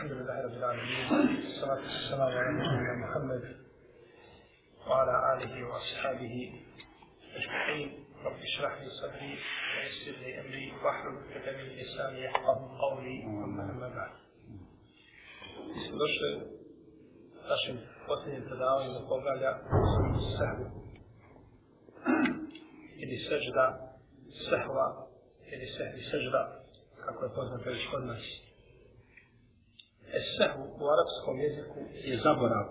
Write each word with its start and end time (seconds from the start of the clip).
الحمد 0.00 0.12
لله 0.12 0.40
رب 0.44 0.52
العالمين 0.52 1.12
والصلاة 1.12 1.82
والسلام 1.82 2.20
على 2.20 2.52
نبينا 2.52 2.94
محمد 3.04 3.56
وعلى 4.88 5.14
آله 5.32 5.64
وأصحابه 5.68 6.52
أجمعين. 7.36 8.04
رب 8.24 8.40
اشرح 8.48 8.80
لي 8.80 8.88
صدري 8.90 9.38
ويسر 9.76 10.20
لي 10.20 10.40
أمري 10.40 10.72
واحلل 10.84 11.16
عقدة 11.18 11.52
من 11.52 11.64
لساني 11.64 12.24
يفقه 12.24 12.78
قولي. 12.80 13.24
أما 13.24 13.88
بعد. 13.96 14.12
Došli 16.02 16.30
našim 17.48 17.76
posljednjim 18.06 18.44
predavanjem 18.48 18.92
do 18.92 19.00
poglavlja 19.08 19.52
sehvu. 20.38 20.66
Ili 23.02 23.16
sežda 23.28 23.66
sehva 24.48 24.88
ili 25.52 25.66
sehvi 25.76 26.02
sežda 26.10 26.42
kako 27.04 27.24
je 27.24 27.34
poznato 27.34 27.70
već 27.70 27.86
kod 27.90 28.04
nas. 28.06 28.49
Esehu 30.18 30.62
u 30.82 30.84
arapskom 30.94 31.36
jeziku 31.44 31.78
je 32.08 32.16
zaborav. 32.26 32.66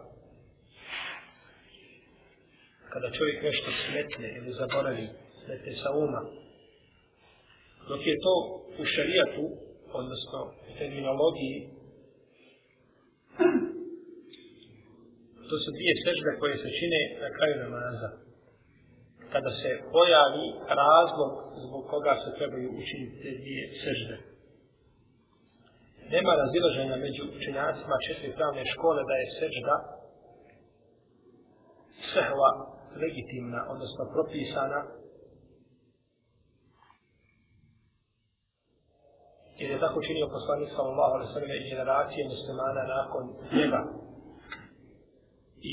Kada 2.92 3.12
čovjek 3.18 3.44
nešto 3.44 3.70
smetne 3.84 4.28
ili 4.38 4.52
zaboravi, 4.54 5.08
smetne 5.44 5.74
sa 5.82 5.90
uma. 6.04 6.22
Dok 7.90 8.02
je 8.08 8.16
to 8.26 8.36
u 8.82 8.86
šarijatu, 8.94 9.44
odnosno 10.00 10.40
u 10.70 10.72
terminologiji, 10.80 11.58
to 15.50 15.56
su 15.64 15.70
dvije 15.76 15.94
sežbe 16.06 16.32
koje 16.40 16.56
se 16.58 16.70
čine 16.80 17.02
na 17.24 17.30
kraju 17.36 17.56
namaza. 17.64 18.10
Kada 19.34 19.52
se 19.62 19.70
pojavi 19.94 20.48
razlog 20.82 21.32
zbog 21.66 21.84
koga 21.92 22.14
se 22.24 22.38
trebaju 22.38 22.70
učiniti 22.82 23.22
te 23.24 23.32
dvije 23.42 23.64
sežbe 23.84 24.29
nema 26.14 26.32
razilaženja 26.44 26.96
među 27.06 27.24
učenjacima 27.38 27.96
četiri 28.08 28.38
pravne 28.38 28.64
škole 28.74 29.02
da 29.10 29.16
je 29.22 29.34
sežda 29.40 29.76
sehva 32.14 32.52
legitimna, 33.04 33.62
odnosno 33.74 34.04
propisana. 34.16 34.80
Jer 39.60 39.72
je 39.72 39.80
tako 39.86 40.02
činio 40.08 40.28
poslanik 40.38 40.70
sallallahu 40.76 41.14
alaihi 41.16 41.34
sallam 41.34 41.52
i 41.52 41.70
generacije 41.74 42.24
muslimana 42.34 42.84
nakon 42.96 43.24
njega. 43.58 43.82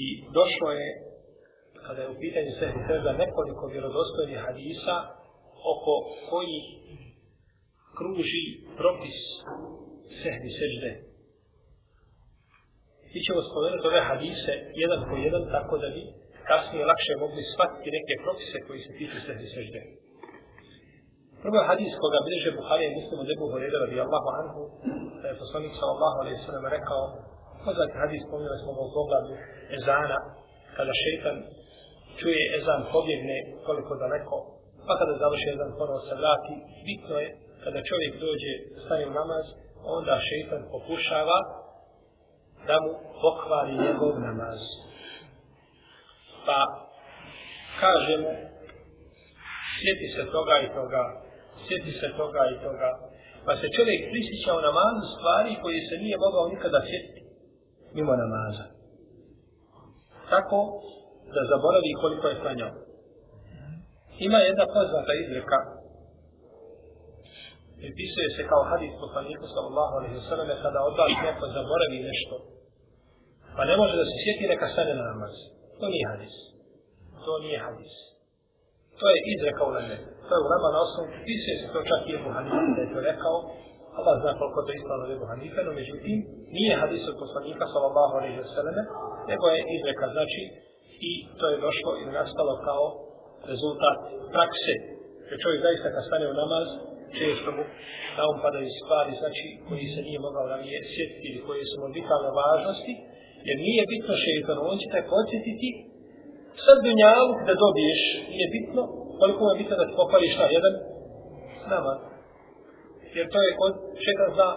I 0.01 0.03
došlo 0.39 0.69
je 0.81 0.89
kada 1.87 2.03
je 2.03 2.09
u 2.11 2.21
pitanju 2.25 2.51
sehvi 2.59 2.81
sežda 2.89 3.13
nekoliko 3.13 3.67
vjerodostojnih 3.67 4.39
hadisa 4.47 4.97
oko 5.73 5.95
koji 6.31 6.59
kruži 7.99 8.45
propis 8.79 9.19
sehvi 10.21 10.51
sežde. 10.61 10.91
Mi 13.13 13.21
ćemo 13.27 13.41
spomenuti 13.49 13.89
ove 13.91 14.01
hadise 14.11 14.55
jedan 14.83 15.01
po 15.09 15.15
jedan 15.27 15.45
tako 15.55 15.75
da 15.83 15.89
bi 15.95 16.03
kasnije 16.51 16.89
lakše 16.91 17.13
mogli 17.23 17.43
shvatiti 17.53 17.95
neke 17.97 18.15
propise 18.25 18.59
koji 18.67 18.81
se 18.85 18.91
tiču 18.99 19.19
sehvi 19.27 19.49
sežde. 19.57 19.81
Prvo 21.43 21.61
hadis 21.71 21.93
koga 22.03 22.21
bliže 22.27 22.51
Buharije 22.59 22.97
muslimu 22.99 23.23
debu 23.31 23.45
Horeda 23.53 23.79
radi 23.85 23.97
Allahu 24.07 24.29
anhu, 24.41 24.63
da 25.21 25.27
je 25.29 25.41
poslanik 25.43 25.73
sallallahu 25.81 26.17
alaihi 26.23 26.43
sallam 26.47 26.67
rekao, 26.77 27.03
poznat 27.65 27.91
hadis 28.03 28.21
spomenuli 28.27 28.59
smo 28.63 28.73
u 28.87 28.89
pogledu 28.97 29.35
ezana, 29.77 30.19
kada 30.77 30.93
šeitan 31.03 31.37
čuje 32.19 32.43
ezan 32.59 32.81
pobjegne 32.93 33.39
koliko 33.67 33.93
daleko, 34.03 34.37
pa 34.87 34.93
kada 35.01 35.13
završi 35.23 35.47
ezan 35.55 35.71
ponovo 35.79 36.01
se 36.09 36.15
vrati, 36.21 36.55
bitno 36.89 37.17
je 37.25 37.29
kada 37.65 37.79
čovjek 37.91 38.13
dođe, 38.25 38.53
stane 38.85 39.05
u 39.11 39.13
namaz, 39.21 39.47
onda 39.95 40.15
šeitan 40.29 40.63
pokušava 40.73 41.39
da 42.67 42.77
mu 42.83 42.93
pokvari 43.23 43.73
njegov 43.85 44.13
namaz. 44.27 44.61
Pa 46.47 46.61
kažemo, 47.83 48.31
sjeti 49.79 50.07
se 50.15 50.23
toga 50.35 50.57
i 50.67 50.69
toga, 50.79 51.03
sjeti 51.67 51.93
se 52.01 52.09
toga 52.21 52.43
i 52.55 52.57
toga, 52.67 52.91
pa 53.47 53.53
se 53.61 53.67
čovjek 53.77 54.01
prisjeća 54.11 54.51
u 54.59 54.65
namazu 54.69 55.05
stvari 55.15 55.53
koje 55.63 55.79
se 55.89 55.97
nije 56.05 56.17
mogao 56.25 56.45
nikada 56.55 56.81
sjetiti 56.89 57.21
mimo 57.97 58.13
namaza. 58.25 58.65
Tako 60.33 60.59
da 61.35 61.41
zaboravi 61.53 62.01
koliko 62.03 62.27
je 62.29 62.41
klanjao. 62.43 62.73
Ima 64.27 64.39
jedna 64.39 64.65
poznata 64.75 65.13
izreka 65.23 65.59
pripisuje 67.81 68.29
se 68.37 68.43
kao 68.51 68.63
hadis 68.73 68.93
poslaniku 69.05 69.45
sallallahu 69.55 69.93
alaihi 69.99 70.17
wa 70.21 70.27
sallam 70.31 70.49
kada 70.65 70.79
od 70.89 70.95
vas 71.01 71.13
neko 71.27 71.45
zaboravi 71.57 71.99
nešto. 72.11 72.35
Pa 73.57 73.63
ne 73.71 73.75
može 73.81 73.95
da 74.01 74.05
se 74.11 74.17
sjeti 74.23 74.45
neka 74.53 74.67
stane 74.73 74.93
na 75.01 75.05
namaz. 75.13 75.35
To 75.81 75.87
nije 75.95 76.07
hadis. 76.13 76.35
To 77.25 77.33
nije 77.45 77.59
hadis. 77.67 77.95
To 78.99 79.05
je 79.13 79.19
izreka 79.35 79.63
u 79.69 79.71
leme. 79.77 79.97
To 80.27 80.33
je 80.37 80.43
u 80.45 80.49
lema 80.53 80.69
na 80.75 80.81
osnovu. 80.87 81.07
Pripisuje 81.15 81.55
se 81.61 81.67
to 81.75 81.81
čak 81.91 82.01
i 82.05 82.15
Ebu 82.19 82.31
Hanifa 82.37 82.61
da 82.77 82.81
je 82.83 82.93
to 82.95 83.01
rekao. 83.11 83.37
Allah 83.99 84.15
zna 84.23 84.33
koliko 84.41 84.61
to 84.67 84.73
ispravno 84.79 85.05
Ebu 85.17 85.27
Hanifa 85.33 85.61
no 85.67 85.73
međutim 85.81 86.17
nije 86.57 86.81
hadis 86.83 87.03
od 87.11 87.17
poslanika 87.25 87.65
sallallahu 87.73 88.15
alaihi 88.19 88.39
wa 88.45 88.49
sallam 88.57 88.77
nego 89.31 89.45
je 89.55 89.61
izreka. 89.77 90.07
Znači 90.15 90.43
i 91.09 91.13
to 91.39 91.45
je 91.53 91.63
došlo 91.67 91.91
i 92.01 92.05
nastalo 92.19 92.55
kao 92.69 92.85
rezultat 93.51 93.99
prakse. 94.35 94.75
Jer 95.29 95.37
čovjek 95.43 95.61
zaista 95.67 95.89
kad 95.95 96.03
stane 96.09 96.27
u 96.33 96.39
namaz 96.43 96.67
često 97.19 97.49
mu 97.57 97.63
na 98.17 98.23
um 98.31 98.39
padaju 98.45 98.69
stvari, 98.81 99.13
znači, 99.23 99.45
koji 99.67 99.87
se 99.95 100.01
nije 100.07 100.19
mogao 100.27 100.47
da 100.51 100.57
nije 100.65 100.79
sjetiti 100.93 101.27
ili 101.31 101.41
koje 101.47 101.63
su 101.71 101.75
mu 101.81 101.87
vitalne 101.99 102.31
važnosti, 102.43 102.95
jer 103.49 103.57
nije 103.67 103.91
bitno 103.93 104.13
šeitan, 104.25 104.59
on 104.71 104.77
će 104.81 104.87
te 104.95 105.01
podsjetiti 105.13 105.69
sad 106.65 106.77
dunjalu 106.87 107.29
da 107.47 107.53
dobiješ, 107.65 108.03
nije 108.33 108.47
bitno, 108.57 108.83
koliko 109.21 109.43
je 109.47 109.59
bitno 109.61 109.75
da 109.81 109.89
ti 109.89 109.95
popališ 110.03 110.35
na 110.41 110.47
jedan 110.57 110.75
nama. 111.73 111.93
Jer 113.17 113.27
to 113.33 113.39
je 113.47 113.59
kod 113.61 113.73
šeitan 114.05 114.31
za 114.39 114.49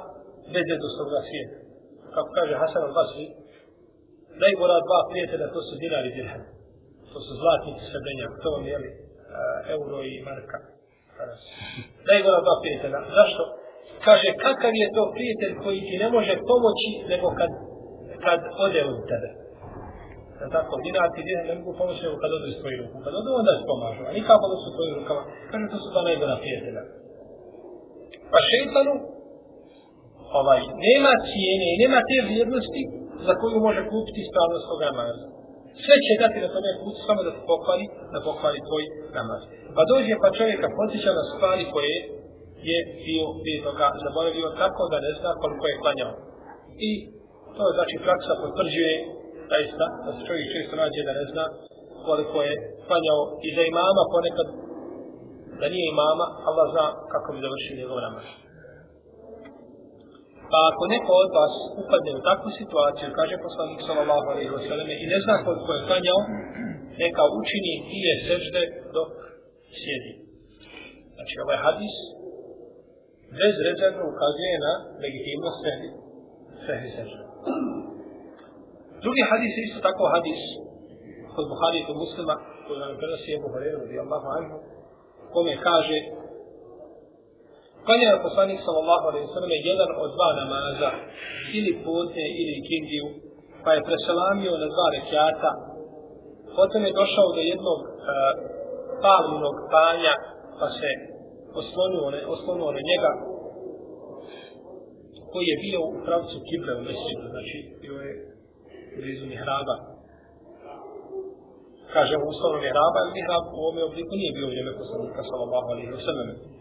bezjedostnog 0.53 1.09
svijeta. 1.27 1.57
Kako 2.15 2.29
kaže 2.37 2.53
Hasan 2.61 2.83
al-Basri, 2.87 3.25
najgora 4.43 4.85
dva 4.87 4.99
prijatelja, 5.11 5.53
to 5.55 5.61
su 5.67 5.73
dinar 5.81 6.03
i 6.05 6.15
dirhem. 6.17 6.43
To 7.11 7.17
su 7.25 7.31
zlatnici 7.41 7.83
srebrnjak, 7.89 8.31
to 8.43 8.47
vam 8.55 8.65
je 8.71 8.77
euro 9.75 9.97
i 10.11 10.13
marka 10.29 10.78
najgora 12.09 12.39
dva 12.45 12.55
prijatelja. 12.61 12.99
Zašto? 13.19 13.43
Kaže, 14.05 14.27
kakav 14.45 14.73
je 14.81 14.87
to 14.95 15.03
prijatelj 15.15 15.53
koji 15.63 15.79
ti 15.87 15.95
ne 16.03 16.07
može 16.15 16.33
pomoći 16.51 16.89
nego 17.11 17.27
kad, 17.39 17.51
kad 18.25 18.39
ode 18.65 18.81
od 18.91 18.99
tebe. 19.11 19.29
Da 20.39 20.45
tako, 20.55 20.73
dinar 20.85 21.07
ti 21.15 21.21
dinar 21.27 21.45
ne 21.49 21.53
mogu 21.59 21.71
pomoći 21.79 22.01
nego 22.05 22.15
kad 22.23 22.29
odu 22.37 22.47
iz 22.49 22.57
tvojih 22.61 22.77
ruku. 22.81 22.97
Kad 23.05 23.13
odu, 23.19 23.29
onda 23.39 23.51
se 23.57 23.63
pomažu. 23.71 24.01
A 24.09 24.11
nikako 24.19 24.45
da 24.51 24.57
su 24.61 24.67
tvojim 24.75 24.93
rukama. 24.99 25.23
Kaže, 25.49 25.63
to 25.71 25.77
su 25.83 25.87
dva 25.93 26.01
najgora 26.09 26.35
prijatelja. 26.43 26.81
Pa 28.31 28.39
šeitanu, 28.49 28.93
ovaj, 30.39 30.61
nema 30.87 31.11
cijene 31.29 31.67
i 31.71 31.79
nema 31.83 31.99
te 32.09 32.17
vrijednosti 32.27 32.81
za 33.27 33.33
koju 33.39 33.57
može 33.67 33.81
kupiti 33.91 34.19
ispravnost 34.21 34.63
svoga 34.65 34.85
namaza. 34.89 35.38
Sve 35.85 35.95
će 36.05 36.21
dati 36.23 36.37
na 36.45 36.49
tome 36.53 36.71
put 36.83 36.95
samo 37.07 37.21
da 37.25 37.31
te 37.35 37.41
pokvari, 37.51 37.85
da 38.13 38.19
pokvari 38.29 38.67
tvoj 38.67 38.83
namaz. 39.17 39.41
Pa 39.75 39.81
dođe 39.91 40.13
pa 40.23 40.29
čovjeka 40.39 40.67
posjeća 40.77 41.11
na 41.19 41.23
stvari 41.31 41.63
koje 41.73 41.95
je 42.69 42.77
bio 43.07 43.25
prije 43.41 43.59
toga 43.67 43.87
zaboravio 44.03 44.57
tako 44.63 44.81
da 44.91 44.97
ne 45.05 45.11
zna 45.19 45.31
koliko 45.41 45.65
je 45.67 45.81
klanjao. 45.83 46.13
I 46.87 46.91
to 47.55 47.61
je 47.67 47.75
znači 47.77 47.95
praksa 48.05 48.41
potvrđuje 48.43 48.93
zaista 49.51 49.85
da 50.03 50.09
se 50.15 50.21
čovjek 50.27 50.47
često 50.55 50.73
nađe 50.81 51.01
da 51.07 51.13
ne 51.19 51.25
zna 51.31 51.45
koliko 52.07 52.37
je 52.47 52.53
klanjao 52.87 53.21
i 53.47 53.49
da 53.55 53.61
imama 53.73 54.03
ponekad 54.13 54.47
da 55.59 55.65
nije 55.73 55.85
imama, 55.95 56.25
Allah 56.47 56.65
zna 56.73 56.85
kako 57.13 57.27
bi 57.33 57.43
završio 57.45 57.79
njegov 57.79 57.97
namaz. 58.07 58.25
Pa 60.51 60.57
ako 60.71 60.83
neko 60.95 61.11
od 61.23 61.29
vas 61.39 61.55
upadne 61.81 62.11
u 62.19 62.21
takvu 62.29 62.49
situaciju, 62.61 63.17
kaže 63.19 63.45
poslanik 63.47 63.79
sallallahu 63.87 64.27
alaihi 64.33 64.51
wa 64.57 64.61
sallam, 64.67 64.87
i 65.03 65.05
ne 65.13 65.19
zna 65.23 65.35
koliko 65.45 65.69
je 65.73 65.85
klanjao, 65.87 66.21
neka 67.03 67.23
učini 67.39 67.73
dvije 67.87 68.13
sežde 68.27 68.61
dok 68.95 69.11
sjedi. 69.79 70.13
Znači 71.15 71.33
ovaj 71.43 71.59
hadis 71.65 71.95
bezrezervno 73.39 74.03
ukazuje 74.13 74.55
na 74.65 74.73
legitimnost 75.03 75.59
sehdi, 75.63 75.89
sehdi 76.65 76.89
sežde. 76.97 77.23
Drugi 79.03 79.23
hadis 79.31 79.51
je 79.57 79.61
isto 79.67 79.79
tako 79.87 80.03
hadis 80.15 80.41
kod 81.35 81.45
Buhari 81.51 81.77
i 81.79 81.87
kod 81.87 81.97
muslima 82.03 82.35
koji 82.65 82.77
nam 82.79 82.99
prenosi 82.99 83.29
Ebu 83.37 83.47
Horeru 83.53 83.77
radijallahu 83.85 84.27
anhu 84.37 84.55
kome 85.33 85.53
kaže 85.69 85.97
Klanjao 87.89 88.15
je 88.15 88.25
poslanik 88.27 88.59
sallallahu 88.67 89.05
alaihi 89.09 89.33
sallam 89.35 89.51
jedan 89.71 89.91
od 90.03 90.09
dva 90.15 90.29
namaza, 90.41 90.89
ili 91.57 91.71
podne, 91.85 92.25
ili 92.41 92.65
kindiju, 92.69 93.07
pa 93.63 93.69
je 93.73 93.87
preselamio 93.87 94.53
na 94.63 94.67
dva 94.73 94.87
rekiata, 94.97 95.51
potom 96.57 96.81
je 96.85 96.97
došao 97.01 97.27
do 97.35 97.41
jednog 97.51 97.79
e, 97.85 97.89
palminog 99.03 99.55
panja, 99.73 100.13
pa 100.59 100.67
se 100.77 100.89
oslonuo, 101.61 102.07
ne, 102.15 102.21
oslonuo 102.35 102.69
na 102.77 102.81
njega, 102.89 103.11
koji 105.31 105.45
je 105.51 105.61
bio 105.65 105.79
u 105.89 105.91
pravcu 106.05 106.35
Kibre 106.47 106.71
u 106.75 106.85
Mesidu, 106.87 107.25
znači 107.33 107.57
bio 107.83 107.95
je 108.05 108.13
blizu 108.97 109.25
Mihraba. 109.33 109.75
Kaže, 111.93 112.13
u 112.17 112.25
uslovnom 112.33 112.61
Mihraba, 112.65 112.97
ali 113.01 113.15
Mihrab 113.17 113.43
u 113.55 113.57
ovome 113.63 113.81
obliku 113.89 114.13
nije 114.21 114.35
bio 114.35 114.45
u 114.47 114.51
vrijeme 114.51 114.71
poslanika, 114.81 115.21
sallallahu 115.29 115.67
alaihi 115.73 115.93
wa 115.97 116.03
sallam. 116.09 116.58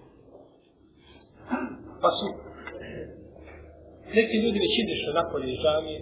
Pa 2.03 2.09
su 2.17 2.27
neki 4.17 4.37
ljudi 4.43 4.59
već 4.65 4.75
izišli 4.83 5.11
napolje 5.21 5.49
iz 5.51 5.59
džamije, 5.63 6.01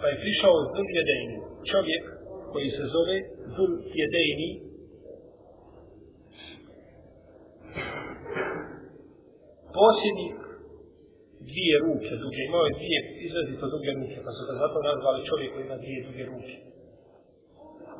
pa 0.00 0.06
je 0.08 0.20
prišao 0.22 0.56
Zul 0.74 0.88
Jedejni, 0.98 1.36
čovjek 1.70 2.02
koji 2.52 2.68
se 2.76 2.84
zove 2.94 3.16
Zul 3.54 3.72
Jedejni, 4.00 4.50
posjednik 9.76 10.36
dvije 11.48 11.76
ruke 11.86 12.12
duge, 12.22 12.40
imao 12.48 12.64
je 12.66 12.76
dvije 12.78 13.00
izrazito 13.26 13.64
duge 13.74 13.90
ruke, 13.98 14.16
pa 14.24 14.30
su 14.36 14.42
ga 14.48 14.54
zato 14.62 14.78
nazvali 14.88 15.28
čovjek 15.30 15.50
koji 15.52 15.64
ima 15.64 15.78
dvije 15.82 16.00
duge 16.08 16.24
ruke. 16.32 16.54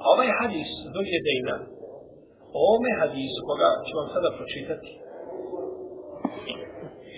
A 0.02 0.04
ovaj 0.14 0.30
hadis, 0.38 0.70
Zul 0.92 1.06
Jedejna, 1.16 1.56
o 2.56 2.58
ovome 2.66 2.92
hadisu, 3.00 3.38
koga 3.48 3.70
ću 3.86 3.92
vam 4.00 4.08
sada 4.14 4.30
pročitati, 4.38 4.90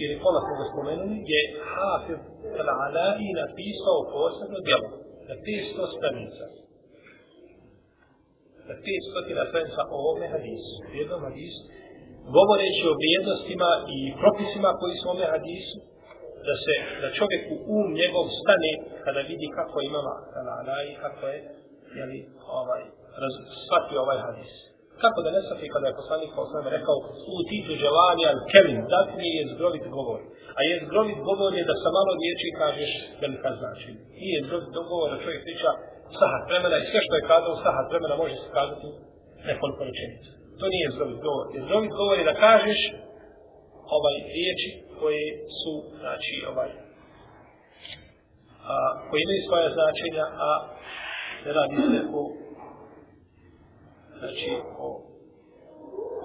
ili 0.02 0.14
pola 0.22 0.40
smo 0.44 0.54
ga 0.58 0.64
spomenuli, 0.72 1.16
je 1.32 1.40
Hafiz 1.72 2.20
al-Alai 2.62 3.26
napisao 3.42 3.98
posebno 4.14 4.58
djelo 4.66 4.88
na 5.28 5.34
500 5.46 5.96
stranica. 5.96 6.44
Na 8.68 8.74
500 8.84 9.48
stranica 9.50 9.80
o 9.92 9.96
ovome 10.02 10.26
hadisu. 10.34 10.74
Jednom 11.00 11.20
hadisu, 11.28 11.62
govoreći 12.36 12.82
o 12.90 12.98
vrijednostima 13.00 13.70
i 13.96 13.98
propisima 14.22 14.70
koji 14.80 14.94
su 14.96 15.04
u 15.04 15.10
ovome 15.10 15.26
hadisu, 15.34 15.78
da 16.46 16.54
se, 16.64 16.74
da 17.02 17.08
čovjek 17.18 17.42
u 17.52 17.56
um 17.76 17.88
njegov 18.00 18.24
stane 18.40 18.72
kada 19.04 19.20
vidi 19.30 19.46
kako 19.58 19.76
ima 19.80 20.00
al-Alai, 20.40 20.88
kako 21.04 21.22
je, 21.32 21.38
jeli, 21.98 22.18
ovaj, 22.60 22.82
raz, 23.22 23.34
shvatio 23.64 23.98
ovaj 24.06 24.18
hadis. 24.26 24.52
Kako 25.02 25.18
da 25.24 25.30
ne 25.36 25.42
safi 25.48 25.66
kada 25.74 25.86
je 25.88 25.98
poslanik 26.00 26.30
kao 26.36 26.46
sam 26.52 26.64
rekao 26.76 26.96
u 27.34 27.36
titu 27.48 27.72
dželani 27.80 28.24
al 28.30 28.38
kelim, 28.52 28.78
dat 28.94 29.08
je 29.36 29.42
zgrovit 29.52 29.86
govor. 29.96 30.20
A 30.58 30.60
je 30.68 30.74
zgrovit 30.86 31.18
govor 31.28 31.50
je 31.58 31.68
da 31.70 31.74
sa 31.82 31.88
malo 31.96 32.12
riječi 32.20 32.56
kažeš 32.62 32.92
velika 33.22 33.50
znači. 33.60 33.90
I 34.24 34.26
je 34.34 34.38
zgrovit 34.46 34.70
govor 34.90 35.08
da 35.12 35.22
čovjek 35.24 35.42
priča 35.46 35.70
sahat 36.20 36.42
vremena 36.50 36.76
i 36.78 36.88
sve 36.90 37.00
što 37.06 37.14
je 37.16 37.28
kazao 37.32 37.62
sahat 37.66 37.86
vremena 37.92 38.14
može 38.22 38.36
se 38.42 38.48
kazati 38.58 38.88
nekoliko 39.50 39.82
rečenica. 39.88 40.30
To 40.60 40.64
nije 40.74 40.92
zgrovit 40.94 41.20
govor. 41.28 41.46
Je 41.54 41.60
zgrovit 41.66 41.92
govor 42.00 42.16
je 42.18 42.30
da 42.30 42.40
kažeš 42.46 42.80
ovaj 43.96 44.16
riječi 44.36 44.70
koje 45.00 45.24
su, 45.60 45.72
znači, 46.00 46.34
ovaj, 46.50 46.70
a, 48.72 48.74
koji 49.08 49.20
imaju 49.22 49.42
svoje 49.48 49.66
značenja, 49.76 50.24
a 50.46 50.50
ne 51.44 51.50
radi 51.58 51.76
se 51.90 52.00
o 52.20 52.22
znači 54.18 54.50
o 54.84 54.88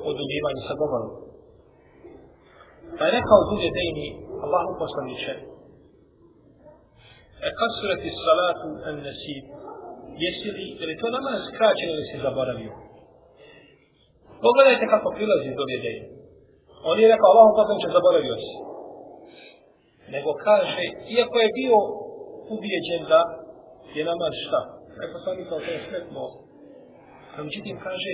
oduljivanju 0.10 0.62
sa 0.68 0.74
govorom. 0.82 1.12
Pa 2.98 3.02
je 3.06 3.16
rekao 3.20 3.48
druge 3.50 3.70
dejni 3.78 4.08
Allahu 4.46 4.72
poslaniče 4.82 5.34
e 7.48 7.50
kasurati 7.60 8.10
salatu 8.26 8.68
en 8.90 8.98
nasib, 9.08 9.44
jesi 10.24 10.50
li, 10.56 10.68
je 10.80 10.86
li 10.90 11.00
to 11.02 11.08
nama 11.16 11.32
skraćen 11.50 11.90
ili 11.94 12.06
si 12.10 12.24
zaboravio? 12.26 12.74
Pogledajte 14.46 14.86
kako 14.94 15.16
prilazi 15.18 15.58
druge 15.60 15.78
dejni. 15.86 16.08
On 16.90 16.96
je 17.02 17.12
rekao 17.14 17.32
Allahu 17.34 17.52
poslaniče 17.60 17.96
zaboravio 17.98 18.36
si. 18.44 18.56
Nego 20.14 20.30
kaže, 20.48 20.84
iako 21.16 21.36
je 21.44 21.56
bio 21.60 21.78
ubijeđen 22.54 23.04
da 23.12 23.22
je 23.96 24.04
namaz 24.12 24.34
šta? 24.46 24.62
Rekao 25.02 25.20
sam 25.24 25.34
mi 25.38 25.44
kao 25.50 25.60
to 25.66 25.72
je 25.76 25.80
smetno 25.88 26.24
A 27.36 27.44
međutim 27.44 27.78
kaže, 27.88 28.14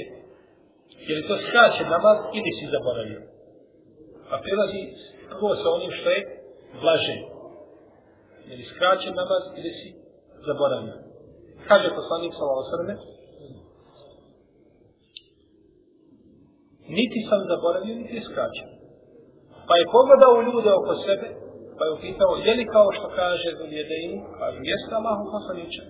je 1.07 1.13
li 1.15 1.27
to 1.27 1.35
skraćen 1.45 1.87
namaz 1.95 2.17
ili 2.37 2.51
si 2.57 2.73
zaboravio? 2.75 3.21
Pa 4.29 4.35
prilazi 4.45 4.81
prvo 5.31 5.51
sa 5.61 5.67
onim 5.77 5.91
što 5.97 6.09
je 6.15 6.21
blaže. 6.81 7.17
Je 8.49 8.53
li 8.57 8.65
skraćen 8.71 9.13
namaz 9.21 9.43
ili 9.59 9.71
si 9.77 9.87
zaboravio? 10.47 10.95
Kaže 11.67 11.87
poslanik 11.99 12.33
sa 12.33 12.43
ovo 12.51 12.63
srme, 12.71 12.93
niti 16.97 17.19
sam 17.29 17.39
zaboravio, 17.51 17.95
niti 18.01 18.15
je 18.15 18.27
skraćen. 18.29 18.67
Pa 19.67 19.73
je 19.79 19.91
pogledao 19.95 20.45
ljude 20.47 20.71
oko 20.79 20.93
sebe, 21.05 21.27
pa 21.77 21.83
je 21.85 21.93
upitao, 21.95 22.33
je 22.47 22.53
li 22.59 22.65
kao 22.75 22.87
što 22.97 23.07
kaže 23.19 23.49
Zuljedeinu, 23.59 24.17
kažu, 24.39 24.59
jeste 24.71 24.93
Allahu 24.99 25.23
poslaniče? 25.35 25.83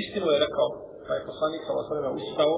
Istinu 0.00 0.26
je 0.34 0.44
rekao, 0.46 0.68
pa 1.06 1.12
je 1.14 1.26
poslanik 1.30 1.62
sa 1.64 1.72
osvrame 1.80 2.10
ustao, 2.20 2.52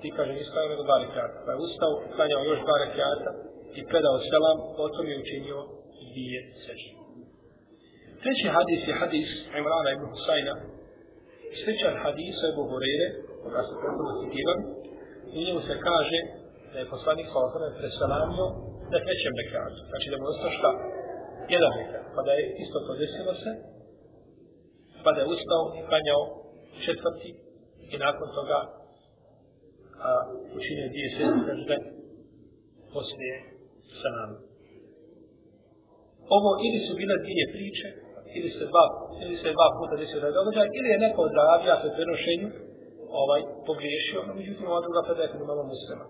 ti 0.00 0.08
kaže, 0.16 0.32
niskao 0.32 0.70
nego 0.72 0.82
dva 0.88 0.98
rekiata, 1.04 1.36
pa 1.44 1.50
je 1.52 1.62
ustao, 1.66 1.92
klanjao 2.14 2.48
još 2.50 2.60
dva 2.66 2.76
rekiata 2.84 3.30
i 3.78 3.80
predao 3.90 4.16
selam, 4.30 4.58
potom 4.80 5.04
je 5.10 5.20
učinio 5.24 5.58
dvije 6.10 6.40
sežde. 6.64 6.92
Treći 8.22 8.46
hadis 8.56 8.80
je 8.88 8.94
hadis 9.02 9.30
Imrana 9.60 9.90
ibn 9.92 10.04
Husayna, 10.12 10.54
sličan 11.60 11.94
hadis 12.04 12.36
Ebu 12.50 12.62
Hureyre, 12.70 13.08
koga 13.42 13.60
se 13.68 13.74
prethodno 13.80 14.12
citiram, 14.20 14.60
i 15.36 15.38
njemu 15.46 15.60
se 15.68 15.74
kaže 15.88 16.18
da 16.72 16.76
je 16.78 16.92
poslanik 16.94 17.26
sa 17.32 17.38
osvrame 17.46 17.72
preselamio 17.80 18.46
na 18.92 18.98
trećem 19.04 19.34
rekiatu, 19.40 19.80
znači 19.90 20.06
da 20.10 20.16
mu 20.18 20.24
ostao 20.32 20.50
šta? 20.58 20.70
Jedan 21.54 21.72
rekiat, 21.80 22.04
pa 22.14 22.20
da 22.26 22.32
je 22.38 22.42
isto 22.62 22.78
to 22.86 22.92
desilo 23.02 23.34
se, 23.42 23.50
pa 25.04 25.10
da 25.14 25.20
je 25.20 25.30
ustao 25.34 25.62
i 25.78 25.80
klanjao 25.88 26.22
četvrti 26.84 27.30
i 27.92 27.96
nakon 28.06 28.28
toga 28.38 28.60
a, 30.06 30.10
učinio 30.58 30.92
dvije 30.92 31.08
sežde 31.16 31.76
poslije 32.94 33.34
sa 34.00 34.08
nama. 34.18 34.36
Ovo 36.36 36.50
ili 36.66 36.78
su 36.86 36.92
bile 37.00 37.14
dvije 37.24 37.44
priče, 37.54 37.88
ili 38.38 38.50
se 38.56 38.64
dva, 38.70 38.84
ili 39.24 39.36
se 39.42 39.48
dva 39.56 39.68
puta 39.76 39.94
desio 40.00 40.20
da 40.22 40.28
je 40.28 40.38
događaj, 40.38 40.66
ili 40.78 40.88
je 40.92 41.02
neko 41.04 41.20
od 41.26 41.32
ravija 41.40 41.74
sa 41.82 41.88
prenošenju 41.96 42.48
ovaj, 43.22 43.40
pogriješio, 43.68 44.20
no 44.26 44.32
međutim 44.40 44.64
ova 44.70 44.80
druga 44.84 45.00
predaje 45.06 45.28
kod 45.30 45.40
imamo 45.40 45.64
muslima. 45.72 46.06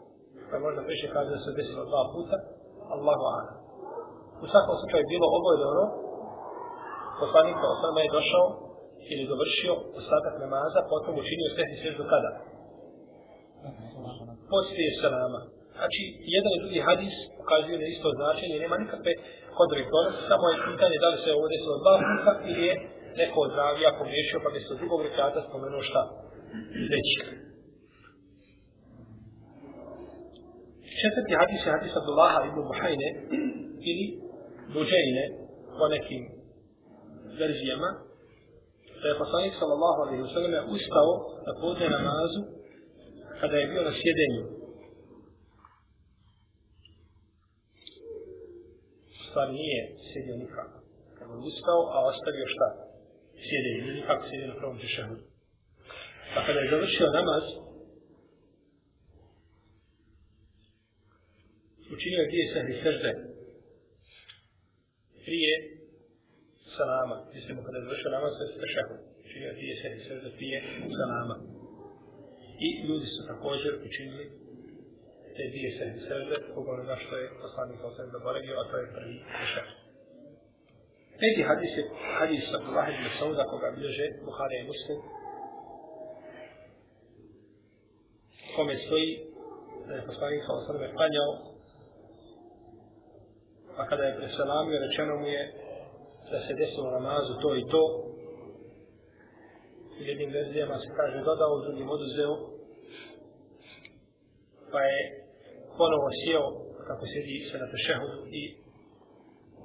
Pa 0.49 0.56
možda 0.67 0.81
priše 0.88 1.06
kaže 1.14 1.31
da 1.37 1.40
se 1.43 1.58
desilo 1.58 1.82
dva 1.90 2.02
puta, 2.14 2.37
Allahu 2.94 3.25
ana. 3.38 3.52
U 4.44 4.47
svakom 4.52 4.75
slučaju 4.81 5.12
bilo 5.12 5.26
oboje 5.38 5.56
dobro, 5.64 5.82
ono, 5.82 5.88
poslanik 7.21 7.57
sa 7.61 7.66
osama 7.75 7.99
je 8.02 8.14
došao 8.19 8.47
ili 9.12 9.30
dovršio 9.32 9.73
ostatak 10.00 10.34
namaza, 10.44 10.80
potom 10.92 11.12
učinio 11.23 11.54
sehni 11.56 11.76
sježdu 11.82 12.04
kada? 12.12 12.30
Poslije 14.52 14.90
salama. 15.02 15.40
Znači, 15.78 16.02
jedan 16.34 16.52
i 16.54 16.62
drugi 16.62 16.80
hadis 16.88 17.14
ukazuje 17.42 17.76
na 17.82 17.87
isto 17.94 18.08
značenje, 18.18 18.56
nema 18.64 18.76
nikakve 18.84 19.12
kontradiktornosti, 19.58 20.23
samo 20.30 20.44
je 20.49 20.62
pitanje 20.68 20.96
da 21.02 21.08
li 21.12 21.18
se 21.23 21.30
ovo 21.38 21.46
desilo 21.52 21.76
dva 21.82 21.94
puta 22.08 22.32
ili 22.50 22.62
je 22.68 22.75
neko 23.20 23.38
pa 23.40 23.44
od 23.46 23.52
ravija 23.61 23.99
pogriješio 24.00 24.38
pa 24.44 24.49
mjesto 24.54 24.73
drugog 24.80 25.00
rekata 25.08 25.38
spomenuo 25.49 25.82
šta? 25.88 26.02
Treći. 26.88 27.16
Četvrti 31.00 31.32
hadis 31.40 31.61
je 31.66 31.75
hadis 31.76 31.92
Abdullaha 32.00 32.38
ibn 32.49 32.58
Buhajne 32.70 33.08
ili 33.90 34.06
Buđejne 34.75 35.25
po 35.78 35.84
nekim 35.94 36.23
verzijama, 37.40 37.90
da 39.04 39.08
je 39.11 39.18
poslanik 39.25 39.54
sallallahu 39.61 39.99
alaihi 40.02 40.23
wa 40.23 40.32
sallam 40.34 40.64
ustao 40.76 41.11
na 41.46 41.52
podne 41.61 41.87
namazu 41.96 42.40
kada 43.40 43.56
je 43.56 43.66
bio 43.66 43.82
na 43.82 43.92
sjedenju. 44.00 44.42
Stvar 49.28 49.49
nije 49.52 49.96
sjedio 50.12 50.37
nikako. 50.37 50.78
Kada 51.18 51.32
je 51.32 51.38
ustao, 51.38 51.80
a 51.94 51.99
ostavio 52.11 52.46
šta? 52.54 52.68
Sjedenje, 53.46 53.82
nije 53.82 53.94
nikako 54.00 54.28
sjedio 54.28 54.49
na 54.49 54.61
prvom 54.61 54.78
tešehu. 54.78 55.14
A 56.37 56.46
kada 56.46 56.61
je 56.61 56.70
završio 56.70 57.06
namaz, 57.18 57.44
učinio 61.94 62.20
je 62.20 62.28
dvije 62.28 62.52
sehni 62.52 62.75
sežde 62.82 63.12
prije 65.25 65.74
salama. 66.78 67.16
Mislimo 67.35 67.61
kada 67.66 67.76
je 67.78 67.85
završio 67.87 68.11
namaz 68.16 68.33
sa 68.38 68.45
tešehud. 68.62 69.00
Činio 69.31 69.52
dvije 69.59 69.75
sehni 69.83 70.00
sežde 70.09 70.28
prije 70.38 70.59
salama. 70.99 71.37
I 72.66 72.69
ljudi 72.88 73.07
su 73.14 73.21
također 73.31 73.73
učinili 73.88 74.26
te 75.37 75.43
dvije 75.52 75.71
sehni 75.78 76.00
sežde 76.09 76.37
pogledno 76.54 76.85
na 76.93 76.97
što 77.02 77.14
je 77.23 77.26
poslanik 77.43 77.76
sa 77.81 77.87
osam 77.90 78.07
zaboravio, 78.16 78.54
a 78.61 78.64
to 78.71 78.75
je 78.78 78.93
prvi 78.97 79.16
tešehud. 79.38 79.76
Peti 81.21 81.43
hadis 81.50 81.73
je 81.78 81.85
hadis 82.19 82.45
Abdullah 82.59 82.88
ibn 82.95 83.07
Sauda 83.19 83.45
koga 83.50 83.69
bilježe 83.76 84.07
Buhara 84.26 84.57
i 84.59 84.69
Muslim. 84.73 84.99
Kome 88.57 88.75
stoji 88.87 89.11
da 89.87 89.93
je 89.95 90.07
poslanik 90.11 90.40
sa 90.47 90.52
osam 90.59 90.76
klanjao 90.97 91.54
pa 93.76 93.87
kada 93.87 94.04
je 94.04 94.16
preselamio, 94.16 94.81
rečeno 94.87 95.16
mu 95.16 95.26
je 95.26 95.43
da 96.31 96.38
se 96.47 96.52
desilo 96.61 96.90
namazu 96.90 97.33
to 97.43 97.50
i 97.57 97.64
to. 97.73 97.85
U 99.99 100.02
jednim 100.11 100.31
verzijama 100.31 100.78
se 100.78 100.88
kaže 100.99 101.19
dodao, 101.28 101.54
u 101.54 101.62
drugim 101.64 101.88
oduzeo. 101.97 102.35
Pa 104.73 104.81
je 104.90 105.00
ponovo 105.78 106.09
sjeo, 106.21 106.47
kako 106.88 107.04
sedi 107.12 107.37
se 107.50 107.57
na 107.62 107.66
tešehu 107.73 108.09
i 108.40 108.43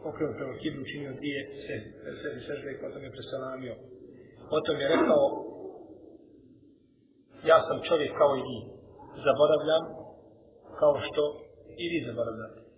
okrenuo 0.10 0.38
prema 0.38 0.56
kiblu, 0.62 0.82
učinio 0.82 1.18
dvije 1.20 1.42
sebi 2.22 2.40
sežbe 2.48 2.70
i 2.72 2.82
potom 2.82 3.00
pa 3.02 3.06
je 3.08 3.16
presalamio. 3.18 3.76
Potom 4.54 4.76
je 4.82 4.88
rekao, 4.96 5.24
ja 7.52 7.58
sam 7.68 7.78
čovjek 7.90 8.12
kao 8.22 8.32
i 8.36 8.42
vi, 8.48 8.60
zaboravljam 9.28 9.84
kao 10.80 10.94
što 11.06 11.24
i 11.84 11.86
vi 11.92 12.00
zaboravljate. 12.08 12.69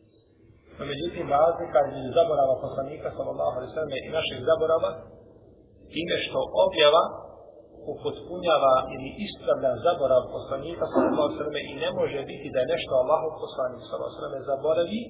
No, 0.81 0.85
međutim, 0.93 1.25
razlika 1.37 1.79
između 1.83 2.09
zaborava 2.19 2.55
poslanika, 2.65 3.07
sallallahu 3.17 3.55
alaihi 3.57 3.73
sallam, 3.75 3.93
i 4.07 4.15
našeg 4.17 4.39
zaborava, 4.49 4.91
time 5.93 6.15
što 6.25 6.39
objava 6.65 7.03
upotpunjava 7.93 8.75
ili 8.93 9.09
ispravlja 9.25 9.71
zaborav 9.85 10.21
poslanika, 10.35 10.83
sallallahu 10.91 11.25
alaihi 11.25 11.41
sallam, 11.41 11.57
i 11.71 11.73
ne 11.83 11.89
može 11.99 12.19
biti 12.31 12.47
da 12.53 12.59
je 12.61 12.71
nešto 12.73 12.93
Allahu 13.01 13.27
poslanik, 13.43 13.81
sallallahu 13.83 14.11
alaihi 14.11 14.25
sallam, 14.25 14.49
zaboravi, 14.53 15.01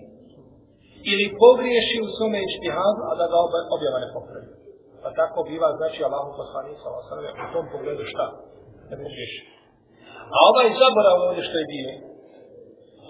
ili 1.11 1.25
pogriješi 1.43 1.97
u 2.05 2.07
svome 2.15 2.39
ištihadu, 2.49 3.01
a 3.09 3.11
da 3.19 3.25
ga 3.31 3.37
objava 3.75 3.97
ne 4.03 4.09
popravi. 4.15 4.49
Pa 5.03 5.09
tako 5.21 5.39
biva, 5.49 5.69
znači, 5.79 5.99
Allahu 6.07 6.29
poslanik, 6.41 6.75
sallallahu 6.77 7.03
alaihi 7.03 7.13
sallam, 7.13 7.47
u 7.47 7.53
tom 7.55 7.65
pogledu 7.73 8.03
šta? 8.13 8.25
Ne 8.89 8.95
pogriješi. 9.03 9.41
A 10.35 10.37
ovaj 10.49 10.67
zaborav 10.81 11.15
ovdje 11.27 11.43
što 11.47 11.55
je 11.61 11.67
bio, 11.73 11.89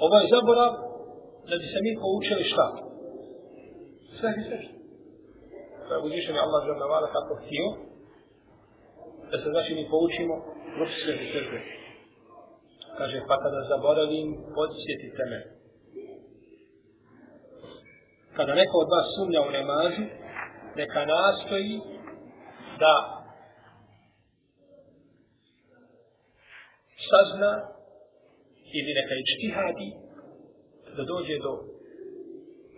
ovaj 0.06 0.26
zaborav 0.36 0.91
da 1.50 1.54
bi 1.60 1.66
se 1.74 1.80
mi 1.86 1.92
poučili 2.04 2.44
šta? 2.52 2.66
Sve 4.20 4.30
i 4.40 4.44
sve. 4.48 4.60
To 5.88 5.94
uzvišen 6.06 6.36
je 6.36 6.46
Allah 6.46 6.62
žena 6.70 6.86
vala 6.94 7.08
kako 7.16 7.34
htio, 7.42 7.68
da 9.32 9.36
se 9.42 9.48
znači 9.54 9.72
mi 9.76 9.84
poučimo 9.94 10.36
rupi 10.78 10.96
sve 11.04 11.14
i 11.24 11.28
sve. 11.32 11.62
Kaže, 12.98 13.18
pa 13.28 13.36
kada 13.44 13.60
zaboravim, 13.72 14.28
podsjetite 14.56 15.24
me. 15.32 15.40
Kada 18.36 18.54
neko 18.54 18.76
od 18.84 18.90
vas 18.94 19.08
sumnja 19.16 19.42
u 19.42 19.52
namazu, 19.58 20.04
neka 20.76 21.02
nastoji 21.06 21.74
da 22.82 22.94
sazna 27.10 27.52
ili 28.78 28.92
neka 29.00 29.14
ičtihadi 29.22 30.01
da 30.96 31.04
dođe 31.12 31.36
do 31.46 31.52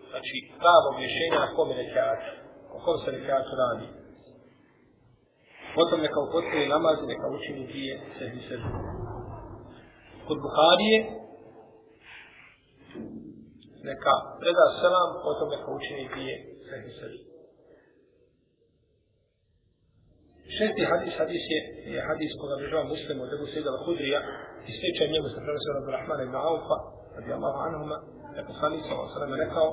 znači 0.09 0.35
pravog 0.61 0.93
rješenja 1.01 1.37
na 1.45 1.49
kome 1.55 1.73
rekiatu, 1.83 2.29
o 2.75 2.77
kom 2.85 2.95
se 3.03 3.09
rekiatu 3.17 3.51
radi. 3.61 3.87
Potom 5.75 5.97
neka 6.05 6.19
upotpuni 6.27 6.73
namaz 6.75 6.95
i 6.99 7.11
neka 7.13 7.27
učini 7.37 7.67
dvije 7.71 7.93
sebi 8.17 8.39
sebi. 8.47 8.67
Kod 10.27 10.37
Buharije 10.43 10.97
neka 13.89 14.15
preda 14.41 14.65
selam, 14.81 15.09
potom 15.25 15.47
neka 15.55 15.69
učini 15.77 16.03
dvije 16.13 16.35
sebi 16.67 16.91
sebi. 16.99 17.19
Šesti 20.57 20.83
hadis, 20.91 21.13
hadis 21.21 21.43
je, 21.53 21.59
je 21.93 21.99
hadis 22.09 22.31
koga 22.39 22.55
država 22.63 22.83
muslimu 22.93 23.21
od 23.23 23.31
Ebu 23.35 23.45
Sejda 23.53 23.71
Hudrija 23.85 24.19
i 24.69 24.71
sličan 24.77 25.07
njemu 25.13 25.27
se 25.29 25.39
prenosio 25.45 25.71
od 25.81 25.93
Rahmana 25.97 26.23
ibn 26.23 26.35
Aufa, 26.49 26.77
radi 27.15 27.31
Allahu 27.37 27.59
anhuma, 27.67 27.97
je 28.35 28.41
poslanik 28.51 28.81
sa 28.87 28.93
osallam 29.05 29.33
rekao, 29.45 29.67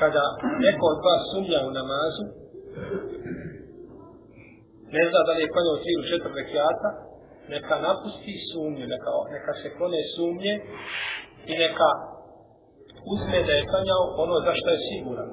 kada 0.00 0.24
neko 0.64 0.84
od 0.94 1.00
vas 1.06 1.22
sumnja 1.32 1.58
u 1.68 1.70
namazu, 1.80 2.24
ne 4.94 5.02
zna 5.08 5.20
da 5.26 5.32
li 5.32 5.42
je 5.44 5.52
klanjao 5.52 5.76
tri 5.82 5.90
ili 5.94 6.08
četiri 6.10 6.32
rekiata, 6.40 6.90
neka 7.54 7.74
napusti 7.86 8.34
sumnju, 8.50 8.84
neka, 8.94 9.12
neka 9.34 9.52
se 9.60 9.68
klone 9.76 10.00
sumnje 10.16 10.54
i 11.50 11.52
neka 11.64 11.90
uzme 13.12 13.38
da 13.46 13.52
je 13.56 13.68
klanjao 13.70 14.02
ono 14.24 14.36
za 14.46 14.52
što 14.58 14.68
je 14.74 14.84
siguran. 14.88 15.30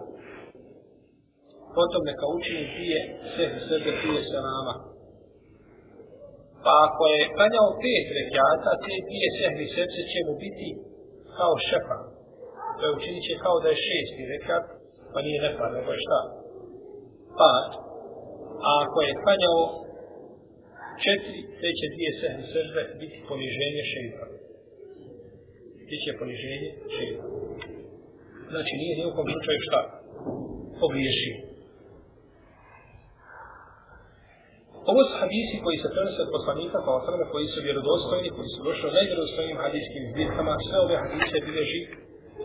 Potom 1.78 2.02
neka 2.10 2.26
učini 2.36 2.64
dvije 2.74 3.00
sve 3.34 3.46
sebe 3.68 3.92
prije 4.00 4.22
se 4.30 4.38
nama. 4.50 4.74
Pa 6.64 6.72
ako 6.88 7.02
je 7.14 7.32
klanjao 7.36 7.70
pet 7.84 8.08
rekiata, 8.20 8.72
te 8.84 8.94
dvije 9.08 9.28
sehvi 9.38 9.66
srce 9.76 10.00
će 10.12 10.20
mu 10.28 10.34
biti 10.46 10.70
kao 11.40 11.54
šefa. 11.70 12.00
To 12.78 12.82
je 12.86 12.96
učinit 12.98 13.24
će 13.28 13.34
kao 13.46 13.56
da 13.64 13.68
je 13.72 13.84
šesti 13.88 14.30
rekat, 14.34 14.66
pa 15.14 15.18
nije 15.26 15.44
nepar, 15.46 15.70
nego 15.78 15.90
je 15.94 16.04
šta? 16.06 16.20
Pad. 17.40 17.70
A 18.66 18.70
ako 18.84 18.98
je 19.02 19.20
klanjao 19.24 19.62
četiri, 21.04 21.42
te 21.60 21.70
će 21.80 21.86
dvije 21.94 22.12
sehne 22.20 22.44
srce 22.54 22.82
biti 23.02 23.18
poniženje 23.30 23.84
šefa. 23.94 24.26
Biće 25.88 26.12
poniženje 26.20 26.70
šefa. 26.96 27.26
Znači 28.52 28.72
nije 28.82 28.94
nijekom 29.00 29.26
slučaju 29.32 29.60
šta? 29.68 29.82
Pogriješio. 30.82 31.51
Ovo 34.90 35.02
su 35.08 35.14
hadisi 35.22 35.56
koji 35.66 35.78
se 35.84 35.92
prenose 35.94 36.20
od 36.26 36.34
poslanika 36.38 36.78
pa 36.86 36.92
osrame 37.00 37.26
koji 37.34 37.48
su 37.54 37.60
vjerodostojni, 37.68 38.30
koji 38.36 38.50
su 38.54 38.60
došli 38.68 38.86
u 38.90 38.96
najvjerodostojnim 38.98 39.58
hadijskim 39.64 40.04
zbirkama. 40.12 40.54
Sve 40.68 40.78
ove 40.86 40.96
hadise 41.04 41.38
bilježi 41.48 41.82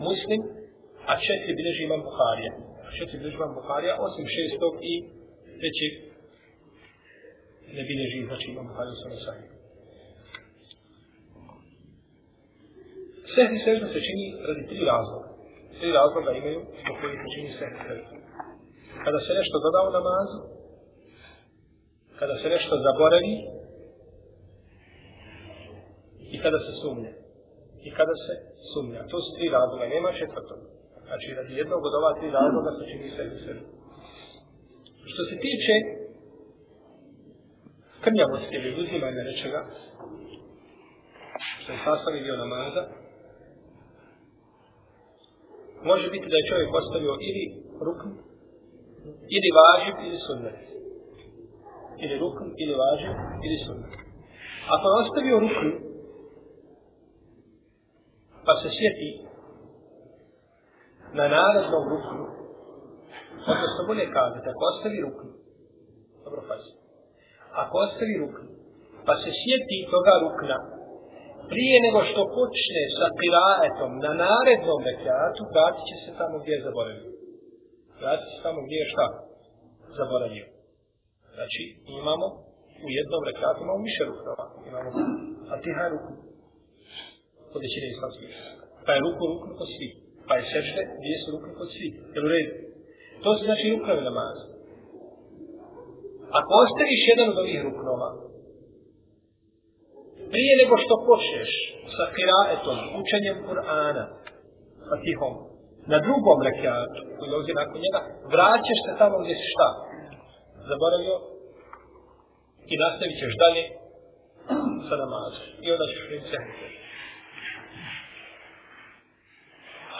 muslim, 0.07 0.39
a 1.09 1.13
četiri 1.25 1.57
bilježi 1.59 1.81
imam 1.83 2.01
Buharija. 2.07 2.51
Četiri 2.97 3.17
bilježi 3.19 3.37
imam 3.39 3.53
Buharija, 3.59 3.93
osim 4.07 4.25
šestog 4.35 4.73
i 4.91 4.93
trećeg 5.59 5.93
ne 7.75 7.83
bilježi, 7.89 8.19
znači 8.29 8.45
imam 8.53 8.65
Buharija 8.69 8.95
sa 9.01 9.07
Nesahim. 9.13 9.49
Sehni 13.33 13.59
sežda 13.65 13.87
se 13.93 13.99
čini 14.07 14.25
radi 14.47 14.63
tri 14.69 14.79
razloga. 14.91 15.29
Tri 15.79 15.89
razloga 15.99 16.31
imaju 16.41 16.59
zbog 16.81 16.95
kojih 17.01 17.17
se 17.21 17.27
čini 17.33 17.49
sehni 17.59 17.79
sežda. 17.87 18.11
Kada 19.05 19.19
se 19.25 19.31
nešto 19.39 19.55
doda 19.65 19.79
u 19.89 19.91
namazu, 19.99 20.39
kada 22.19 22.35
se 22.41 22.47
nešto 22.49 22.73
zaboravi 22.87 23.33
i 26.33 26.37
kada 26.43 26.59
se 26.65 26.71
sumnja. 26.81 27.11
I 27.87 27.89
kada 27.97 28.15
se 28.25 28.33
sumnja. 28.73 29.01
To 29.11 29.17
su 29.23 29.29
tri 29.37 29.47
razloga, 29.57 29.93
nema 29.95 30.09
četvrtog. 30.21 30.59
Znači, 31.07 31.27
radi 31.37 31.53
jednog 31.61 31.81
od 31.85 31.93
ova 31.99 32.11
tri 32.19 32.27
razloga 32.39 32.71
se 32.77 32.83
čini 32.91 33.13
sve 33.15 33.23
u 33.35 33.39
sebi. 33.45 33.63
Što 35.11 35.21
se 35.29 35.35
tiče 35.45 35.73
krnjavosti 38.03 38.55
ili 38.57 38.77
uzimanja 38.81 39.21
nečega, 39.29 39.61
što 41.59 41.71
je 41.71 41.83
sastavni 41.85 42.21
dio 42.23 42.37
namaza, 42.37 42.83
može 45.83 46.09
biti 46.09 46.27
da 46.31 46.37
je 46.37 46.49
čovjek 46.49 46.69
postavio 46.77 47.13
ili 47.29 47.45
rukn, 47.87 48.09
ili 49.35 49.55
važib, 49.59 49.95
ili 50.07 50.19
sunnet 50.27 50.67
ili 52.03 52.15
rukn, 52.23 52.47
ili 52.61 52.73
važiv, 52.81 53.13
ili 53.45 53.57
sunnet. 53.65 53.93
Ako 54.73 54.83
je 54.87 54.99
ostavio 55.01 55.37
rukn, 55.45 55.69
pa 58.45 58.53
se 58.61 58.67
sjeti 58.77 59.11
na 61.17 61.25
narednom 61.35 61.83
ruknu, 61.93 62.25
odnosno 63.51 63.81
bolje 63.87 64.05
kazati, 64.17 64.47
ako 64.49 64.63
ostavi 64.71 64.99
ruknu, 65.05 65.31
dobro 66.23 66.41
pazi, 66.49 66.71
ako 67.61 67.75
ostavi 67.85 68.15
ruknu, 68.23 68.49
pa 69.05 69.13
se 69.21 69.29
sjeti 69.41 69.77
toga 69.93 70.13
rukna, 70.25 70.57
prije 71.51 71.75
nego 71.85 71.99
što 72.09 72.21
počne 72.39 72.83
sa 72.97 73.07
piraetom 73.19 73.91
na 74.05 74.11
narednom 74.23 74.79
rekiatu, 74.89 75.41
vratit 75.51 75.83
će 75.89 75.95
se 76.03 76.11
tamo 76.19 76.35
gdje 76.41 76.53
je 76.55 76.65
zaboravio. 76.67 77.11
Vratit 78.01 78.25
će 78.27 78.33
se 78.35 78.43
tamo 78.47 78.59
gdje 78.65 78.77
je 78.81 78.91
šta? 78.93 79.05
Zaboravio. 79.99 80.56
Znači, 81.37 81.63
imamo 82.01 82.27
u 82.85 82.87
jednom 82.99 83.21
rekatu, 83.29 83.59
imamo 83.61 83.81
više 83.89 84.01
rukava. 84.11 84.45
Imamo 84.69 84.89
Fatiha 85.49 85.81
je 85.85 85.91
ruknu. 85.93 86.15
Kod 87.51 87.59
većine 87.65 87.87
islamskih. 87.95 88.31
Pa 88.85 88.91
je 88.93 89.03
ruku 89.05 89.23
ruknu 89.31 89.51
kod 89.59 89.69
svih. 89.75 89.93
Pa 90.27 90.33
je 90.37 90.43
sežde, 90.51 90.83
dvije 90.99 91.17
su 91.21 91.27
ruknu 91.35 91.51
kod 91.59 91.69
svih. 91.75 91.93
Jel 92.13 92.25
u 92.27 92.31
redu? 92.33 92.53
To 93.23 93.29
se 93.35 93.43
znači 93.49 93.65
ruknovi 93.73 94.01
namaza. 94.09 94.45
Ako 96.39 96.51
ostaviš 96.63 97.01
jedan 97.11 97.27
od 97.33 97.37
ovih 97.43 97.59
ruknova, 97.67 98.09
prije 100.33 100.53
nego 100.61 100.73
što 100.83 100.93
počneš 101.09 101.51
sa 101.95 102.05
kiraetom, 102.15 102.77
učenjem 103.01 103.37
Kur'ana, 103.47 104.03
Fatihom, 104.89 105.33
na 105.91 105.97
drugom 106.05 106.37
rekiatu, 106.49 107.01
koji 107.17 107.29
dolazi 107.31 107.59
nakon 107.61 107.79
njega, 107.85 108.01
vraćaš 108.33 108.79
se 108.85 108.91
tamo 109.01 109.15
gdje 109.23 109.35
si 109.39 109.47
šta? 109.53 109.69
Zaboravio 110.71 111.15
i 112.73 112.75
nastavit 112.83 113.17
ćeš 113.21 113.33
dalje 113.43 113.63
sa 114.87 114.95
namazom. 115.03 115.47
I 115.65 115.67
onda 115.73 115.85
ćeš 115.89 115.99
vidjeti 116.03 116.29
sehnu. 116.31 116.53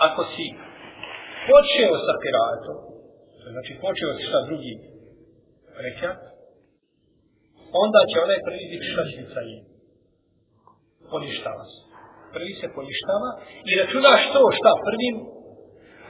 Ako 0.07 0.21
si 0.33 0.45
počeo 1.49 1.93
sa 2.05 2.13
kiratom, 2.23 2.77
znači 3.53 3.71
počeo 3.85 4.09
sa 4.31 4.39
drugim 4.47 4.79
drugi 4.79 4.97
rekat, 5.85 6.19
onda 7.83 7.99
će 8.09 8.15
onaj 8.25 8.39
prvi 8.47 8.63
biti 8.71 8.87
šta 8.91 9.03
će 9.09 9.19
sa 9.35 9.41
njim. 9.47 9.63
Poništava 11.11 11.63
se. 11.71 11.79
Prvi 12.35 12.53
se 12.59 12.67
poništava 12.77 13.29
i 13.69 13.71
računaš 13.81 14.21
to 14.33 14.41
šta 14.59 14.71
prvim, 14.87 15.15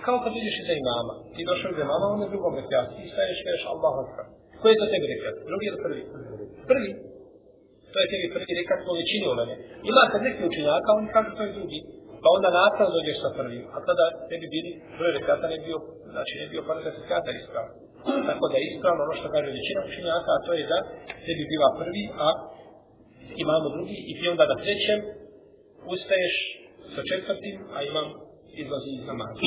kao 0.06 0.18
kad 0.24 0.32
vidiš 0.38 0.56
iza 0.62 0.74
imama. 0.84 1.14
Ti 1.34 1.48
došao 1.50 1.72
iza 1.72 1.84
imama, 1.88 2.06
on 2.14 2.22
je 2.24 2.32
drugom 2.34 2.54
rekat. 2.60 2.88
Ti 2.96 3.04
staješ, 3.14 3.40
kažeš 3.46 3.64
Allah 3.74 3.94
akbar. 4.04 4.26
Koji 4.60 4.72
je 4.74 4.82
to 4.82 4.88
tebi 4.94 5.08
rekat? 5.14 5.36
Drugi 5.50 5.66
ili 5.70 5.80
prvi? 5.86 6.02
Prvi. 6.72 6.92
To 7.92 7.98
je 8.02 8.08
tebi 8.12 8.28
prvi 8.36 8.52
rekat 8.60 8.80
po 8.86 8.92
većini 9.00 9.26
uleme. 9.34 9.54
Ima 9.92 10.04
kad 10.12 10.20
neki 10.28 10.42
učinjaka, 10.50 10.90
oni 11.00 11.08
kažu 11.16 11.30
to 11.38 11.44
je 11.46 11.56
drugi. 11.58 11.80
Pa 12.24 12.28
onda 12.38 12.50
nastavno 12.60 12.92
dođeš 12.98 13.18
sa 13.24 13.30
prvim. 13.38 13.64
A 13.76 13.78
tada 13.88 14.06
ne 14.32 14.36
bi 14.42 14.48
bili, 14.56 14.72
prvi 14.98 15.12
rekata 15.20 15.46
ne 15.54 15.60
bio, 15.66 15.78
znači 16.14 16.34
ne 16.42 16.46
bio 16.52 16.62
prvi 16.68 16.82
rekata 16.88 17.30
ispravno. 17.42 17.74
Tako 18.30 18.44
da 18.52 18.56
je 18.58 18.68
ispravno 18.72 19.02
ono 19.08 19.16
što 19.20 19.28
kaže 19.36 19.58
većina 19.60 19.80
učinjaka, 19.90 20.30
a 20.34 20.44
to 20.46 20.52
je 20.58 20.64
da 20.72 20.80
tebi 21.26 21.44
biva 21.52 21.70
prvi, 21.82 22.04
a 22.26 22.28
imamo 23.44 23.68
drugi. 23.76 23.98
I 24.10 24.12
ti 24.18 24.26
onda 24.34 24.46
da 24.52 24.62
trećem 24.64 25.00
ustaješ 25.94 26.36
sa 26.94 27.02
četvrtim, 27.10 27.56
a 27.76 27.78
imam 27.92 28.08
izlazi 28.64 28.92
iz 28.98 29.04
namaza. 29.10 29.42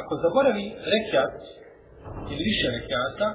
Ako 0.00 0.12
zaboravi 0.24 0.66
rekiat 0.94 1.34
ili 2.32 2.42
više 2.50 2.66
rekiata, 2.76 3.28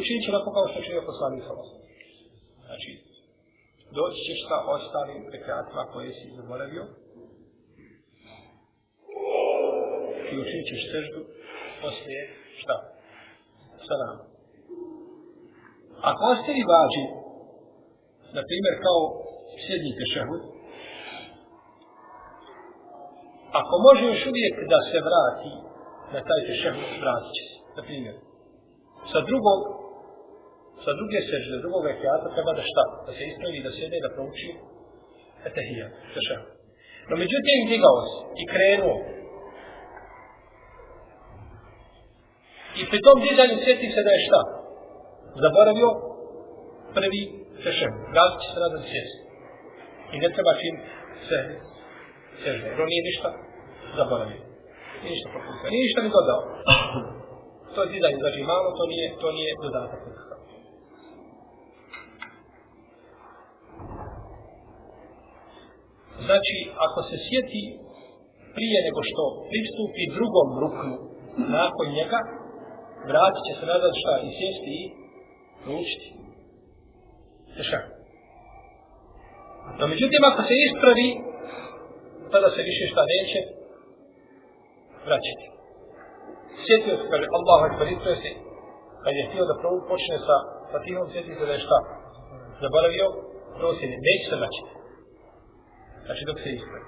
učinit 0.00 0.22
će 0.24 0.30
lako 0.36 0.50
kao 0.56 0.66
što 0.70 0.80
će 0.84 0.90
joj 0.92 1.08
poslani 1.10 1.40
sa 1.46 1.54
Znači, 2.66 2.90
doći 3.96 4.20
ćeš 4.26 4.40
sa 4.48 4.56
ostalim 4.76 5.20
rekiatima 5.34 5.82
koje 5.92 6.10
si 6.18 6.36
zaboravio 6.38 6.84
i 10.32 10.34
učinit 10.42 10.66
ćeš 10.70 10.82
seždu 10.92 11.20
poslije 11.82 12.20
šta? 12.60 12.76
Salam. 13.88 14.18
Ako 16.10 16.22
ostavi 16.32 16.62
vađi, 16.72 17.04
na 18.36 18.42
primjer 18.48 18.74
kao 18.86 19.00
sjednite 19.62 19.98
tešehud, 20.00 20.53
Ako 23.60 23.74
može 23.86 24.02
još 24.12 24.22
uvijek 24.30 24.54
da 24.72 24.78
se 24.90 24.98
vrati 25.08 25.52
na 26.14 26.20
taj 26.28 26.40
tešem, 26.48 26.74
vratit 27.02 27.32
će 27.36 27.42
se. 27.48 27.56
Na 27.76 27.82
primjer, 27.88 28.14
sa 29.12 29.18
drugog, 29.28 29.60
sa 30.84 30.92
druge 30.98 31.18
sežde, 31.30 31.62
drugog 31.64 31.82
rekiata 31.92 32.34
treba 32.36 32.52
da 32.58 32.64
šta? 32.70 32.84
Da 33.06 33.12
se 33.16 33.22
ispravi, 33.30 33.64
da 33.66 33.70
sede 33.76 33.96
i 33.98 34.04
da 34.06 34.10
prouči 34.16 34.50
etahija, 35.48 35.86
tešem. 36.14 36.40
No 37.08 37.14
međutim, 37.22 37.58
digao 37.72 37.98
se 38.08 38.18
i 38.42 38.44
krenuo. 38.52 38.96
I 42.80 42.82
pri 42.90 42.98
tom 43.06 43.16
dizanju 43.26 43.56
sjeti 43.64 43.88
se 43.94 44.00
da 44.06 44.12
je 44.14 44.24
šta? 44.28 44.40
Zaboravio 45.44 45.90
prvi 46.96 47.22
tešem. 47.64 47.92
Vratit 48.14 48.38
će 48.42 48.48
se 48.52 48.58
nazad 48.64 48.82
sjesti. 48.90 49.20
I 50.14 50.16
ne 50.22 50.28
treba 50.34 50.52
čim 50.62 50.74
se 51.28 51.38
sežde. 52.42 52.66
Jer 52.70 52.80
on 52.82 52.88
nije 52.92 53.08
ništa 53.10 53.43
zaboravio. 54.00 54.40
Nije 55.00 55.12
ništa 55.14 55.28
propustio. 55.34 55.70
Nije 55.72 55.84
ništa 55.86 56.00
ni 56.02 56.10
dodao. 56.16 56.40
To 57.74 57.78
je 57.82 57.92
dizajn, 57.94 58.16
znači 58.24 58.40
malo, 58.52 58.68
to 58.78 58.84
nije, 58.92 59.06
to 59.22 59.28
nije 59.36 59.50
dodatak 59.64 60.00
nikakav. 60.08 60.40
Znači, 66.26 66.56
ako 66.86 66.98
se 67.08 67.16
sjeti 67.26 67.62
prije 68.56 68.78
nego 68.86 69.00
što 69.10 69.22
pristupi 69.50 70.12
drugom 70.16 70.48
ruknu 70.62 70.94
nakon 71.58 71.86
njega, 71.98 72.20
vratit 73.10 73.42
će 73.46 73.52
se 73.58 73.64
nazad 73.72 73.92
šta 74.00 74.12
i 74.26 74.28
sjesti 74.36 74.72
i 74.80 74.82
naučiti. 75.66 76.08
Teša. 77.56 77.80
No, 79.78 79.84
međutim, 79.92 80.22
ako 80.30 80.40
se 80.48 80.54
ispravi 80.66 81.08
tada 82.32 82.48
se 82.56 82.62
više 82.70 82.84
šta 82.92 83.02
neće 83.14 83.38
vraćati. 85.08 85.46
Sjetio 86.64 86.94
se, 86.98 87.04
kaže, 87.12 87.26
Allah 87.38 87.58
akbar, 87.68 87.86
to 88.04 88.08
je 88.12 88.18
se, 88.24 88.32
kad 89.02 89.12
je 89.18 89.26
htio 89.28 89.44
da 89.50 89.60
prvo 89.62 89.76
počne 89.90 90.16
sa 90.26 90.36
Fatihom, 90.72 91.06
sjetio 91.12 91.34
se 91.38 91.46
da 91.48 91.54
je 91.56 91.64
šta? 91.66 91.78
Zaboravio, 92.62 93.06
prosjede, 93.58 93.96
neće 94.06 94.24
se 94.30 94.36
vraćati. 94.40 94.72
Znači, 96.06 96.22
dok 96.28 96.36
se 96.44 96.50
ispravi. 96.58 96.86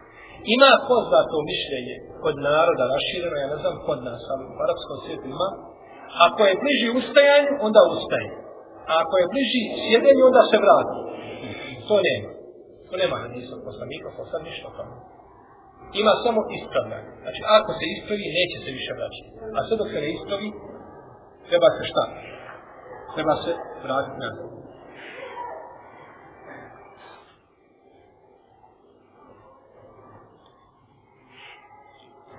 Ima 0.57 0.70
poznato 0.90 1.37
mišljenje 1.52 1.96
kod 2.22 2.37
naroda 2.50 2.85
rašireno, 2.94 3.37
ja 3.38 3.48
ne 3.55 3.59
znam 3.62 3.74
kod 3.87 3.98
nas, 4.09 4.22
ali 4.33 4.42
u 4.52 4.59
arapskom 4.64 4.98
svijetu 5.02 5.26
ima, 5.35 5.48
ako 6.26 6.40
je 6.48 6.61
bliži 6.62 6.88
ustajanju, 7.00 7.52
onda 7.66 7.81
ustaje. 7.96 8.29
A 8.90 8.92
ako 9.02 9.14
je 9.20 9.31
bliži 9.33 9.62
sjedenju, 9.85 10.22
onda 10.31 10.42
se 10.50 10.57
vrati. 10.64 10.96
To 11.88 11.94
nema. 12.09 12.31
To 12.88 12.94
nema 13.02 13.16
hadisa 13.24 13.55
poslanika, 13.68 14.09
posla 14.18 14.38
ništa 14.48 14.68
tamo 14.79 15.15
ima 16.01 16.12
samo 16.25 16.40
ispravljanje. 16.59 17.11
Znači, 17.22 17.40
ako 17.57 17.70
se 17.79 17.85
ispravi, 17.94 18.37
neće 18.38 18.57
se 18.64 18.70
više 18.79 18.92
vraćati. 18.99 19.31
A 19.57 19.59
sve 19.66 19.75
dok 19.81 19.88
se 19.92 19.99
ne 20.05 20.11
ispravi, 20.16 20.49
treba 21.49 21.68
se 21.77 21.83
šta? 21.90 22.05
Treba 23.14 23.35
se 23.42 23.53
vratiti 23.85 24.18
nazad. 24.25 24.57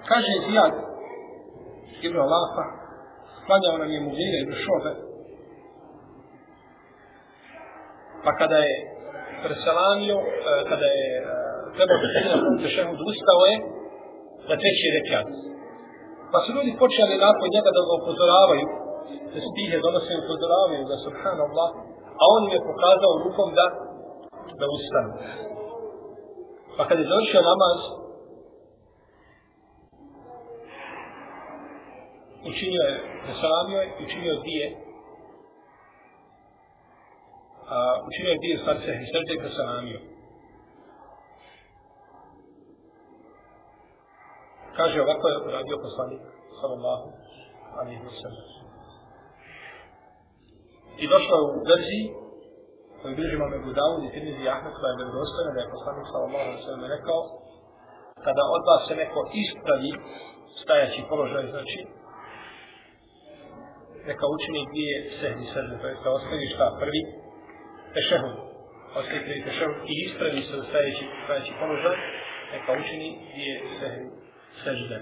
Kaže 0.10 0.32
Zijad 0.46 0.74
Ibn 2.02 2.18
Alafa, 2.18 2.66
sklanjao 3.40 3.78
nam 3.78 3.92
je 3.92 4.02
Mugire 4.02 4.38
Ibn 4.42 4.54
Šobe, 4.64 4.92
pa 8.24 8.32
kada 8.40 8.58
je 8.58 8.76
preselamio, 9.44 10.18
e, 10.20 10.70
kada 10.70 10.86
je 10.86 11.10
e, 11.18 11.57
treba 11.78 11.96
da 12.04 12.08
se 12.14 12.20
na 12.28 12.58
tešehud 12.64 13.00
ustao 13.12 13.42
je 13.50 13.56
na 14.50 14.56
treći 14.62 14.88
rekiat. 14.98 15.28
Pa 16.32 16.38
su 16.44 16.50
ljudi 16.56 16.80
počeli 16.84 17.24
nakon 17.26 17.48
njega 17.56 17.70
da 17.76 17.82
ga 17.88 17.94
upozoravaju, 18.02 18.66
da 19.34 19.40
stihe 19.50 19.76
donose 19.86 20.12
i 20.14 20.22
upozoravaju 20.24 20.84
da 20.92 21.04
subhanallah, 21.06 21.70
a 22.22 22.24
on 22.36 22.42
im 22.44 22.54
je 22.56 22.68
pokazao 22.70 23.22
rukom 23.26 23.50
da 23.60 23.66
da 24.62 24.66
ustanu. 24.78 25.12
Pa 26.78 26.84
kad 26.88 27.00
je 27.00 27.10
završio 27.12 27.42
namaz, 27.52 27.80
učinio 32.52 32.84
je, 32.90 32.96
zasalamio 33.28 33.80
je, 33.82 33.88
učinio 34.06 34.42
dvije, 34.44 34.68
a, 37.74 37.78
učinio 38.08 38.32
je 38.32 38.42
dvije 38.42 38.58
sarce 38.66 38.92
i 39.04 39.10
srde 39.12 39.34
i 39.36 40.17
Kaže 44.78 44.98
ovako 45.02 45.26
je 45.28 45.38
uradio 45.48 45.78
poslanik 45.88 46.22
sallallahu 46.60 47.08
alaihi 47.80 48.04
wa 48.10 48.16
sallam. 48.22 48.48
I 51.04 51.06
došlo 51.14 51.34
je 51.38 51.46
u 51.58 51.62
verziji 51.72 52.06
koju 53.00 53.16
bližimo 53.18 53.46
me 53.52 53.66
Budavud 53.68 54.02
i 54.04 54.14
Tirmizi 54.14 54.50
Ahmed 54.54 54.74
koja 54.78 54.90
je 54.90 55.00
vjerodostojna 55.00 55.52
da 55.56 55.60
je 55.62 55.74
poslanik 55.76 56.06
sallallahu 56.12 56.46
alaihi 56.46 56.62
wa 56.62 56.68
sallam 56.68 56.86
rekao 56.98 57.20
kada 58.26 58.44
od 58.56 58.64
vas 58.70 58.82
se 58.88 58.94
neko 59.02 59.20
ispravi 59.44 59.92
stajaći 60.62 61.02
položaj 61.10 61.46
znači 61.54 61.80
neka 64.10 64.26
učini 64.36 64.62
dvije 64.72 64.96
sehni 65.20 65.46
srde 65.54 65.76
to 65.82 65.88
je 65.88 65.96
da 66.04 66.10
ostavi 66.18 66.48
šta 66.54 66.66
prvi 66.82 67.02
tešehud 67.96 68.36
ostavi 69.00 69.22
prvi 69.28 69.42
tešehud 69.48 69.78
i 69.92 69.94
ispravi 70.06 70.42
se 70.48 70.54
u 70.62 70.64
stajaći, 70.70 71.06
stajaći 71.24 71.52
položaj 71.62 71.98
neka 72.54 72.70
učini 72.82 73.10
dvije 73.34 73.56
sehni 73.80 74.17
sežde. 74.64 74.98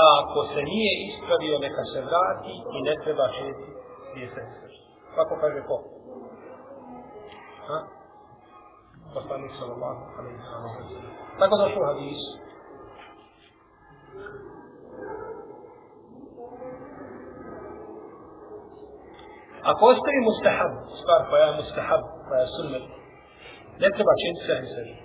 A 0.00 0.02
ako 0.20 0.38
se 0.52 0.60
nije 0.70 0.92
ispravio, 1.08 1.64
neka 1.66 1.82
se 1.92 2.00
vrati 2.08 2.54
i 2.76 2.78
ne 2.88 2.94
treba 3.04 3.26
činiti 3.36 3.66
mjesec 4.14 4.48
sežde. 4.60 4.84
Kako 5.16 5.34
kaže 5.42 5.60
ko? 5.68 5.76
Ha? 7.68 7.78
Poslanik 9.14 9.52
sallallahu 9.58 10.02
alaihi 10.18 10.40
sallam. 10.50 10.72
Tako 11.38 11.54
došlo 11.62 11.80
u 11.82 11.88
hadisu. 11.90 12.30
Ako 19.70 19.82
ostavi 19.92 20.20
mustahab, 20.28 20.72
stvar 21.00 21.20
koja 21.30 21.44
je 21.46 21.56
mustahab, 21.60 22.02
koja 22.28 22.40
je 22.40 22.48
sunnet, 22.56 22.84
ne 23.82 23.88
treba 23.94 24.12
činiti 24.20 24.46
sežde 24.46 24.68
sežde 24.76 25.03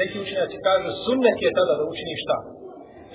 Neki 0.00 0.16
učenjaci 0.24 0.56
kažu, 0.66 0.88
sunnet 1.04 1.38
je 1.44 1.56
tada 1.58 1.72
da 1.78 1.84
učini 1.92 2.14
šta? 2.24 2.36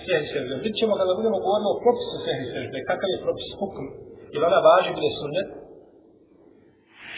Sehri 0.06 0.28
sežde. 0.34 0.54
Vidjet 0.64 0.80
ćemo 0.82 0.94
kada 1.00 1.18
budemo 1.20 1.38
govorili 1.46 1.70
o 1.74 1.82
propisu 1.84 2.18
sehri 2.26 2.46
sežde, 2.54 2.78
kakav 2.90 3.10
je 3.12 3.24
propis 3.26 3.50
hukm, 3.60 3.86
jer 4.34 4.42
ona 4.50 4.60
važi 4.70 4.92
bude 4.98 5.10
sunnet, 5.20 5.50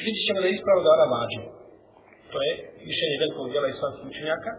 vidjet 0.06 0.26
ćemo 0.28 0.40
da 0.42 0.48
je 0.48 0.56
ispravno 0.56 0.82
da 0.86 0.96
ona 0.98 1.08
važi. 1.18 1.42
To 2.32 2.38
je 2.48 2.52
mišljenje 2.90 3.18
velikog 3.24 3.46
djela 3.52 3.68
islamskih 3.70 4.06
učenjaka. 4.12 4.52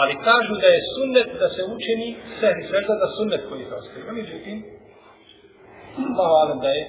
Ali 0.00 0.22
kažu 0.28 0.54
da 0.62 0.68
je 0.74 0.88
sunnet 0.94 1.28
da 1.42 1.48
se 1.54 1.62
učini 1.74 2.08
sehri 2.40 2.62
sežda 2.72 2.94
za 3.02 3.08
sunnet 3.16 3.42
koji 3.48 3.62
se 3.68 3.74
ostaje. 3.80 4.04
No, 4.06 4.12
međutim, 4.20 4.56
Allahu 6.24 6.54
da 6.64 6.70
je 6.78 6.82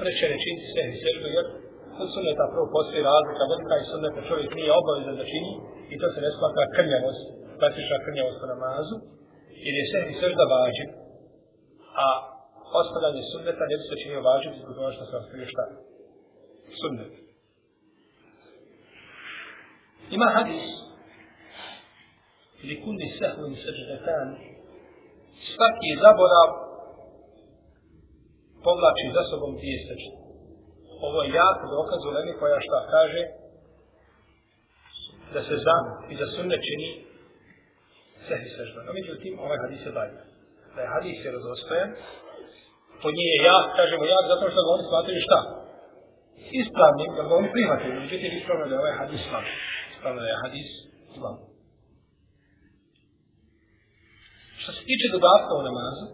preče 0.00 0.24
rečiniti 0.34 0.72
sehri 0.74 0.96
seždu, 1.04 1.26
jer 1.36 1.46
kod 2.00 2.08
sunneta 2.16 2.52
prvo 2.52 2.66
postoji 2.76 3.08
razlika, 3.12 3.50
velika 3.52 3.74
i 3.78 3.88
sunneta 3.92 4.20
čovjek 4.30 4.50
nije 4.58 4.70
obavezan 4.80 5.16
da 5.20 5.24
čini 5.32 5.52
i 5.92 5.94
to 6.00 6.06
se 6.12 6.18
ne 6.24 6.30
smatra 6.38 6.72
krnjavost, 6.76 7.24
klasična 7.58 7.98
krnjavost 8.04 8.38
po 8.40 8.46
namazu, 8.54 8.96
jer 9.64 9.74
je 9.78 9.84
sehri 9.92 10.14
sežda 10.22 10.44
vađiv, 10.52 10.88
a 12.04 12.06
ostavljanje 12.80 13.22
sunneta 13.32 13.64
ne 13.70 13.76
bi 13.78 13.84
se 13.86 14.00
činio 14.02 14.26
vađiv 14.28 14.52
zbog 14.60 14.72
toga 14.76 14.90
što 14.96 15.04
se 15.08 15.14
ostavio 15.20 15.52
šta? 15.52 15.64
Sunnet. 16.80 17.12
Ima 20.16 20.28
hadis 20.36 20.66
li 22.68 22.74
kulli 22.84 23.06
sehvin 23.18 23.54
seždetan 23.64 24.28
svaki 25.52 25.90
zaborav 26.04 26.48
povlači 28.64 29.06
za 29.16 29.22
sobom 29.30 29.52
dvije 29.58 29.78
sežde. 29.86 30.29
Ovo 31.06 31.18
je 31.22 31.28
jak 31.40 31.58
dokaz 31.76 32.00
u 32.04 32.10
Lemi 32.16 32.32
koja 32.40 32.58
šta 32.66 32.78
kaže 32.94 33.22
da 35.34 35.40
se 35.48 35.56
za 35.66 35.76
i 36.12 36.14
za 36.20 36.26
sunne 36.36 36.56
čini 36.66 36.88
sehvi 38.28 38.50
sežda. 38.56 38.80
No, 38.86 38.92
međutim, 38.98 39.32
ovaj 39.44 39.58
hadis 39.64 39.82
je 39.86 39.92
dalje. 39.98 40.18
Da 40.74 40.80
je 40.82 40.92
hadis 40.94 41.18
je 41.24 41.30
razostojen, 41.38 41.90
to 43.00 43.08
nije 43.18 43.36
jak, 43.50 43.66
kažemo 43.78 44.04
jak, 44.14 44.24
zato 44.32 44.44
što 44.52 44.60
ga 44.64 44.70
oni 44.76 44.84
smatruju 44.90 45.26
šta? 45.28 45.38
Ispravnim, 46.62 47.10
da 47.16 47.22
ga 47.28 47.32
oni 47.40 47.48
prihvatili. 47.56 47.94
Međutim, 48.04 48.30
ispravno 48.38 48.64
da 48.66 48.74
je 48.74 48.82
ovaj 48.82 48.96
hadis 49.00 49.20
slab. 49.28 49.46
Ispravno 49.92 50.20
da 50.24 50.28
je 50.32 50.40
hadis 50.44 50.68
slab. 51.14 51.38
Što 54.60 54.70
se 54.76 54.82
tiče 54.88 55.06
dodatka 55.16 55.52
u 55.60 55.66
namazu, 55.68 56.04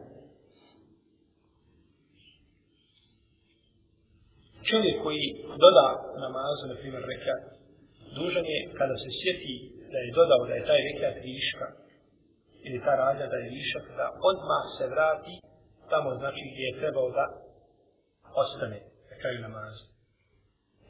čovjek 4.70 4.96
koji 5.04 5.24
doda 5.62 5.86
namazu, 6.24 6.62
na 6.66 6.76
primjer 6.80 7.02
rekat, 7.12 7.42
dužan 8.16 8.46
je 8.54 8.58
kada 8.78 8.94
se 9.02 9.08
sjeti 9.18 9.54
da 9.92 9.98
je 10.04 10.14
dodao 10.18 10.42
da 10.48 10.54
je 10.56 10.68
taj 10.70 10.80
rekat 10.88 11.14
viška, 11.28 11.66
ili 12.66 12.78
ta 12.86 12.92
radnja 13.02 13.26
da 13.32 13.38
je 13.42 13.52
višak, 13.58 13.84
da 13.98 14.06
odmah 14.30 14.64
se 14.76 14.84
vrati 14.94 15.34
tamo 15.92 16.08
znači 16.20 16.42
gdje 16.50 16.64
je 16.68 16.78
trebao 16.80 17.08
da 17.18 17.24
ostane 18.42 18.78
na 19.10 19.14
kraju 19.20 19.38
namazu. 19.48 19.84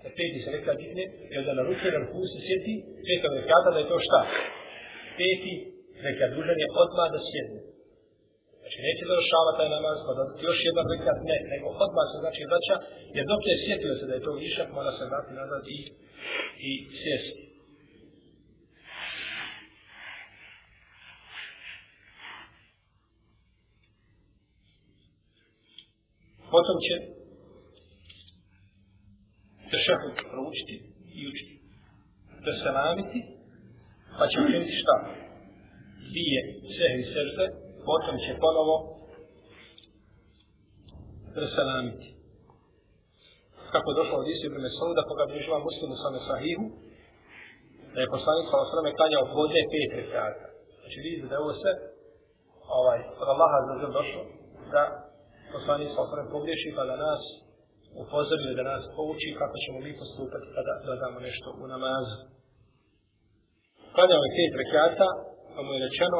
Da 0.03 0.09
peti 0.19 0.39
se 0.45 0.51
rekat 0.57 0.77
digne, 0.83 1.05
i 1.33 1.35
onda 1.41 1.53
na 1.59 1.62
ruke 1.69 1.87
na 1.95 2.01
ruku 2.05 2.21
se 2.33 2.39
sjeti, 2.47 2.75
peta 3.07 3.29
rekata 3.41 3.69
da 3.75 3.79
je 3.81 3.91
to 3.93 3.99
šta? 4.07 4.21
Peti 5.19 5.55
rekat 6.07 6.31
dužan 6.37 6.59
je 6.62 6.69
odmah 6.83 7.09
da 7.15 7.21
sjedne. 7.29 7.61
Znači 8.66 8.87
neće 8.88 9.05
završava 9.12 9.50
taj 9.59 9.68
namaz, 9.76 9.98
pa 10.07 10.12
da 10.18 10.24
još 10.48 10.59
jedan 10.68 10.87
rekat 10.92 11.18
ne, 11.31 11.38
nego 11.52 11.66
odmah 11.85 12.07
se 12.11 12.16
znači 12.24 12.42
vraća, 12.50 12.76
jer 13.16 13.24
dok 13.33 13.42
je 13.48 13.62
sjetio 13.64 13.94
se 13.98 14.05
da 14.09 14.14
je 14.14 14.26
to 14.26 14.33
višak, 14.44 14.68
mora 14.76 14.92
se 14.98 15.05
vrati 15.11 15.33
nazad 15.40 15.62
i, 15.76 15.79
i 16.68 16.70
sjesti. 17.00 17.42
Potom 26.55 26.76
će 26.87 26.94
tešehud 29.70 30.16
proučiti 30.31 30.76
i 31.18 31.20
učiti. 31.31 31.55
Da 32.44 32.52
se 32.61 32.70
namiti, 32.81 33.18
pa 34.18 34.24
će 34.31 34.37
učiniti 34.46 34.81
šta? 34.83 34.96
Dvije 36.11 36.40
sehvi 36.76 37.05
sežde, 37.14 37.65
potom 37.88 38.14
će 38.25 38.40
ponovo 38.44 38.77
preselamiti. 41.35 42.07
Kako 43.72 43.87
je 43.88 43.99
došlo 44.01 44.16
od 44.18 44.29
Isi 44.33 44.44
Ibn 44.46 44.59
Mesuda, 44.66 45.09
koga 45.09 45.25
bi 45.27 45.44
živa 45.46 45.59
muslimu 45.68 45.94
sa 46.03 46.09
Mesahihu, 46.16 46.64
da 47.92 47.99
je 48.01 48.14
poslanik 48.16 48.46
sa 48.49 48.57
osrame 48.64 48.96
klanjao 48.99 49.33
podne 49.37 49.62
pet 49.72 49.90
rekata. 50.01 50.46
Znači 50.81 50.96
vidite 51.05 51.27
da 51.29 51.35
je 51.35 51.42
ovo 51.44 51.53
sve 51.61 51.72
ovaj, 52.79 53.01
od 53.22 53.29
Allaha 53.35 53.59
za 53.68 53.75
zem 53.81 53.92
došlo, 53.99 54.22
da 54.75 54.83
poslanik 55.55 55.90
sa 55.92 56.01
osrame 56.05 56.33
pogriješi 56.35 56.77
pa 56.77 56.85
da 56.90 56.96
nas 57.07 57.22
upozorio 58.03 58.59
da 58.59 58.64
nas 58.72 58.83
pouči 58.96 59.29
kako 59.40 59.57
ćemo 59.64 59.79
mi 59.87 59.92
postupati 60.01 60.46
pa 60.46 60.53
kada 60.57 60.72
dodamo 60.88 61.18
nešto 61.29 61.49
u 61.62 61.64
namazu. 61.75 62.16
Klanjao 63.94 64.25
je 64.25 64.37
pet 64.38 64.53
rekata, 64.62 65.09
pa 65.55 65.61
mu 65.62 65.70
je 65.75 65.85
rečeno 65.87 66.18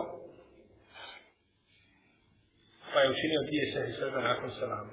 pa 2.96 3.02
je 3.02 3.14
učinio 3.16 3.46
dvije 3.48 3.64
sehvi 3.72 3.92
srda 3.98 4.20
nakon 4.30 4.50
salama. 4.61 4.92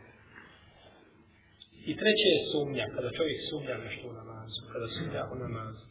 I 1.89 1.91
treće 1.99 2.27
je 2.33 2.45
sumnja, 2.51 2.85
kada 2.95 3.09
čovjek 3.17 3.39
sumnja 3.49 3.75
nešto 3.85 4.03
u 4.11 4.13
namazu, 4.21 4.59
kada 4.73 4.87
sumnja 4.95 5.21
u 5.33 5.35
namazu. 5.43 5.85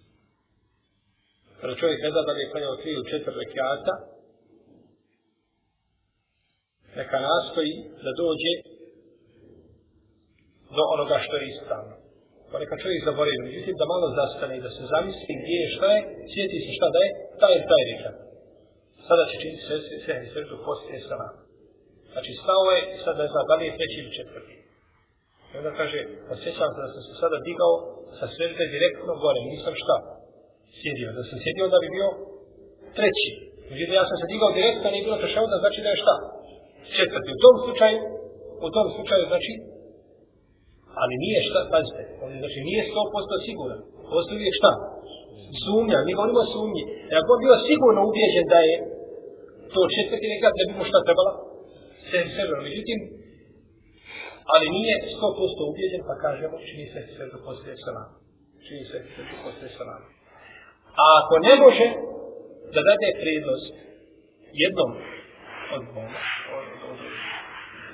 Kada 1.61 1.75
čovjek 1.81 1.99
ne 2.03 2.11
zna 2.13 2.21
da 2.27 2.33
li 2.33 2.41
je 2.43 2.51
klanjao 2.51 2.81
tri 2.81 2.91
ili 2.93 3.11
četiri 3.11 3.35
rekiata, 3.43 3.95
neka 6.99 7.19
nastoji 7.29 7.75
da 8.05 8.11
dođe 8.23 8.53
do 10.77 10.83
onoga 10.95 11.17
što 11.25 11.35
je 11.37 11.49
ispravno. 11.53 11.95
Pa 12.51 12.57
neka 12.63 12.77
čovjek 12.83 13.01
zaboravi, 13.09 13.47
međutim 13.49 13.75
da 13.81 13.93
malo 13.93 14.07
zastane 14.21 14.55
i 14.57 14.65
da 14.67 14.71
se 14.77 14.83
zamisli 14.93 15.33
gdje 15.41 15.57
je, 15.63 15.73
šta 15.77 15.89
je, 15.95 16.01
sjeti 16.33 16.59
se 16.65 16.71
šta 16.79 16.87
da 16.95 17.01
je, 17.05 17.11
taj 17.41 17.53
je 17.57 17.63
taj 17.71 17.83
rekiat. 17.91 18.17
Sada 19.09 19.23
će 19.29 19.35
činiti 19.43 19.63
sve, 19.67 19.77
sve, 19.87 19.97
sve, 20.05 20.15
sve, 20.33 20.41
sve, 20.49 20.57
poslije 20.67 21.01
salama. 21.11 21.52
Znači, 22.13 22.31
stao 22.43 22.65
je, 22.75 22.81
sad 23.05 23.15
ne 23.21 23.27
zna, 23.33 23.41
da 23.49 23.55
li 23.59 23.65
je 23.67 23.77
treći 23.79 23.97
ili 24.01 24.17
četvrti. 24.19 24.55
I 25.53 25.55
onda 25.61 25.71
kaže, 25.81 25.99
osjećam 26.35 26.71
se 26.75 26.79
da 26.85 26.89
sam 26.95 27.03
se 27.07 27.13
sada 27.23 27.39
digao 27.49 27.73
sa 28.19 28.27
svežde 28.35 28.65
direktno 28.75 29.13
gore, 29.25 29.41
nisam 29.53 29.75
šta 29.83 29.97
sjedio. 30.81 31.09
Da 31.19 31.23
sam 31.29 31.39
sjedio, 31.45 31.73
da 31.73 31.79
bi 31.83 31.89
bio 31.97 32.09
treći. 32.99 33.29
Međutim, 33.71 33.95
ja 34.01 34.05
sam 34.11 34.17
se 34.21 34.27
digao 34.33 34.57
direktno, 34.59 34.87
nije 34.89 35.07
bilo 35.07 35.23
tešao, 35.25 35.53
da 35.53 35.57
znači 35.63 35.79
da 35.85 35.91
je 35.93 36.03
šta? 36.05 36.15
Četvrti. 36.97 37.29
U 37.37 37.43
tom 37.45 37.57
slučaju, 37.65 37.99
u 38.67 38.69
tom 38.75 38.87
slučaju 38.95 39.25
znači, 39.33 39.53
ali 41.01 41.15
nije 41.25 41.41
šta, 41.49 41.61
pazite, 41.75 42.03
on 42.25 42.31
znači 42.43 42.59
nije 42.69 42.83
100% 42.91 43.47
siguran. 43.47 43.81
Postoji 44.13 44.39
uvijek 44.39 44.57
šta? 44.61 44.73
Sumnja, 45.65 45.99
mi 46.07 46.17
govorimo 46.19 46.43
sumnji. 46.55 46.83
E 47.13 47.15
ako 47.21 47.33
bio 47.43 47.55
sigurno 47.69 48.01
ubijeđen 48.09 48.47
da 48.53 48.61
je 48.69 48.77
to 49.75 49.81
četvrti 49.95 50.27
nekad, 50.35 50.53
ne 50.59 50.65
bi 50.69 50.73
mu 50.79 50.85
šta 50.91 50.99
trebala? 51.07 51.33
Sem 52.13 52.27
sebe, 52.37 52.55
međutim, 52.69 52.99
ali 54.53 54.67
nije 54.79 54.95
100% 55.17 55.71
ubijeđen, 55.71 56.03
pa 56.09 56.15
kažemo, 56.25 56.55
čini 56.69 56.87
se 56.93 57.01
sve 57.15 57.25
do 57.33 57.39
poslije 57.47 57.75
salama. 57.85 58.15
Čini 58.67 58.85
se 58.91 58.97
sve 59.13 59.23
do 59.31 59.37
poslije 59.45 59.71
salama. 59.79 60.07
A 61.01 61.05
ako 61.21 61.35
ne 61.49 61.55
može 61.65 61.87
da 62.75 62.81
dade 62.89 63.09
prednost 63.23 63.73
jednom 64.63 64.91
od 65.75 65.83
dvoma, 65.91 66.23
od, 66.59 66.67
od, 66.91 66.99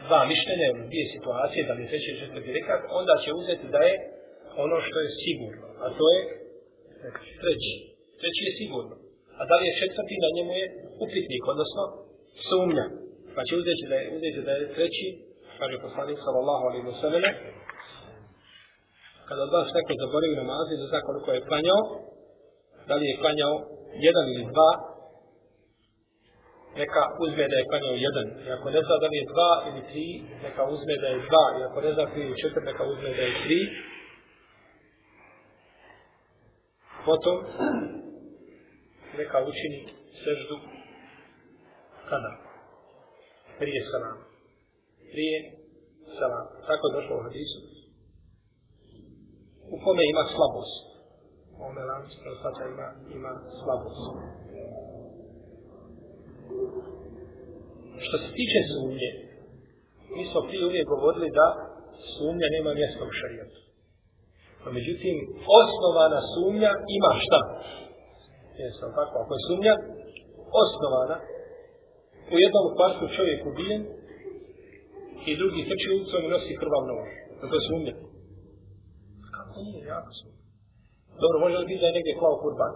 dva 0.06 0.20
mišljenja 0.32 0.66
ili 0.68 0.88
dvije 0.88 1.06
situacije, 1.14 1.66
da 1.68 1.72
li 1.74 1.82
je 1.82 1.90
treći 1.90 2.18
žetve 2.22 2.40
direkat, 2.48 2.80
onda 3.00 3.14
će 3.22 3.30
uzeti 3.40 3.66
da 3.74 3.80
je 3.88 3.94
ono 4.64 4.76
što 4.86 4.96
je 5.04 5.16
sigurno. 5.24 5.66
A 5.84 5.86
to 5.98 6.04
je 6.14 6.20
treći. 7.42 7.74
Treći 8.20 8.42
je 8.48 8.52
sigurno. 8.60 8.94
A 9.38 9.42
da 9.48 9.54
li 9.58 9.64
je 9.68 9.78
četvrti, 9.80 10.24
na 10.24 10.30
njemu 10.36 10.52
je 10.60 10.66
upitnik, 11.04 11.42
odnosno 11.52 11.82
sumnja. 12.48 12.86
Znači 13.38 13.52
uzeti 13.60 13.84
da 13.90 13.96
je, 14.00 14.06
uzeti 14.16 14.40
da 14.48 14.52
je 14.52 14.72
treći, 14.74 15.06
kaže 15.58 15.76
poslanik 15.86 16.18
sallallahu 16.24 16.64
alaihi 16.68 16.86
wa 16.90 16.96
sallam, 17.02 17.22
kada 19.28 19.40
od 19.46 19.52
vas 19.56 19.68
neko 19.76 19.92
zaboravi 20.02 20.40
namazi, 20.42 20.72
ne 20.80 20.86
zna 20.90 21.00
koliko 21.08 21.28
je 21.32 21.46
klanjao, 21.48 21.82
da 22.88 22.94
li 22.98 23.04
je 23.10 23.20
klanjao 23.22 23.54
jedan 24.06 24.26
ili 24.32 24.44
dva, 24.52 24.70
neka 26.80 27.02
uzme 27.24 27.44
da 27.52 27.56
je 27.58 27.68
klanjao 27.70 27.96
jedan. 28.06 28.26
I 28.46 28.48
ako 28.56 28.66
ne 28.74 28.80
zna 28.86 28.94
da 29.02 29.06
li 29.10 29.16
je 29.20 29.30
dva 29.32 29.52
ili 29.68 29.82
tri, 29.90 30.06
neka 30.46 30.62
uzme 30.74 30.94
da 31.02 31.08
je 31.12 31.18
dva. 31.28 31.44
I 31.58 31.60
ako 31.68 31.78
ne 31.84 31.90
zna 31.94 32.04
tri 32.12 32.20
ili 32.26 32.40
četiri, 32.42 32.68
neka 32.70 32.84
uzme 32.92 33.10
da 33.18 33.22
je 33.28 33.34
tri. 33.44 33.60
Potom, 37.06 37.36
neka 39.18 39.38
učini 39.50 39.80
seždu 40.24 40.56
kada? 42.10 42.47
Prije 43.58 43.80
salama. 43.90 44.24
Prije 45.12 45.38
salama. 46.18 46.50
Tako 46.68 46.82
je 46.86 46.94
došlo 46.96 47.12
u 47.18 47.24
hadisu. 47.26 47.58
U 49.74 49.76
kome 49.84 50.02
ima 50.12 50.24
slabost. 50.34 50.76
U 51.58 51.60
ome 51.68 51.82
lancu 51.90 52.16
prostata 52.22 52.62
ima, 52.72 52.88
ima 53.16 53.32
slabost. 53.60 54.04
Što 58.04 58.16
se 58.22 58.28
tiče 58.38 58.58
sumnje, 58.72 59.10
mi 60.14 60.22
smo 60.30 60.40
prije 60.48 60.64
uvijek 60.66 60.86
govorili 60.94 61.28
da 61.40 61.46
sumnja 62.14 62.48
nema 62.56 62.70
mjesta 62.80 63.02
u 63.10 63.16
šarijetu. 63.20 63.60
No, 64.62 64.68
međutim, 64.78 65.16
osnovana 65.60 66.20
sumnja 66.32 66.72
ima 66.96 67.12
šta? 67.24 67.40
Jesam 68.60 68.90
tako, 68.98 69.14
ako 69.22 69.32
je 69.34 69.46
sumnja 69.48 69.74
osnovana, 70.62 71.16
u 72.34 72.36
jednom 72.44 72.66
kvartu 72.76 73.04
čovjek 73.16 73.40
ubijen 73.50 73.82
i 75.28 75.30
drugi 75.40 75.60
trči 75.68 75.86
ulicom 75.94 76.20
i 76.24 76.32
nosi 76.34 76.58
krvav 76.60 76.82
nož. 76.90 77.10
To 77.50 77.54
je 77.58 77.62
sumnja. 77.68 77.94
Kako 79.36 79.56
nije, 79.64 79.80
jako 79.94 80.10
sumnja. 80.18 80.42
Dobro, 81.22 81.36
može 81.44 81.56
li 81.58 81.68
biti 81.70 81.82
da 81.82 81.88
je 81.88 81.96
negdje 81.96 82.18
klao 82.20 82.36
kurban? 82.42 82.74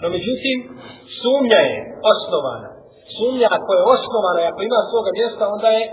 No, 0.00 0.06
međutim, 0.16 0.56
sumnja 1.20 1.60
je 1.70 1.78
osnovana. 2.12 2.70
Sumnja 3.16 3.48
ako 3.58 3.70
je 3.76 3.88
osnovana 3.94 4.40
i 4.42 4.50
ako 4.50 4.60
ima 4.62 4.80
svoga 4.90 5.10
mjesta, 5.18 5.44
onda 5.56 5.68
je 5.78 5.84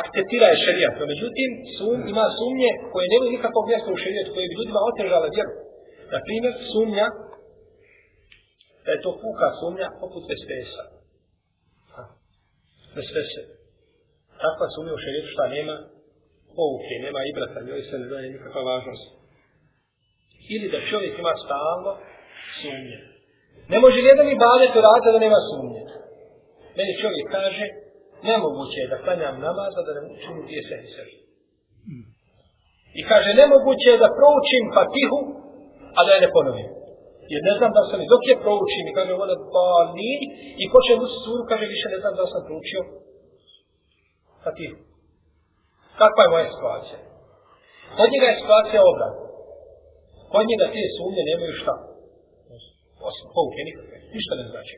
akceptira 0.00 0.46
je 0.50 0.62
šerijat. 0.64 0.94
No, 1.00 1.04
međutim, 1.12 1.50
sum, 1.76 1.98
ima 2.12 2.24
sumnje 2.38 2.70
koje 2.92 3.12
nemaju 3.12 3.30
nikakvog 3.36 3.64
mjesta 3.70 3.88
u 3.90 4.02
šerijetu, 4.04 4.30
koje 4.34 4.48
bi 4.48 4.58
ljudima 4.58 4.80
otežale 4.90 5.28
vjeru. 5.36 5.52
Na 6.12 6.18
primjer, 6.26 6.52
sumnja, 6.72 7.06
da 8.84 8.90
je 8.92 9.02
to 9.04 9.10
puka 9.24 9.48
sumnja 9.60 9.88
poput 10.00 10.24
vespesa. 10.30 10.84
Vespese. 12.96 13.42
Takva 14.44 14.66
sumnja 14.74 14.92
u 14.94 15.02
šerijetu 15.04 15.30
šta 15.34 15.44
nema 15.56 15.76
pouke, 16.56 16.94
nema 17.06 17.20
i 17.28 17.34
brata, 17.36 17.66
njoj 17.66 17.82
se 17.88 17.96
ne 18.02 18.06
daje 18.12 18.26
nikakva 18.34 18.62
važnost. 18.70 19.06
Ili 20.54 20.66
da 20.72 20.86
čovjek 20.90 21.14
ima 21.18 21.34
stalno 21.44 21.92
sumnje. 22.60 22.98
Ne 23.72 23.78
može 23.84 23.98
jedan 24.10 24.28
i 24.30 24.40
badet 24.44 24.72
raditi 24.86 25.12
da 25.14 25.24
nema 25.26 25.40
sumnje. 25.48 25.82
Meni 26.78 27.00
čovjek 27.02 27.26
kaže, 27.36 27.66
nemoguće 28.30 28.78
je 28.82 28.90
da 28.92 29.02
klanjam 29.04 29.36
namaza 29.46 29.80
da 29.86 29.92
ne 29.96 30.02
učim 30.12 30.36
gdje 30.44 30.60
se 30.68 30.76
i 30.86 30.88
sežu. 30.94 31.18
I 33.00 33.02
kaže, 33.10 33.30
nemoguće 33.42 33.88
je 33.90 34.02
da 34.04 34.14
proučim 34.18 34.64
fatihu, 34.76 35.18
a 35.98 36.00
da 36.06 36.10
je 36.14 36.24
ne 36.24 36.30
ponovim. 36.36 36.83
Jer 37.32 37.40
ne 37.48 37.54
znam 37.58 37.70
da 37.76 37.82
sam 37.88 37.98
i 38.00 38.10
dok 38.12 38.22
je 38.30 38.42
proučim 38.44 38.84
i 38.86 38.94
kaže, 38.96 39.12
vole, 39.20 39.36
bali, 39.56 40.12
i 40.62 40.64
počnem 40.74 40.98
u 41.06 41.08
suru, 41.22 41.42
kaže, 41.50 41.64
više 41.74 41.86
ne 41.94 41.98
znam 42.02 42.14
da 42.18 42.24
sam 42.32 42.40
proučio 42.48 42.82
fatihu. 44.44 44.78
Kakva 46.00 46.22
je 46.22 46.32
moja 46.32 46.46
situacija? 46.54 46.98
Kod 47.96 48.08
njega 48.12 48.26
je 48.28 48.40
situacija 48.42 48.80
obrat. 48.92 49.14
Kod 50.32 50.44
njega 50.50 50.66
te 50.74 50.82
sumnje 50.96 51.22
nemaju 51.30 51.54
šta. 51.62 51.74
Osim 53.08 53.26
pouke 53.36 53.60
nikakve. 53.68 53.96
Ništa 54.16 54.32
ne 54.40 54.46
znači. 54.52 54.74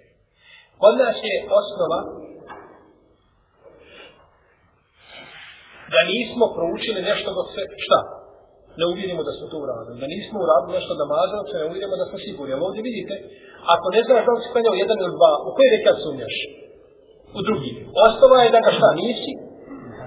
Kod 0.82 0.94
nas 1.02 1.16
je 1.28 1.36
osnova 1.60 2.00
da 5.92 6.00
nismo 6.12 6.44
proučili 6.56 7.00
nešto 7.10 7.28
dok 7.38 7.48
se, 7.54 7.62
šta? 7.86 8.00
Ne 8.80 8.84
uvjerimo 8.92 9.22
da 9.28 9.32
smo 9.36 9.44
to 9.50 9.56
uradili. 9.64 10.00
Da 10.02 10.08
nismo 10.14 10.36
uradili 10.44 10.76
nešto 10.78 10.92
da 11.00 11.12
mazamo, 11.14 11.44
se 11.50 11.56
ne 11.60 11.66
uvjerimo 11.70 11.94
da 12.00 12.06
smo 12.08 12.16
sigurni. 12.24 12.54
Ali 12.54 12.66
ovdje 12.68 12.82
vidite, 12.90 13.14
ako 13.74 13.86
ne 13.94 14.00
znaš 14.06 14.22
da 14.26 14.32
li 14.32 14.42
si 14.42 14.52
klanjao 14.52 14.82
jedan 14.82 14.98
ili 15.04 15.16
dva, 15.18 15.32
u 15.46 15.50
koji 15.56 15.68
rekat 15.74 15.96
sumnjaš? 16.04 16.36
U 17.38 17.40
drugi. 17.46 17.70
Osnova 18.06 18.38
je 18.40 18.54
da 18.54 18.60
ga 18.66 18.70
šta 18.78 18.88
nisi? 19.02 19.32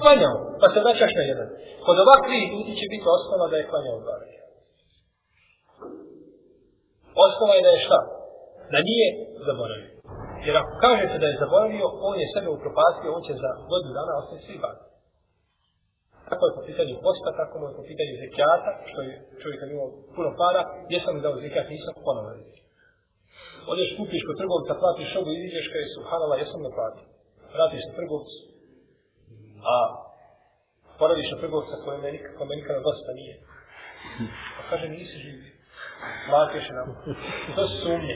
Klanjao. 0.01 0.35
Pa 0.61 0.65
se 0.71 0.79
vraćaš 0.83 1.13
na 1.19 1.23
jedan. 1.31 1.47
Kod 1.85 1.97
ovakvih 2.05 2.43
ljudi 2.53 2.73
će 2.79 2.85
biti 2.93 3.13
osnova 3.17 3.45
da 3.51 3.55
je 3.57 3.69
klanjao 3.71 4.03
dva 4.05 4.15
rekat. 4.21 4.47
Osnova 7.25 7.53
je 7.55 7.65
da 7.67 7.71
je 7.73 7.83
šta? 7.85 7.99
Da 8.73 8.79
nije 8.89 9.07
zaboravio. 9.47 9.91
Jer 10.45 10.55
ako 10.61 10.73
kažete 10.85 11.15
da 11.21 11.27
je 11.27 11.41
zaboravio, 11.43 11.85
on 12.09 12.15
je 12.21 12.31
sebe 12.33 12.49
upropastio, 12.57 13.15
on 13.17 13.23
će 13.27 13.33
za 13.43 13.51
godinu 13.71 13.93
dana 13.97 14.11
ostati 14.21 14.45
svi 14.45 14.57
bati. 14.65 14.88
Tako 16.29 16.43
je 16.45 16.55
po 16.57 16.63
pitanju 16.69 16.95
posta, 17.05 17.29
tako 17.41 17.53
je 17.69 17.77
po 17.79 17.83
pitanju 17.89 18.13
zekijata, 18.23 18.71
što 18.89 18.99
je 19.07 19.11
čovjek 19.41 19.59
imao 19.61 19.89
puno 20.15 20.29
para, 20.41 20.61
jesam 20.93 21.15
li 21.15 21.25
dao 21.25 21.41
zekijat, 21.43 21.67
nisam 21.75 21.93
ponovno 22.07 22.31
zekijat. 22.39 22.67
Odeš 23.71 23.89
kupiš 23.97 24.21
kod 24.27 24.35
trgovca, 24.41 24.79
platiš 24.81 25.09
i 25.15 25.19
iziđeš 25.37 25.65
kada 25.71 25.83
je 25.83 25.95
subhanala, 25.97 26.41
jesam 26.41 26.61
da 26.65 26.71
platio. 26.77 27.07
Vratiš 27.55 27.81
se 27.85 27.91
trgovcu, 27.99 28.37
a 29.73 29.75
poradiš 30.99 31.31
na 31.31 31.37
trgovca 31.43 31.75
koje 31.83 31.97
me 32.03 32.09
nikako, 32.15 32.41
me 32.45 32.59
nikada 32.59 32.79
dosta 32.89 33.11
nije. 33.19 33.35
Pa 34.55 34.61
kaže, 34.69 34.85
nisi 34.89 35.17
živi. 35.25 35.49
Platiš 36.29 36.65
nam. 36.77 36.87
To 37.55 37.61
su 37.69 37.75
sumnje. 37.83 38.15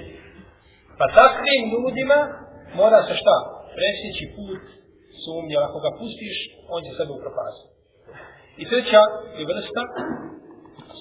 Pa 0.99 1.06
takvim 1.19 1.62
ljudima 1.73 2.19
mora 2.80 2.99
se 3.08 3.13
šta? 3.21 3.36
Presjeći 3.78 4.26
put 4.36 4.63
sumnje, 5.23 5.56
ako 5.67 5.78
ga 5.86 5.91
pustiš, 5.99 6.38
on 6.73 6.80
će 6.86 6.91
sebe 6.97 7.12
upropasiti. 7.17 7.72
I 8.61 8.63
treća 8.69 9.01
je 9.37 9.43
vrsta 9.51 9.83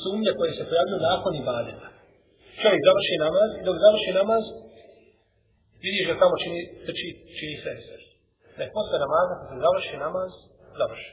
sumnje 0.02 0.30
koje 0.38 0.52
se 0.58 0.68
pojavljuju 0.70 1.06
nakon 1.10 1.32
ibadeta. 1.34 1.88
Čovjek 2.60 2.82
završi 2.88 3.14
namaz 3.26 3.50
i 3.58 3.62
dok 3.68 3.76
završi 3.84 4.10
namaz, 4.20 4.44
vidiš 5.84 6.04
da 6.08 6.20
tamo 6.22 6.34
čini, 6.42 6.60
trči, 6.86 7.08
čini 7.36 7.56
se 7.62 7.70
sve. 7.84 7.96
Da 8.56 8.60
je 8.62 8.74
posle 8.76 8.96
namaza, 9.04 9.34
kad 9.38 9.46
se 9.50 9.56
završi 9.66 9.94
namaz, 10.06 10.30
završi. 10.80 11.10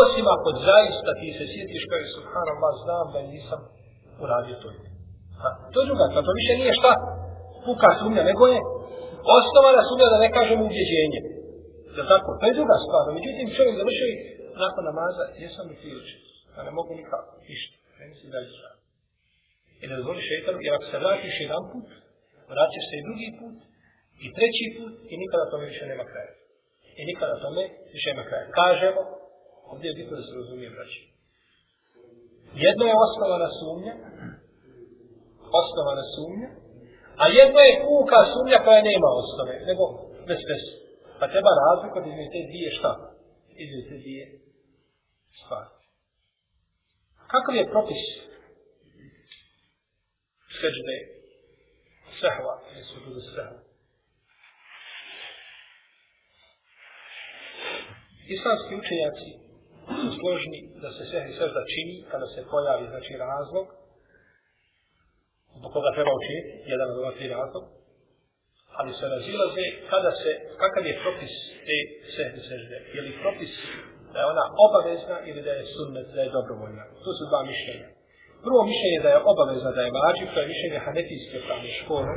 Osim 0.00 0.24
ako 0.36 0.48
zaista 0.68 1.10
ti 1.20 1.28
se 1.36 1.44
sjetiš 1.52 1.82
kao 1.88 1.98
je 2.02 2.14
subhanallah, 2.16 2.72
znam 2.84 3.06
da 3.14 3.18
nisam 3.34 3.60
uradio 4.24 4.56
to. 4.62 4.68
Ha, 5.42 5.50
to 5.72 5.76
je 5.80 5.88
druga, 5.88 6.04
to 6.26 6.32
više 6.40 6.52
nije 6.60 6.72
šta 6.80 6.92
puka 7.66 7.88
sumnja, 8.00 8.22
nego 8.30 8.42
je 8.52 8.58
osnovana 9.38 9.82
sumnja 9.88 10.06
da 10.12 10.18
ne 10.24 10.30
kažemo 10.36 10.62
ubjeđenje. 10.68 11.20
Da 11.96 12.02
tako, 12.12 12.28
to 12.38 12.44
je 12.46 12.58
druga 12.58 12.76
stvar. 12.84 13.04
Međutim, 13.18 13.46
čovjek 13.56 13.74
završi 13.80 14.08
nakon 14.66 14.84
namaza, 14.90 15.24
jesam 15.44 15.66
li 15.70 15.80
ključ? 15.82 16.08
A 16.56 16.58
ne 16.66 16.70
mogu 16.78 16.92
nikako, 17.00 17.32
ništa. 17.48 17.76
Ne 17.98 18.04
mislim 18.12 18.28
da 18.32 18.38
je 18.38 18.46
zrak. 18.54 18.76
I 19.82 19.84
ne 19.88 19.94
dozvoli 19.96 20.28
šeitanu, 20.30 20.58
jer 20.66 20.72
ako 20.74 20.86
se 20.90 20.98
vratiš 21.02 21.36
jedan 21.44 21.62
put, 21.72 21.88
vraćaš 22.52 22.84
se 22.88 22.94
i 22.98 23.04
drugi 23.06 23.28
put, 23.40 23.58
i 24.24 24.26
treći 24.36 24.66
put, 24.76 24.94
i 25.12 25.14
nikada 25.22 25.50
tome 25.50 25.64
više 25.72 25.84
nema 25.92 26.04
kraja. 26.10 26.32
I 27.00 27.02
nikada 27.10 27.34
tome 27.44 27.62
više 27.94 28.08
nema 28.10 28.24
kraja. 28.28 28.46
Kažemo, 28.60 29.02
ovdje 29.72 29.86
je 29.88 29.98
bitno 29.98 30.14
da 30.16 30.24
se 30.26 30.32
razumije 30.40 30.70
vraći. 30.74 31.00
Jedno 32.66 32.84
je 32.90 33.00
osnovana 33.06 33.48
sumnja, 33.60 33.94
osnovana 35.60 36.04
sumnja, 36.14 36.48
a 37.22 37.24
jedno 37.40 37.58
je 37.68 37.80
kuka 37.86 38.18
sumnja 38.32 38.58
koja 38.66 38.88
nema 38.90 39.08
osnove, 39.20 39.54
nego 39.68 39.84
bez 40.28 40.40
bez. 40.50 40.62
Pa 41.18 41.24
treba 41.32 41.60
razliku 41.62 41.96
između 41.98 42.30
te 42.34 42.40
dvije 42.50 42.70
šta? 42.78 42.92
Između 43.62 43.84
te 43.88 43.96
dvije 44.02 44.24
stvar. 45.44 45.66
Kakav 47.32 47.54
je 47.54 47.70
propis 47.72 48.02
sežde 50.60 50.96
sehva, 52.20 52.54
ili 52.72 52.84
su 52.84 52.96
budu 53.06 53.20
sehva? 53.20 53.60
Islamski 58.36 58.72
učenjaci 58.82 59.30
su 60.00 60.08
složni 60.18 60.60
da 60.82 60.88
se 60.96 61.04
sehvi 61.10 61.32
sežda 61.32 61.62
čini 61.72 61.96
kada 62.10 62.26
se 62.26 62.46
pojavi 62.50 62.86
znači 62.92 63.12
razlog 63.16 63.66
zbog 65.56 65.72
koga 65.72 65.90
treba 65.96 66.12
učiniti, 66.20 66.50
jedan 66.72 66.88
od 66.92 66.98
ova 67.02 67.12
tri 67.16 67.26
razlog, 67.28 67.64
ali 68.78 68.90
se 68.98 69.06
razilaze 69.14 69.66
kada 69.92 70.10
se, 70.20 70.30
kakav 70.62 70.82
je 70.86 71.00
propis 71.02 71.34
te 71.66 71.78
sehvi 72.14 72.40
sežde. 72.48 72.76
Je 72.94 73.00
li 73.02 73.20
propis 73.22 73.52
da 74.12 74.18
je 74.20 74.30
ona 74.34 74.44
obavezna 74.66 75.16
ili 75.28 75.40
da 75.46 75.52
je 75.58 75.64
sunnet, 75.74 76.06
da 76.14 76.20
je 76.22 76.34
dobrovoljna. 76.38 76.84
To 77.04 77.10
su 77.16 77.22
dva 77.30 77.40
mišljenja. 77.52 77.88
Prvo 78.46 78.60
mišljenje 78.70 78.98
da 79.04 79.10
je 79.12 79.24
obavezna, 79.32 79.70
da 79.76 79.82
je 79.82 79.94
vađiv, 79.98 80.26
to 80.32 80.38
je 80.40 80.50
mišljenje 80.52 80.78
hanetijske 80.86 81.36
pravne 81.46 81.70
škole. 81.80 82.12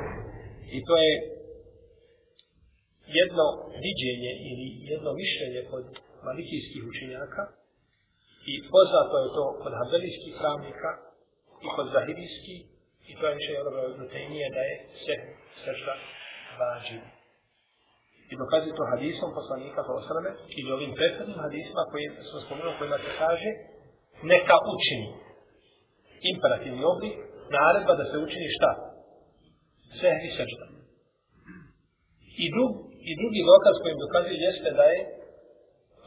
I 0.75 0.77
to 0.88 0.93
je 1.03 1.12
jedno 3.19 3.45
viđenje 3.84 4.32
ili 4.49 4.67
jedno 4.91 5.10
mišljenje 5.21 5.62
kod 5.71 5.86
malikijskih 6.27 6.82
učenjaka 6.91 7.43
i 8.51 8.53
poznato 8.73 9.15
je 9.23 9.29
to 9.38 9.45
kod 9.63 9.73
hanbelijskih 9.79 10.34
pravnika 10.41 10.89
i 11.65 11.67
kod 11.75 11.86
zahirijskih 11.95 12.60
I 13.12 13.13
to 13.19 13.27
je 13.27 13.36
mišljenje 13.36 13.62
ono 13.62 13.71
da 14.56 14.62
je 14.69 14.75
se 15.06 15.15
sežda 15.63 15.95
vađiv. 16.60 17.01
I 18.34 18.39
dokazuje 18.43 18.74
to 18.78 18.84
hadisom 18.93 19.30
poslanika 19.39 19.80
sa 19.88 19.93
osrame 20.02 20.32
ili 20.60 20.69
ovim 20.78 20.91
prethodnim 20.98 21.39
hadisima 21.46 21.84
koji 21.91 22.06
smo 22.30 22.38
spomenuli 22.46 22.80
kojima 22.80 22.98
se 23.04 23.12
kaže 23.24 23.52
neka 24.34 24.56
učini 24.76 25.10
imperativni 26.34 26.84
oblik 26.93 27.15
naredba 27.58 27.93
da 28.00 28.06
se 28.12 28.17
učini 28.26 28.48
šta? 28.58 28.72
Sehvi 30.00 30.30
sežda. 30.38 30.65
I, 32.43 32.46
drug, 32.54 32.72
I 33.10 33.12
drugi 33.19 33.41
dokaz 33.52 33.76
kojim 33.84 33.98
dokazuje 34.06 34.38
jeste 34.48 34.69
da 34.80 34.86
je 34.93 35.00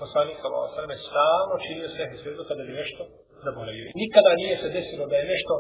poslanik 0.02 0.36
sa 0.42 0.48
osrame 0.66 0.96
stalno 1.06 1.54
činio 1.66 1.88
sehvi 1.96 2.16
sežda 2.24 2.42
kada 2.50 2.62
bi 2.68 2.72
nešto 2.82 3.02
zaboravio. 3.46 3.86
Nikada 4.02 4.30
nije 4.40 4.54
se 4.62 4.68
desilo 4.76 5.04
da 5.10 5.16
je 5.18 5.30
nešto 5.34 5.54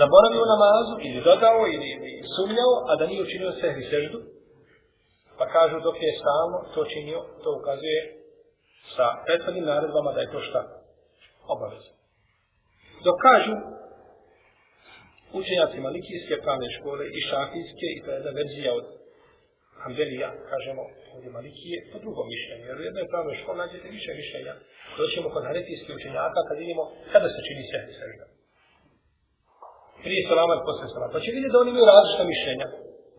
zaboravio 0.00 0.44
namazu 0.54 0.94
ili 1.06 1.20
dodao 1.28 1.60
ili, 1.74 1.88
ili 1.96 2.28
sumnjao, 2.36 2.72
a 2.90 2.92
da 2.98 3.04
nije 3.10 3.24
učinio 3.26 3.58
sehvi 3.62 3.84
seždu. 3.92 4.18
Pa 5.40 5.46
kažu 5.56 5.76
dok 5.86 5.96
je 6.06 6.18
stalno 6.20 6.58
to 6.74 6.82
činio, 6.92 7.20
to 7.42 7.48
ukazuje 7.60 8.00
sa 8.94 9.06
prethodnim 9.26 9.64
naredbama 9.72 10.10
da 10.12 10.20
je 10.20 10.32
to 10.34 10.40
šta? 10.48 10.60
Obavezno. 11.54 11.92
Dok 13.06 13.16
kažu 13.28 13.54
učenjaci 15.40 15.84
malikijske 15.86 16.34
pravne 16.44 16.68
škole 16.76 17.04
i 17.16 17.18
šafijske, 17.28 17.86
i 17.92 18.00
to 18.02 18.08
je 18.10 18.16
jedna 18.18 18.32
verzija 18.40 18.70
od 18.80 18.86
Hanbelija, 19.82 20.28
kažemo, 20.52 20.82
ovdje 21.14 21.30
Malikije, 21.38 21.76
po 21.92 21.96
drugom 22.04 22.26
mišljenju. 22.34 22.64
Jer 22.68 22.76
u 22.78 22.86
jednoj 22.88 23.10
pravnoj 23.12 23.36
školi 23.40 23.58
nađete 23.62 23.88
više 23.96 24.10
mišljenja. 24.20 24.54
Doćemo 24.98 25.28
kod 25.34 25.42
hanetijskih 25.48 25.92
učenjaka 25.98 26.40
kad 26.48 26.56
vidimo 26.62 26.84
kada 27.12 27.28
se 27.34 27.40
čini 27.46 27.62
sehni 27.72 27.92
sežda. 28.00 28.24
Prije 30.04 30.20
salama 30.28 30.54
i 30.56 30.64
posle 30.66 30.86
salama. 30.92 31.12
Pa 31.14 31.20
će 31.24 31.30
vidjeti 31.36 31.52
da 31.54 31.60
oni 31.62 31.70
imaju 31.70 31.86
različita 31.92 32.24
mišljenja 32.34 32.66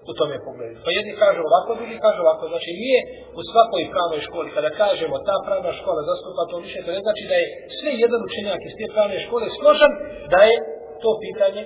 u 0.10 0.12
tome 0.20 0.36
pogledu. 0.48 0.78
Pa 0.86 0.90
jedni 1.00 1.14
kažu 1.24 1.40
ovako, 1.50 1.70
drugi 1.80 1.98
kažu 2.06 2.20
ovako. 2.26 2.44
Znači 2.54 2.70
nije 2.84 3.00
u 3.40 3.42
svakoj 3.52 3.84
pravnoj 3.94 4.22
školi, 4.28 4.56
kada 4.58 4.70
kažemo 4.84 5.16
ta 5.30 5.36
pravna 5.48 5.72
škola 5.80 6.02
zastupa 6.10 6.44
to 6.50 6.56
mišljenje, 6.64 6.86
to 6.88 6.92
ne 6.98 7.06
znači 7.08 7.24
da 7.32 7.36
je 7.42 7.48
sve 7.80 7.92
jedan 8.04 8.22
učenjak 8.28 8.62
iz 8.66 8.74
te 8.80 8.86
pravne 8.96 9.18
škole 9.26 9.46
složan 9.60 9.92
da 10.34 10.40
je 10.50 10.56
to 11.04 11.10
pitanje, 11.26 11.64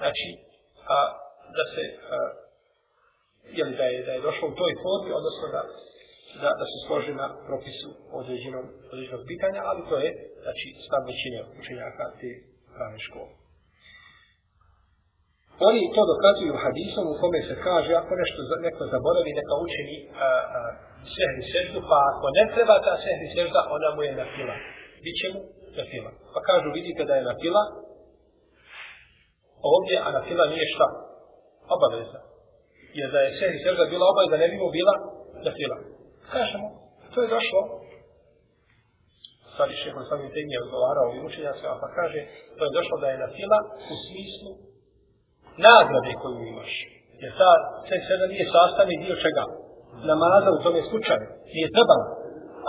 znači, 0.00 0.28
a, 0.94 0.98
da 1.56 1.64
se 1.72 1.84
a, 2.14 2.18
jeli 3.58 3.74
da 3.80 3.86
je, 3.92 3.98
da 4.06 4.12
je 4.14 4.26
došlo 4.28 4.44
u 4.48 4.56
toj 4.60 4.72
formi, 4.82 5.10
odnosno 5.20 5.46
da, 5.54 5.62
da, 6.42 6.50
da 6.60 6.64
se 6.70 6.78
složi 6.86 7.12
na 7.22 7.26
propisu 7.48 7.88
određenom, 8.20 8.64
određenog 8.92 9.22
pitanja, 9.32 9.60
ali 9.70 9.80
to 9.88 9.96
je, 10.04 10.10
znači, 10.44 10.66
stav 10.86 11.02
većine 11.10 11.38
učenjaka 11.60 12.04
te 12.20 12.30
pravne 12.76 13.00
škole. 13.08 13.43
Oni 15.68 15.82
to 15.94 16.02
dokazuju 16.12 16.62
hadisom 16.64 17.04
u 17.12 17.18
kome 17.20 17.40
se 17.48 17.54
kaže, 17.66 17.92
ako 17.94 18.12
nešto 18.22 18.38
neko 18.66 18.82
zaboravi, 18.94 19.38
neka 19.40 19.54
učini 19.64 19.96
a, 20.26 20.28
a, 20.58 20.60
sehri 21.14 21.42
seždu, 21.52 21.78
pa 21.90 21.98
ako 22.10 22.26
ne 22.38 22.44
treba 22.54 22.74
ta 22.86 22.94
sehni 23.04 23.28
sežda, 23.36 23.60
ona 23.76 23.88
mu 23.94 24.00
je 24.06 24.12
na 24.20 24.26
fila. 24.34 24.56
Biće 25.04 25.26
mu 25.34 25.40
na 25.78 25.84
fila. 25.90 26.10
Pa 26.34 26.40
kažu, 26.48 26.68
vidite 26.78 27.02
da 27.08 27.14
je 27.16 27.28
na 27.30 27.34
fila, 27.42 27.62
ovdje, 29.72 29.96
a 30.06 30.08
na 30.16 30.20
fila 30.28 30.44
nije 30.52 30.66
šta? 30.74 30.86
Obaveza 31.76 32.20
jer 32.98 33.08
da 33.14 33.18
je 33.20 33.36
sehni 33.38 33.58
sežda 33.64 33.84
bila 33.92 34.04
obaveza, 34.06 34.34
da 34.34 34.42
ne 34.42 34.48
bi 34.52 34.56
mu 34.62 34.68
bila 34.78 34.94
da 35.44 35.50
fila. 35.58 35.76
Kažemo, 36.34 36.68
to 37.12 37.18
je 37.22 37.34
došlo. 37.36 37.60
Sad 39.56 39.68
je 39.70 39.92
koji 39.94 40.06
sam 40.10 40.18
im 40.24 40.62
odgovarao 40.64 41.08
i 41.10 41.24
učenja 41.28 41.52
se, 41.58 41.64
pa 41.82 41.88
kaže, 41.98 42.20
to 42.56 42.62
je 42.64 42.76
došlo 42.78 42.94
da 43.02 43.06
je 43.10 43.22
na 43.24 43.28
fila 43.36 43.58
u 43.92 43.94
smislu 44.04 44.50
nagrade 45.66 46.12
koju 46.20 46.38
imaš. 46.52 46.72
Jer 47.22 47.30
ta 47.40 47.50
sehri 47.86 48.04
sežda 48.08 48.26
nije 48.32 48.52
sastavni 48.54 48.94
dio 49.02 49.22
čega? 49.24 49.44
Namaza 50.08 50.50
u 50.52 50.62
tome 50.64 50.80
slučaju. 50.90 51.26
Nije 51.54 51.74
trebala, 51.76 52.06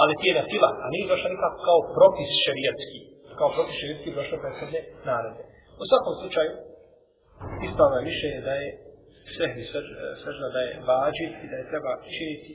ali 0.01 0.17
ti 0.19 0.25
je 0.29 0.37
nasila, 0.39 0.69
a 0.83 0.85
nije 0.93 1.11
došla 1.11 1.29
nikako 1.33 1.57
kao 1.69 1.79
propis 1.97 2.29
šerijetski. 2.43 2.99
Kao 3.39 3.49
propis 3.55 3.75
šerijetski 3.79 4.17
došlo 4.19 4.35
predsedne 4.43 4.79
narede. 5.07 5.43
U 5.81 5.83
svakom 5.89 6.13
slučaju, 6.21 6.51
ispravno 7.67 7.95
je 7.97 8.07
mišljenje 8.09 8.39
da 8.47 8.53
je 8.61 8.67
sehni 9.37 9.63
sežda 10.23 10.47
da 10.55 10.59
je 10.67 10.71
vađi 10.87 11.27
i 11.43 11.45
da 11.51 11.55
je 11.57 11.69
treba 11.71 11.91
činiti. 12.15 12.53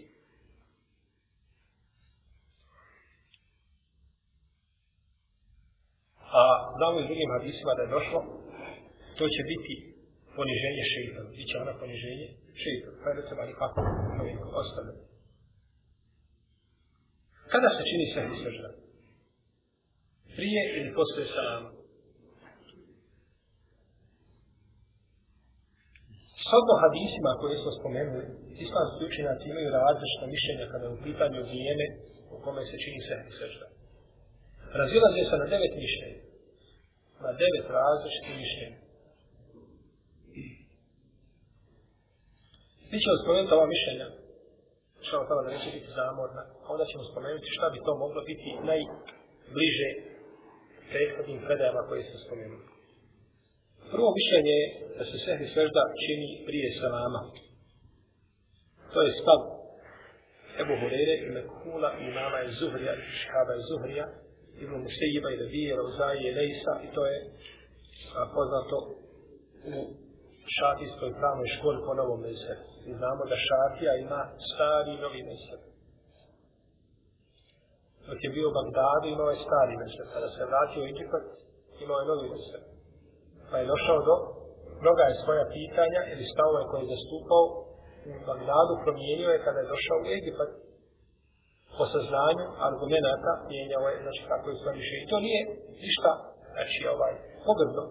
A 6.41 6.43
znamo 6.77 6.97
iz 7.01 7.07
drugim 7.07 7.31
hadisima 7.37 7.73
da 7.75 7.83
je 7.83 7.95
došlo, 7.97 8.21
to 9.19 9.25
će 9.35 9.43
biti 9.53 9.90
poniženje 10.37 10.85
šeitan. 10.93 11.27
Biće 11.37 11.55
ona 11.65 11.75
poniženje 11.83 12.29
šeitan. 12.63 12.93
Pa 13.01 13.07
je 13.09 13.17
da 13.17 13.23
treba 13.29 13.45
nikako 13.51 13.79
čovjek 14.17 14.39
ostaviti. 14.63 15.03
Kada 17.53 17.69
se 17.77 17.83
čini 17.91 18.07
sehni 18.15 18.37
sežda? 18.45 18.69
Prije 20.37 20.63
ili 20.77 20.91
posle 20.99 21.25
salama? 21.35 21.71
Shodno 26.45 26.75
hadisima 26.85 27.31
koje 27.41 27.55
smo 27.63 27.71
spomenuli, 27.79 28.25
islamski 28.65 29.01
učenjaci 29.09 29.45
imaju 29.49 29.69
različite 29.79 30.25
mišljenja 30.35 30.67
kada 30.73 30.85
je 30.87 30.95
u 30.97 31.03
pitanju 31.07 31.41
vrijeme 31.49 31.87
u 32.35 32.37
kome 32.45 32.63
se 32.71 32.77
čini 32.85 33.01
sehni 33.09 33.33
sežda. 33.41 33.67
Razilaze 34.81 35.23
se 35.31 35.37
na 35.43 35.47
devet 35.53 35.75
mišljenja. 35.85 36.21
Na 37.25 37.31
devet 37.41 37.67
različitih 37.79 38.35
mišljenja. 38.43 38.80
Mi 42.91 42.97
ćemo 43.03 43.17
spomenuti 43.23 43.55
ova 43.59 43.69
mišljenja, 43.75 44.07
što 45.05 45.13
vam 45.17 45.27
tamo 45.29 45.43
da 45.45 45.51
neće 45.55 45.69
biti 45.77 45.91
zamorna, 46.01 46.43
a 46.65 46.67
onda 46.75 46.85
ćemo 46.91 47.03
spomenuti 47.11 47.55
šta 47.57 47.67
bi 47.73 47.79
to 47.87 47.93
moglo 48.05 48.21
biti 48.31 48.49
najbliže 48.71 49.91
prethodnim 50.91 51.41
predajama 51.47 51.83
koje 51.89 52.03
smo 52.09 52.19
spomenuli. 52.27 52.65
Prvo 53.95 54.09
mišljenje 54.19 54.55
je 54.61 54.67
da 54.99 55.05
se 55.11 55.17
sehvi 55.25 55.47
svežda 55.55 55.83
čini 56.03 56.29
prije 56.47 56.69
salama. 56.81 57.23
To 58.93 58.99
je 59.07 59.11
stav 59.21 59.41
Ebu 60.63 60.75
Hureyre 60.81 61.17
i 61.25 61.29
Mekula 61.37 61.91
i 62.01 62.03
imama 62.13 62.39
je 62.39 62.57
Zuhrija 62.61 62.93
i 62.95 63.05
Škaba 63.23 63.53
je 63.55 63.67
Zuhrija 63.71 64.07
Ibn 64.63 64.75
Musejiba 64.85 65.29
i 65.31 65.41
Levije, 65.43 65.77
Rauzaje 65.77 66.21
i 66.31 66.35
Lejsa 66.39 66.75
i 66.87 66.89
to 66.95 67.03
je 67.11 67.19
poznato 68.37 68.77
u 69.75 69.79
šafijskoj 70.57 71.11
pravnoj 71.21 71.49
školi 71.57 71.79
po 71.87 71.93
novom 72.01 72.21
mezhebu. 72.27 72.65
I 72.89 72.91
znamo 72.99 73.23
da 73.31 73.37
šatija 73.49 73.93
ima 73.97 74.21
stari 74.51 74.91
i 74.95 75.03
novi 75.05 75.23
mezheb. 75.31 75.61
Dok 78.07 78.19
je 78.25 78.35
bio 78.37 78.47
u 78.49 78.57
Bagdadu 78.59 79.07
imao 79.09 79.31
je 79.33 79.45
stari 79.47 79.75
mezheb. 79.83 80.07
Kada 80.15 80.29
se 80.35 80.51
vratio 80.51 80.81
u 80.83 80.89
Egipat 80.93 81.25
imao 81.85 81.99
je 82.01 82.11
novi 82.11 82.29
mezheb. 82.35 82.65
pa 83.51 83.57
je 83.59 83.71
došao 83.73 83.99
do 84.09 84.17
mnoga 84.83 85.05
je 85.07 85.21
svoja 85.25 85.45
pitanja 85.59 86.01
ili 86.13 86.31
stavove 86.33 86.63
koje 86.71 86.81
je 86.83 86.93
zastupao 86.95 87.45
u 88.11 88.13
Bagdadu 88.29 88.75
promijenio 88.85 89.31
je 89.33 89.45
kada 89.47 89.59
je 89.61 89.71
došao 89.75 89.99
u 90.01 90.11
Egipat 90.19 90.51
po 91.77 91.85
saznanju 91.95 92.47
argumenta 92.69 93.33
mijenjao 93.51 93.85
je 93.91 93.97
znači 94.05 94.23
kako 94.31 94.47
je 94.51 94.57
svoje 94.61 94.77
i 95.05 95.11
to 95.11 95.17
nije 95.27 95.43
ništa 95.85 96.11
znači 96.55 96.81
ovaj 96.95 97.13
pogrdno 97.47 97.85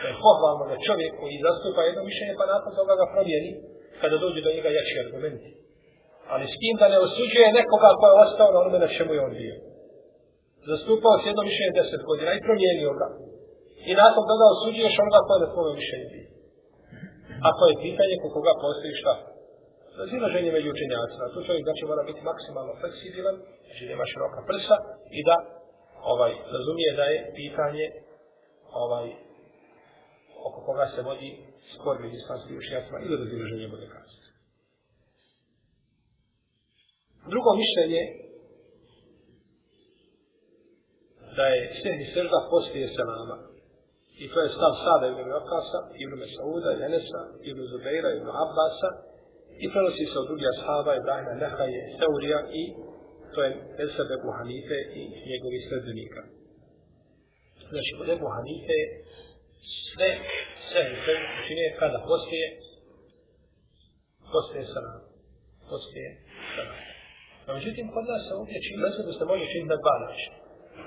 to 0.00 0.04
je 0.10 0.20
pohvalno 0.26 0.64
da 0.70 0.84
čovjek 0.86 1.12
koji 1.20 1.44
zastupa 1.46 1.80
jedno 1.88 2.02
mišljenje 2.10 2.34
pa 2.40 2.44
nakon 2.54 2.72
toga 2.78 2.94
ga 3.00 3.06
promijeni 3.14 3.50
kada 4.00 4.16
dođe 4.24 4.40
do 4.46 4.50
njega 4.56 4.70
jači 4.78 5.02
argumenti 5.04 5.50
ali 6.32 6.44
s 6.52 6.54
tim 6.60 6.74
da 6.80 6.86
ne 6.92 6.98
osuđuje 7.06 7.56
nekoga 7.58 7.90
ko 7.98 8.04
je 8.08 8.20
ostao 8.24 8.48
na 8.52 8.58
onome 8.62 8.78
na 8.84 8.90
čemu 8.96 9.10
je 9.14 9.24
on 9.26 9.34
bio 9.42 9.56
zastupao 10.70 11.14
s 11.20 11.26
jedno 11.28 11.42
mišljenje 11.48 11.72
deset 11.78 12.02
godina 12.10 12.30
i 12.34 12.44
promijenio 12.46 12.92
ga 13.00 13.08
I 13.90 13.92
nakon 14.02 14.24
toga 14.30 14.44
osuđuješ 14.54 14.94
onoga 15.02 15.20
koje 15.26 15.36
je 15.36 15.44
na 15.44 15.52
tvojom 15.52 15.74
mišljenju 15.80 16.08
bio. 16.14 16.28
Ako 17.50 17.62
je 17.70 17.82
pitanje 17.86 18.14
ko 18.20 18.26
koga 18.34 18.52
postoji 18.64 18.94
šta? 19.00 19.14
Razilaženje 20.00 20.50
među 20.56 20.68
učenjacima. 20.74 21.32
Tu 21.34 21.38
čovjek 21.46 21.64
znači 21.68 21.82
mora 21.90 22.02
biti 22.10 22.26
maksimalno 22.30 22.72
fleksibilan, 22.80 23.36
znači 23.66 23.82
ima 23.96 24.06
široka 24.10 24.40
prsa 24.50 24.76
i 25.18 25.20
da 25.28 25.36
ovaj 26.14 26.32
razumije 26.54 26.90
da 26.98 27.04
je 27.12 27.18
pitanje 27.40 27.84
ovaj 28.72 29.12
oko 30.46 30.60
koga 30.66 30.86
se 30.94 31.02
vodi 31.02 31.30
spor 31.74 32.00
među 32.00 32.16
islamskim 32.16 32.58
učenjacima 32.58 32.98
ili 33.00 33.16
razilaženje 33.16 33.68
bude 33.68 33.86
kazati. 33.86 34.26
Drugo 37.32 37.50
mišljenje 37.62 38.02
da 41.36 41.44
je 41.54 41.60
sehni 41.82 42.06
sržda 42.14 42.38
poslije 42.50 42.86
selama. 42.96 43.36
I 44.22 44.24
to 44.32 44.38
je 44.40 44.54
stav 44.56 44.72
Sada 44.84 45.06
ibn 45.08 45.26
Vakasa, 45.36 45.80
ibn 46.02 46.14
Mesauda, 46.22 46.70
Jenesa, 46.80 47.22
ibn 47.50 47.60
Zubeira, 47.72 48.08
ibn 48.18 48.28
Abbasa. 48.44 48.90
I 49.62 49.64
prenosi 49.72 50.04
se 50.10 50.16
od 50.18 50.26
drugih 50.28 50.48
ashaba, 50.54 50.90
Ibrahima 50.94 51.34
Nehaje, 51.42 51.82
Seurija 51.98 52.40
i 52.60 52.62
to 53.34 53.38
je 53.46 53.50
Esad 53.84 54.08
Ebu 54.16 54.30
Hanife 54.38 54.78
i 55.00 55.02
njegovi 55.30 55.58
sredbenika. 55.66 56.22
Znači, 57.72 57.90
znači 57.90 57.98
kod 57.98 58.08
Ebu 58.16 58.28
Hanife 58.36 58.78
sve, 59.88 60.10
sve, 60.68 60.82
sve 61.02 61.14
čine 61.46 61.64
kada 61.80 61.98
poslije, 62.10 62.46
poslije 64.34 64.62
sana, 64.74 64.92
poslije 65.70 66.08
sana. 66.54 66.74
a 67.46 67.48
međutim, 67.58 67.84
kod 67.94 68.04
nas 68.10 68.20
se 68.26 68.32
ovdje 68.38 68.56
čini, 68.64 68.78
da 69.08 69.12
se 69.18 69.24
može 69.32 69.44
činiti 69.52 69.72
na 69.74 69.78
dva 69.82 69.94
načina. 70.04 70.36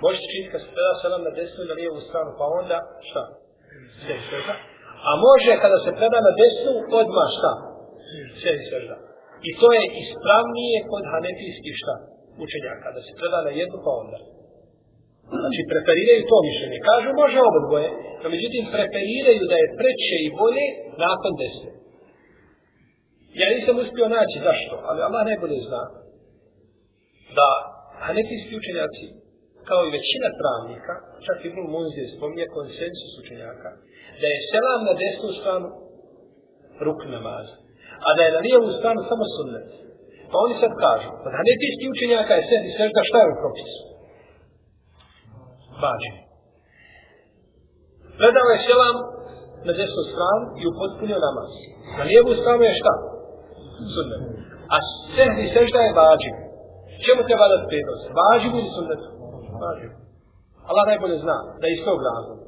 Možete 0.06 0.26
činiti 0.32 0.52
kad 0.54 0.62
se 0.64 0.70
preda 0.76 0.94
selam 1.02 1.22
na 1.28 1.32
desnu 1.38 1.60
ili 1.62 1.72
na 1.72 1.76
lijevu 1.80 2.00
stranu, 2.08 2.32
pa 2.40 2.46
onda 2.60 2.78
šta? 3.10 3.24
Sjedi 4.02 4.24
svežda. 4.30 4.56
A 5.08 5.12
može 5.28 5.52
kada 5.64 5.78
se 5.86 5.92
preda 6.00 6.20
na 6.28 6.34
desnu, 6.42 6.72
odmah 7.02 7.28
šta? 7.38 7.52
Sjedi 8.42 8.64
svežda. 8.70 8.96
I 9.48 9.50
to 9.60 9.68
je 9.78 9.84
ispravnije 10.04 10.78
kod 10.92 11.04
hanefijskih 11.14 11.76
šta? 11.82 11.96
Učenjaka. 12.46 12.88
Da 12.96 13.02
se 13.06 13.12
preda 13.20 13.40
na 13.48 13.52
jednu, 13.62 13.78
pa 13.86 13.92
onda. 14.04 14.18
Znači, 15.41 15.61
preferiraju 15.71 16.30
to 16.32 16.38
mišljenje. 16.47 16.78
Kažu, 16.89 17.09
može 17.21 17.38
oba 17.49 17.59
dvoje, 17.67 17.89
no 18.21 18.28
međutim, 18.36 18.63
preferiraju 18.76 19.43
da 19.51 19.55
je 19.59 19.73
preče 19.80 20.17
i 20.21 20.34
bolje 20.41 20.65
nakon 21.05 21.32
desne. 21.41 21.71
Ja 23.39 23.45
nisam 23.55 23.76
uspio 23.84 24.07
naći 24.17 24.38
zašto, 24.47 24.76
ali 24.88 24.99
Allah 25.07 25.21
najbolje 25.30 25.59
zna 25.67 25.84
da 27.38 27.47
hanefijski 28.05 28.53
učenjaci, 28.61 29.05
kao 29.69 29.82
i 29.84 29.95
većina 29.97 30.30
pravnika, 30.41 30.93
čak 31.26 31.38
i 31.39 31.47
Ibn 31.49 31.61
Munzir 31.73 32.07
spominje 32.15 32.45
konsensus 32.57 33.13
učenjaka, 33.21 33.69
da 34.21 34.26
je 34.34 34.45
selam 34.51 34.82
na 34.89 34.93
desnu 35.01 35.30
stranu 35.39 35.67
ruk 36.86 36.99
namaza, 37.15 37.55
a 38.07 38.09
da 38.17 38.21
je 38.23 38.36
na 38.36 38.41
lijevu 38.45 38.69
stranu 38.80 38.99
samo 39.09 39.26
sunnet. 39.36 39.69
Pa 40.32 40.36
oni 40.45 40.55
sad 40.63 40.71
kažu, 40.86 41.09
od 41.26 41.32
hanefijski 41.39 41.86
učenjaka 41.93 42.32
je 42.36 42.47
sedi 42.49 42.69
sežda 42.78 43.01
šta 43.09 43.17
je 43.21 43.32
u 43.32 43.39
propisu? 43.41 43.82
Vađe. 45.84 46.11
Predao 48.19 48.47
je 48.53 48.63
selam 48.67 48.97
na 49.67 49.73
desnu 49.80 50.03
stranu 50.11 50.45
i 50.61 50.63
upotpunio 50.71 51.26
namaz. 51.28 51.51
Na 51.97 52.03
lijevu 52.09 52.32
stranu 52.41 52.61
je 52.69 52.80
šta? 52.82 52.93
Sunnet. 53.93 54.21
A 54.73 54.76
sehni 55.15 55.45
sežda 55.55 55.80
je 55.84 55.97
vađe. 55.99 56.32
Čemu 57.05 57.21
treba 57.30 57.45
da 57.51 57.67
prednost? 57.69 58.05
Vađe 58.19 58.47
ili 58.59 58.71
sunnet? 58.78 59.01
Vađe. 59.63 59.88
Allah 60.69 60.84
najbolje 60.91 61.17
zna 61.26 61.38
da 61.59 61.65
je 61.67 61.73
iz 61.76 61.82
tog 61.88 61.99
razloga. 62.09 62.45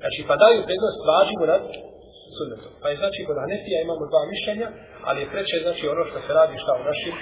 Znači, 0.00 0.20
pa 0.28 0.34
daju 0.42 0.66
prednost 0.68 1.00
vađe 1.08 1.34
nad 1.52 1.64
sunnetom. 2.36 2.72
Pa 2.82 2.86
je 2.88 2.96
znači, 3.02 3.20
kod 3.26 3.36
Hanefija 3.42 3.78
imamo 3.80 4.04
dva 4.12 4.22
mišljenja, 4.32 4.68
ali 5.06 5.18
je 5.20 5.30
preče, 5.32 5.56
znači, 5.66 5.84
ono 5.94 6.02
što 6.08 6.18
se 6.24 6.30
radi 6.38 6.62
šta 6.62 6.72
u 6.80 6.86
našim 6.90 7.14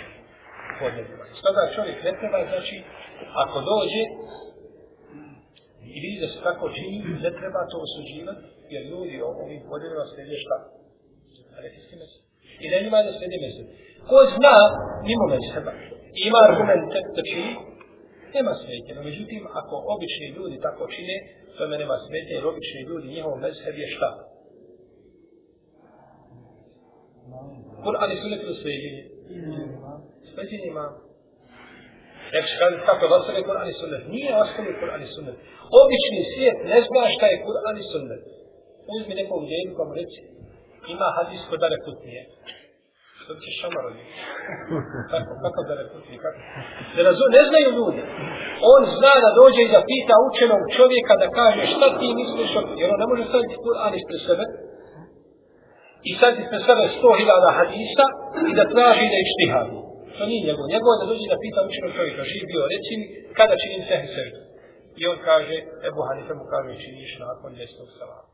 podnebima. 0.81 1.25
Stoga 1.41 1.63
čovjek 1.77 1.99
ne 2.07 2.13
treba, 2.19 2.39
znači, 2.53 2.77
ako 3.43 3.57
dođe 3.71 4.03
i 5.95 5.99
vidi 6.05 6.17
da 6.25 6.29
se 6.33 6.39
tako 6.49 6.65
čini, 6.77 6.97
ne 7.25 7.31
treba 7.39 7.61
to 7.71 7.77
osuđivati, 7.87 8.43
jer 8.73 8.83
ljudi 8.93 9.17
o 9.27 9.29
ovim 9.43 9.61
podnebima 9.69 10.05
slijede 10.11 10.37
šta? 10.45 10.57
Hanefijski 11.57 11.95
mesec. 12.01 12.23
I 12.65 12.67
da 12.71 12.77
njima 12.85 12.99
da 13.07 13.13
slijede 13.17 13.39
mesec. 13.45 13.67
Ko 14.09 14.17
zna, 14.35 14.57
mimo 15.09 15.25
meseba, 15.35 15.73
ima 16.29 16.39
argumente 16.49 16.99
da 17.17 17.23
čini, 17.31 17.53
nema 18.37 18.53
smetje. 18.63 18.93
No, 18.97 19.03
međutim, 19.09 19.43
ako 19.61 19.75
obični 19.95 20.27
ljudi 20.37 20.57
tako 20.67 20.83
čine, 20.95 21.17
to 21.57 21.63
me 21.69 21.77
nema 21.83 21.97
smetje, 22.07 22.33
jer 22.35 22.45
obični 22.53 22.81
ljudi, 22.89 23.15
njihov 23.15 23.35
mezheb 23.45 23.77
je 23.83 23.89
šta? 23.97 24.11
Kur'an 27.85 28.11
i 28.13 28.21
sunet 28.23 28.43
u 28.53 28.55
sveđenje? 28.63 29.03
Sveđenje 30.33 30.67
imam. 30.75 31.10
Nek 32.35 32.45
se 32.51 32.55
kaže 32.61 32.77
kako 32.89 33.01
je 33.05 33.11
ostane 33.19 33.41
Kur'an 33.49 33.69
i 33.73 33.79
sunnet. 33.81 34.03
Nije 34.15 34.31
ostane 34.45 34.71
Kur'an 34.81 35.03
i 35.07 35.13
sunnet. 35.15 35.37
Obični 35.83 36.21
svijet 36.33 36.59
ne 36.73 36.79
zna 36.87 37.03
šta 37.15 37.27
je 37.33 37.43
Kur'an 37.47 37.77
i 37.83 37.85
sunnet. 37.93 38.23
Uzmi 38.95 39.15
nekog 39.21 39.41
djedu 39.51 39.73
pa 39.79 39.83
mu 39.89 39.93
reci, 40.01 40.21
ima 40.95 41.09
hadis 41.17 41.43
kod 41.49 41.59
dare 41.65 41.77
kutnije. 41.85 42.23
Što 43.21 43.31
bi 43.35 43.41
će 43.45 43.51
šamar 43.61 43.85
od 43.91 43.95
Kako, 45.13 45.33
kako 45.45 45.61
dare 45.71 45.85
kutnije? 45.93 46.19
Kako? 46.25 46.39
Ne, 46.95 47.01
razum, 47.09 47.31
ne 47.39 47.43
znaju 47.49 47.69
ljudi. 47.79 48.03
On 48.75 48.83
zna 48.97 49.15
da 49.25 49.31
dođe 49.41 49.61
i 49.65 49.73
da 49.75 49.81
pita 49.91 50.15
učenog 50.29 50.63
čovjeka 50.79 51.15
da 51.23 51.29
kaže 51.41 51.63
šta 51.75 51.87
ti 51.99 52.09
misliš 52.21 52.51
o... 52.59 52.61
Jer 52.81 52.89
on 52.95 53.01
ne 53.03 53.09
može 53.11 53.23
staviti 53.31 53.63
Kur'an 53.67 53.93
ispred 54.01 54.21
sebe, 54.29 54.45
i 56.09 56.13
sad 56.21 56.33
ispred 56.43 56.63
sebe 56.69 56.85
sto 56.97 57.11
hiljada 57.19 57.51
hadisa 57.59 58.07
i 58.49 58.53
da 58.59 58.65
traži 58.75 59.07
da 59.13 59.19
ištihadi. 59.27 59.77
To 60.21 60.27
nije 60.31 60.47
njegov. 60.49 60.65
Njegov 60.75 60.93
da 61.01 61.05
dođe 61.11 61.27
da 61.33 61.43
pita 61.45 61.61
učenog 61.69 61.93
čovjeka, 61.99 62.23
živ 62.33 62.45
bio, 62.51 62.71
reci 62.75 62.93
mi, 62.99 63.07
kada 63.39 63.55
činim 63.63 63.83
sehi 63.89 64.09
seždu? 64.15 64.41
I 65.01 65.03
on 65.13 65.19
kaže, 65.29 65.57
Ebu 65.89 66.01
Hanife 66.07 66.33
mu 66.41 66.45
kaže, 66.53 66.81
činiš 66.85 67.13
nakon 67.27 67.51
desnog 67.59 67.89
salama. 67.99 68.27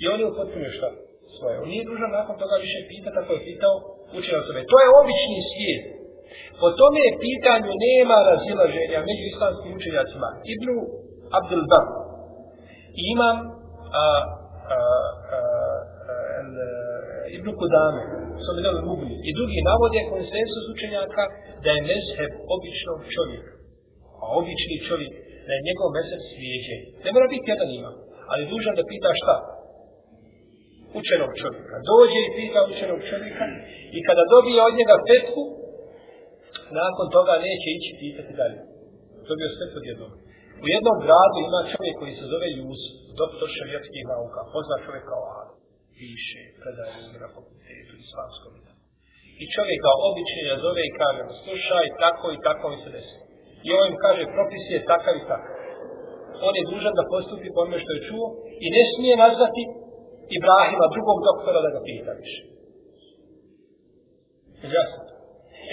I 0.00 0.04
on 0.12 0.18
je 0.20 0.26
upotpunio 0.32 0.72
šta? 0.78 0.88
Svoje. 1.36 1.54
On 1.62 1.68
nije 1.72 1.88
dužan 1.90 2.10
nakon 2.18 2.34
toga 2.42 2.56
više 2.66 2.78
pita 2.90 3.08
kako 3.16 3.30
je 3.34 3.46
pitao 3.50 3.74
učenog 4.18 4.42
sebe. 4.46 4.60
To 4.72 4.76
je 4.82 4.88
obični 5.00 5.38
svijet. 5.50 5.84
Po 6.60 6.68
tome 6.80 7.02
pitanju 7.26 7.72
nema 7.86 8.16
razilaženja 8.30 8.98
među 9.08 9.24
islamskim 9.32 9.70
učenjacima. 9.78 10.28
Ibnu 10.54 10.76
Abdul 11.38 11.64
Bar. 11.70 11.86
I 13.00 13.02
imam 13.14 13.36
a, 14.02 14.04
a, 14.74 14.78
a, 15.36 15.57
Um, 16.38 16.54
Ibn 17.36 17.48
Kudame, 17.60 18.02
Sominal 18.46 18.78
Mugli 18.88 19.14
i 19.28 19.30
drugi 19.38 19.60
navode 19.70 20.00
konsensus 20.12 20.64
učenjaka 20.74 21.24
da 21.64 21.70
je 21.74 21.86
mezheb 21.90 22.32
običnog 22.54 22.98
čovjeka. 23.14 23.52
A 24.22 24.24
obični 24.40 24.76
čovjek, 24.88 25.12
da 25.46 25.52
je 25.54 25.66
njegov 25.68 25.88
mezheb 25.96 26.22
svijeđe. 26.30 26.76
Ne 27.04 27.10
mora 27.14 27.26
biti 27.34 27.50
jedan 27.52 27.70
ima, 27.78 27.92
ali 28.30 28.50
dužan 28.52 28.74
da 28.78 28.90
pita 28.90 29.10
šta? 29.20 29.36
Učenog 31.00 31.32
čovjeka. 31.40 31.74
Dođe 31.90 32.20
i 32.24 32.34
pita 32.38 32.60
učenog 32.70 33.00
čovjeka 33.10 33.44
i 33.96 33.98
kada 34.06 34.22
dobije 34.34 34.60
od 34.68 34.74
njega 34.80 34.96
petku, 35.08 35.42
nakon 36.80 37.06
toga 37.16 37.34
neće 37.46 37.68
ići 37.76 37.90
pitati 38.02 38.32
dalje. 38.40 38.60
Dobio 39.28 39.48
sve 39.56 39.66
pod 39.74 39.84
jednog. 39.90 40.12
U 40.64 40.66
jednom 40.74 40.96
gradu 41.04 41.38
ima 41.40 41.60
čovjek 41.72 41.94
koji 42.00 42.12
se 42.18 42.24
zove 42.32 42.48
Jus, 42.58 42.82
doktor 43.20 43.48
šarijatskih 43.56 44.04
nauka, 44.12 44.40
poznat 44.54 44.80
čovjek 44.86 45.06
kao 45.12 45.24
Adam 45.40 45.58
piše, 45.98 46.42
predaje 46.60 46.98
na 47.24 47.28
fakultetu 47.36 47.92
islamskom. 48.04 48.52
I 49.42 49.44
čovjek 49.54 49.78
kao 49.86 49.96
obični 50.10 50.42
nazove 50.52 50.82
i 50.86 50.96
kaže, 51.00 51.22
slušaj, 51.42 51.86
tako 52.04 52.26
i 52.36 52.42
tako 52.46 52.64
mi 52.72 52.78
se 52.82 52.90
desilo. 52.96 53.24
I 53.66 53.68
on 53.78 53.84
im 53.92 53.98
kaže, 54.04 54.22
propis 54.36 54.64
je 54.74 54.88
takav 54.92 55.14
i 55.16 55.28
takav. 55.32 55.54
On 56.46 56.54
je 56.58 56.68
dužan 56.72 56.94
da 56.98 57.10
postupi 57.12 57.48
po 57.56 57.62
što 57.82 57.90
je 57.94 58.04
čuo 58.08 58.26
i 58.64 58.66
ne 58.76 58.82
smije 58.92 59.14
nazvati 59.24 59.62
Ibrahima, 60.38 60.86
drugog 60.94 61.18
doktora, 61.28 61.58
da 61.64 61.70
ga 61.74 61.80
pita 61.86 62.12
više. 62.22 62.42
Jasno. 64.76 65.02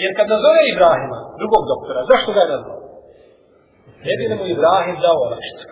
Jer 0.01 0.11
kad 0.17 0.27
nazove 0.35 0.61
Ibrahima, 0.73 1.19
drugog 1.41 1.63
doktora, 1.73 1.99
zašto 2.11 2.29
ga 2.35 2.41
je 2.43 2.53
nazvao? 2.55 2.81
Ne 4.07 4.13
bi 4.17 4.23
mu 4.39 4.45
Ibrahim 4.55 4.95
dao 5.05 5.17
olakšicu. 5.25 5.65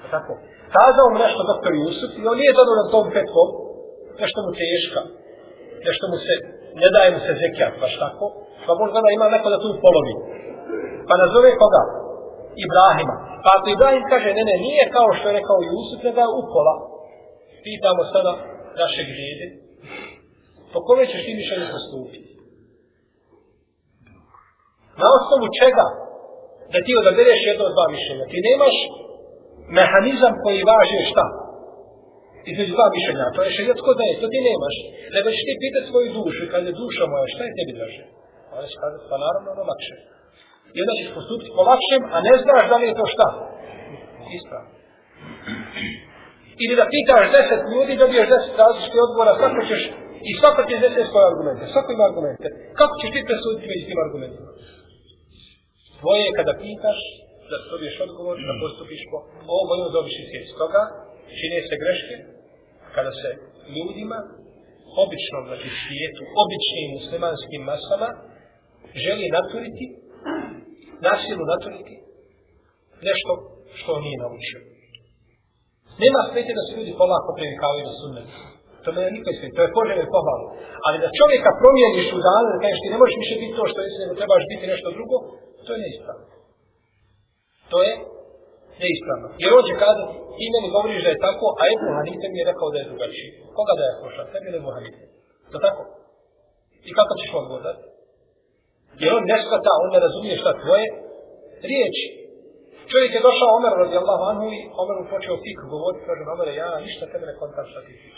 Pa 0.00 0.06
tako 0.14 0.32
kazao 0.74 1.06
mu 1.12 1.16
nešto 1.24 1.40
doktor 1.50 1.72
Jusuf 1.80 2.12
i 2.20 2.22
on 2.30 2.36
nije 2.40 2.58
zadovoljan 2.58 2.88
tom 2.94 3.06
petkom, 3.14 3.48
nešto 4.22 4.38
mu 4.44 4.50
teška, 4.60 5.00
nešto 5.86 6.04
mu 6.10 6.16
se, 6.24 6.34
ne 6.82 6.88
daje 6.94 7.08
mu 7.14 7.20
se 7.26 7.32
zekijat, 7.42 7.74
baš 7.82 7.94
tako, 8.04 8.24
pa 8.66 8.72
možda 8.80 8.98
da 9.04 9.10
ima 9.10 9.26
neko 9.34 9.48
da 9.54 9.62
tu 9.64 9.68
polovi. 9.84 10.14
Pa 11.08 11.14
nazove 11.22 11.50
koga? 11.62 11.82
Ibrahima. 12.64 13.14
Pa 13.42 13.48
ako 13.56 13.66
Ibrahim 13.68 14.04
kaže, 14.12 14.28
ne, 14.38 14.42
ne, 14.50 14.56
nije 14.66 14.84
kao 14.96 15.08
što 15.16 15.24
je 15.28 15.36
rekao 15.38 15.66
Jusuf, 15.70 16.00
ne 16.06 16.12
da 16.16 16.22
je 16.24 16.36
upola. 16.40 16.74
Pitamo 17.66 18.00
sada 18.12 18.32
našeg 18.80 19.06
djede, 19.18 19.46
po 20.72 20.78
kome 20.86 21.02
ćeš 21.10 21.20
ti 21.26 21.32
mišljenje 21.40 21.66
postupiti? 21.74 22.30
Na 25.00 25.06
osnovu 25.16 25.46
čega? 25.60 25.86
Da 26.72 26.78
ti 26.84 26.92
odabereš 27.00 27.40
jedno 27.50 27.62
od 27.66 27.72
dva 27.76 27.86
mišljenja. 27.96 28.24
Ti 28.32 28.38
nemaš 28.48 28.76
mehanizam 29.78 30.34
koji 30.44 30.68
važe 30.70 31.00
šta? 31.10 31.26
Između 32.50 32.72
dva 32.76 32.86
mišljenja, 32.96 33.34
to 33.34 33.40
je 33.42 33.54
šarijetsko 33.56 33.90
da 33.98 34.04
je, 34.08 34.12
to 34.20 34.26
ti 34.32 34.38
nemaš. 34.48 34.76
Nego 35.14 35.26
ćeš 35.34 35.42
ti 35.48 35.62
pitati 35.64 35.86
svoju 35.90 36.08
dušu 36.18 36.40
i 36.44 36.50
kad 36.52 36.62
duša 36.82 37.04
moja, 37.12 37.26
šta 37.34 37.42
je 37.44 37.56
tebi 37.58 37.72
draže? 37.78 38.04
Ona 38.54 38.66
će 38.70 38.76
kazati, 38.82 39.04
pa 39.10 39.16
naravno 39.24 39.48
ono 39.54 39.64
lakše. 39.70 39.96
I 40.74 40.76
onda 40.82 40.92
ćeš 40.98 41.08
postupiti 41.16 41.50
po 41.56 41.62
lakšem, 41.70 42.02
a 42.14 42.16
ne 42.28 42.34
znaš 42.44 42.64
da 42.70 42.76
li 42.78 42.86
je 42.88 42.98
to 43.00 43.06
šta? 43.14 43.28
Ispravno. 44.38 44.70
Ili 46.64 46.74
da 46.80 46.86
pitaš 46.94 47.24
deset 47.36 47.62
ljudi, 47.72 48.00
dobiješ 48.02 48.26
deset 48.34 48.54
različitih 48.62 49.00
odgovora, 49.06 49.32
svako 49.40 49.60
ćeš, 49.70 49.82
i 50.28 50.30
svako 50.40 50.60
će 50.68 50.74
deset 50.84 51.06
svoje 51.10 51.26
argumente, 51.32 51.62
svako 51.72 51.88
ima 51.92 52.04
argumente. 52.10 52.46
Kako 52.80 52.94
ćeš 53.00 53.10
ti 53.14 53.28
presuditi 53.28 53.70
među 53.70 53.84
tim 53.88 54.00
argumentima? 54.06 54.50
Tvoje 56.00 56.22
je 56.26 56.36
kada 56.38 56.52
pitaš, 56.64 56.98
da 57.50 57.56
dobiješ 57.72 57.96
odgovor, 58.06 58.34
da 58.50 58.54
postupiš 58.64 59.02
po 59.10 59.18
ovo 59.58 59.74
dobiš 59.96 60.16
i 60.20 60.24
svijet. 60.28 60.46
Stoga 60.54 60.82
čine 61.38 61.58
se 61.68 61.74
greške 61.82 62.16
kada 62.96 63.12
se 63.20 63.28
ljudima, 63.74 64.18
običnom 65.04 65.42
znači 65.48 65.68
svijetu, 65.82 66.22
običnim 66.42 66.88
muslimanskim 66.96 67.62
masama, 67.70 68.08
želi 69.04 69.34
naturiti, 69.38 69.84
nasilu 71.08 71.44
naturiti, 71.54 71.94
nešto 73.08 73.32
što 73.78 73.88
on 73.96 74.02
nije 74.06 74.22
naučio. 74.24 74.60
Nema 76.04 76.20
smetje 76.28 76.52
da 76.58 76.62
se 76.64 76.72
ljudi 76.78 76.92
polako 77.02 77.30
privikavaju 77.38 77.82
na 77.88 77.94
sunnet. 78.00 78.28
To 78.84 78.88
ne 78.94 79.00
je 79.04 79.16
nikoj 79.16 79.34
svijet, 79.36 79.54
to 79.56 79.62
je 79.64 79.74
poželje 79.78 80.14
pohvalno. 80.16 80.48
Ali 80.86 81.02
da 81.02 81.16
čovjeka 81.20 81.50
promijeniš 81.60 82.08
u 82.16 82.20
danu, 82.28 82.46
da 82.52 82.62
kažeš 82.64 82.80
ti 82.82 82.92
ne 82.94 83.00
možeš 83.02 83.16
više 83.22 83.34
biti 83.42 83.56
to 83.58 83.64
što 83.70 83.78
jesi, 83.80 84.02
nego 84.02 84.14
trebaš 84.20 84.44
biti 84.52 84.70
nešto 84.72 84.88
drugo, 84.96 85.16
to 85.64 85.70
je 85.72 85.82
neispravno. 85.84 86.24
To 87.72 87.78
je 87.86 87.92
neispravno. 88.82 89.26
Jer 89.42 89.50
on 89.58 89.64
će 89.68 89.74
kazati, 89.84 90.14
ti 90.36 90.44
meni 90.54 90.74
govoriš 90.76 91.00
da 91.06 91.10
je 91.12 91.24
tako, 91.26 91.46
a 91.60 91.62
Ebu 91.74 91.88
Hanife 91.96 92.26
mi 92.30 92.38
je 92.40 92.48
rekao 92.52 92.68
da 92.72 92.78
je 92.78 92.88
drugačiji. 92.90 93.30
Koga 93.56 93.72
da 93.78 93.84
je 93.86 93.94
sluša? 94.00 94.22
Tebi 94.32 94.46
ili 94.48 94.60
Ebu 94.62 94.70
Hanife? 94.76 95.02
To 95.52 95.56
tako? 95.66 95.82
I 96.88 96.90
kako 96.98 97.12
ćeš 97.20 97.30
odgovor 97.40 97.62
dati? 97.68 97.84
Jer 99.02 99.10
on 99.18 99.24
ne 99.30 99.36
shvata, 99.44 99.72
on 99.82 99.90
ne 99.94 100.00
razumije 100.06 100.34
šta 100.42 100.50
tvoje 100.62 100.86
riječi. 101.70 102.06
Čovjek 102.90 103.12
je 103.14 103.26
došao 103.28 103.56
Omer 103.58 103.72
radijallahu 103.84 104.24
anhu 104.30 104.46
i 104.58 104.60
Omer 104.80 104.96
mu 105.00 105.04
počeo 105.14 105.36
fik 105.44 105.58
govoriti, 105.74 106.06
kaže 106.08 106.22
Omer, 106.34 106.48
ja 106.62 106.68
ništa 106.86 107.04
tebe 107.12 107.24
ne 107.30 107.34
kontam 107.40 107.66
šta 107.70 107.80
ti 107.86 107.92
fik. 108.02 108.16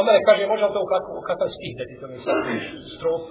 Omer 0.00 0.14
kaže, 0.28 0.50
može 0.52 0.64
li 0.66 0.72
to 0.74 0.80
u 0.86 0.90
kakav, 0.92 1.12
u 1.20 1.22
kakav 1.30 1.48
stih 1.56 1.72
da 1.78 1.84
ti 1.88 1.94
to 2.00 2.06
ne 2.12 2.16
strof? 2.96 3.22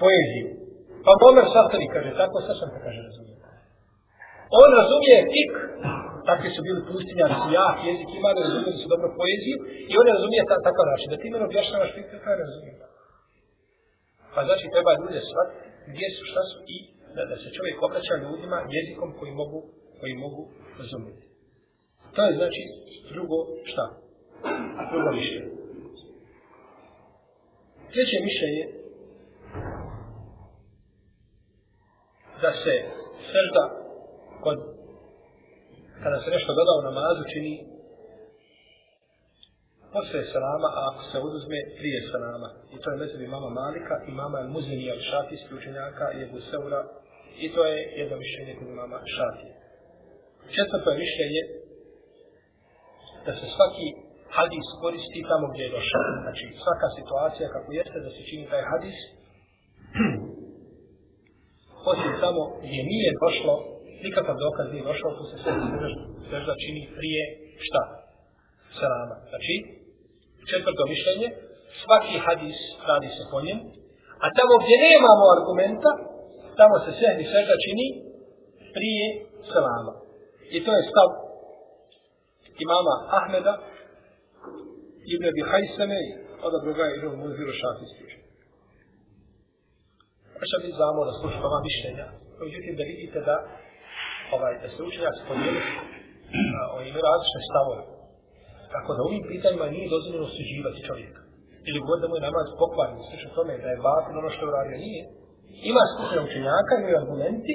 Poeziju. 0.00 0.67
Pa 1.04 1.10
Omer 1.28 1.46
sastavi, 1.54 1.86
kaže, 1.94 2.10
tako 2.22 2.36
sve 2.44 2.54
sam 2.60 2.68
te 2.72 2.78
kaže 2.86 3.00
razumije. 3.08 3.36
On 4.60 4.70
razumije 4.80 5.16
tik, 5.34 5.52
takvi 6.28 6.48
su 6.54 6.60
bili 6.66 6.80
pustinjani, 6.88 7.36
su 7.42 7.48
jak 7.60 7.76
jezik 7.88 8.10
imali, 8.18 8.38
razumijeli 8.46 8.78
su 8.82 8.86
dobro 8.94 9.08
poeziju 9.18 9.56
i 9.90 9.92
on 10.00 10.06
razumije 10.14 10.42
ta, 10.50 10.56
takav 10.68 10.84
način. 10.92 11.08
Da 11.12 11.16
ti 11.20 11.26
mene 11.32 11.44
objašnjavaš 11.48 11.90
fik, 11.94 12.06
to 12.10 12.30
je 12.32 12.42
razumije. 12.44 12.74
Pa 14.34 14.40
znači 14.48 14.64
treba 14.74 14.90
ljude 15.00 15.20
shvatiti 15.28 15.68
gdje 15.92 16.08
su, 16.14 16.22
šta 16.30 16.42
su 16.50 16.58
i 16.76 16.78
da, 17.14 17.22
da 17.30 17.36
se 17.42 17.48
čovjek 17.56 17.76
obraća 17.86 18.14
ljudima 18.24 18.58
jezikom 18.76 19.10
koji 19.18 19.32
mogu, 19.40 19.60
koji 20.00 20.14
mogu 20.24 20.42
razumjeti. 20.80 21.24
To 22.14 22.20
je 22.24 22.32
znači 22.40 22.62
drugo 23.12 23.38
šta? 23.70 23.84
Drugo 24.90 25.10
mišljenje. 25.18 25.50
Treće 27.92 28.16
mišljenje 28.28 28.64
da 32.42 32.50
se 32.62 32.74
srda 33.30 33.64
kod 34.44 34.58
kada 36.02 36.18
se 36.22 36.28
nešto 36.36 36.50
doda 36.58 36.72
u 36.80 36.86
namazu 36.90 37.22
čini 37.32 37.54
posle 39.94 40.20
salama, 40.32 40.68
a 40.78 40.80
ako 40.90 41.02
se 41.10 41.16
oduzme 41.26 41.58
prije 41.78 41.98
salama. 42.12 42.48
I 42.74 42.76
to 42.82 42.86
je 42.90 43.00
mezebi 43.02 43.34
mama 43.36 43.50
Malika 43.62 43.96
i 44.08 44.10
mama 44.22 44.38
Muzini 44.54 44.86
od 44.96 45.00
šafijskih 45.08 45.56
učenjaka 45.58 46.06
i 46.12 46.18
Ebu 46.26 46.40
Seura. 46.50 46.80
I 47.44 47.46
to 47.54 47.60
je 47.70 47.78
jedno 48.00 48.16
mišljenje 48.24 48.52
kod 48.58 48.68
mama 48.82 48.98
šafije. 49.16 49.54
Četvrto 50.56 50.88
je 50.90 51.00
mišljenje 51.04 51.42
da 53.26 53.32
se 53.38 53.46
svaki 53.56 53.86
hadis 54.36 54.66
koristi 54.82 55.20
tamo 55.30 55.46
gdje 55.52 55.62
je 55.64 55.74
došao. 55.78 56.04
Znači 56.24 56.44
svaka 56.64 56.88
situacija 56.98 57.46
kako 57.54 57.68
jeste 57.78 57.98
da 58.06 58.10
se 58.16 58.22
čini 58.28 58.44
taj 58.52 58.62
hadis 58.70 58.98
osim 61.92 62.12
tamo 62.22 62.42
gdje 62.64 62.80
nije 62.92 63.10
došlo 63.24 63.54
nikakav 64.04 64.36
dokaz 64.44 64.66
nije 64.72 64.84
došao, 64.90 65.16
tu 65.18 65.24
se 65.30 65.36
sežda 66.30 66.54
čini 66.62 66.82
prije 66.98 67.22
šta? 67.66 67.82
Salama. 68.80 69.16
Znači, 69.30 69.54
četvrto 70.50 70.82
mišljenje, 70.92 71.28
svaki 71.82 72.16
hadis 72.26 72.58
radi 72.88 73.08
se 73.16 73.22
po 73.32 73.38
njem, 73.46 73.58
a 74.24 74.26
tamo 74.38 74.54
gdje 74.62 74.76
nemamo 74.86 75.24
argumenta, 75.36 75.90
tamo 76.60 76.76
se 76.84 76.90
sehni 77.00 77.24
sežda 77.34 77.54
čini 77.64 77.86
prije 78.76 79.06
salama. 79.52 79.94
I 80.56 80.58
to 80.64 80.70
je 80.76 80.82
stav 80.90 81.08
imama 82.64 82.94
Ahmeda, 83.18 83.54
Ibn 85.14 85.24
Abi 85.30 85.42
Hajseme, 85.50 86.00
od 86.46 86.52
druga 86.64 86.82
je 86.86 86.96
Ibn 86.96 87.08
Muziru 87.22 87.52
Šafijski. 87.60 88.17
Pa 90.38 90.44
što 90.48 90.56
mi 90.64 90.70
znamo 90.78 91.00
da 91.08 91.12
slušamo 91.20 91.46
ova 91.50 91.60
mišljenja, 91.68 92.06
međutim 92.42 92.72
da 92.78 92.84
vidite 92.92 93.18
da 93.28 93.36
ovaj, 94.36 94.52
da 94.62 94.68
se 94.74 94.80
učenjaci 94.88 95.20
spodijeli, 95.22 95.60
oni 96.76 96.86
imaju 96.88 97.04
različne 97.10 97.40
stavove. 97.50 97.82
Tako 98.74 98.90
da 98.96 99.00
ovim 99.08 99.22
pitanjima 99.30 99.66
nije 99.74 99.92
dozvoljeno 99.94 100.26
suđivati 100.36 100.86
čovjeka. 100.88 101.20
Ili 101.68 101.86
god 101.88 101.98
da 102.00 102.06
mu 102.08 102.14
je 102.16 102.26
namaz 102.28 102.46
pokvarni, 102.60 103.06
slično 103.08 103.28
tome, 103.38 103.52
da 103.64 103.68
je 103.70 103.82
batin 103.86 104.14
ono 104.20 104.30
što 104.34 104.42
je 104.42 104.50
uradio, 104.50 104.84
nije. 104.86 105.02
Ima 105.70 105.82
skupina 105.92 106.20
učenjaka, 106.28 106.72
imaju 106.74 106.96
argumenti, 107.02 107.54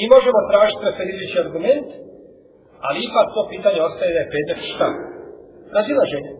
i 0.00 0.02
možemo 0.14 0.48
tražiti 0.50 0.86
referirajući 0.88 1.42
argument, 1.44 1.88
ali 2.86 2.98
ipak 3.08 3.26
to 3.34 3.42
pitanje 3.54 3.80
ostaje 3.88 4.10
da 4.14 4.20
je 4.20 4.30
predmet 4.32 4.60
šta? 4.72 4.88
Razilaženje. 5.76 6.32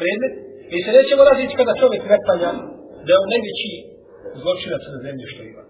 Predmet. 0.00 0.34
Mi 0.70 0.78
se 0.84 0.90
nećemo 0.98 1.22
različiti 1.28 1.60
kada 1.60 1.80
čovjek 1.82 2.02
ne 2.12 2.18
panja 2.28 2.50
da 3.04 3.10
je 3.12 3.20
on 3.22 3.28
najveći 3.34 3.70
zločinac 4.42 4.82
na 4.94 4.98
zemlji 5.06 5.26
što 5.32 5.42
ima 5.42 5.64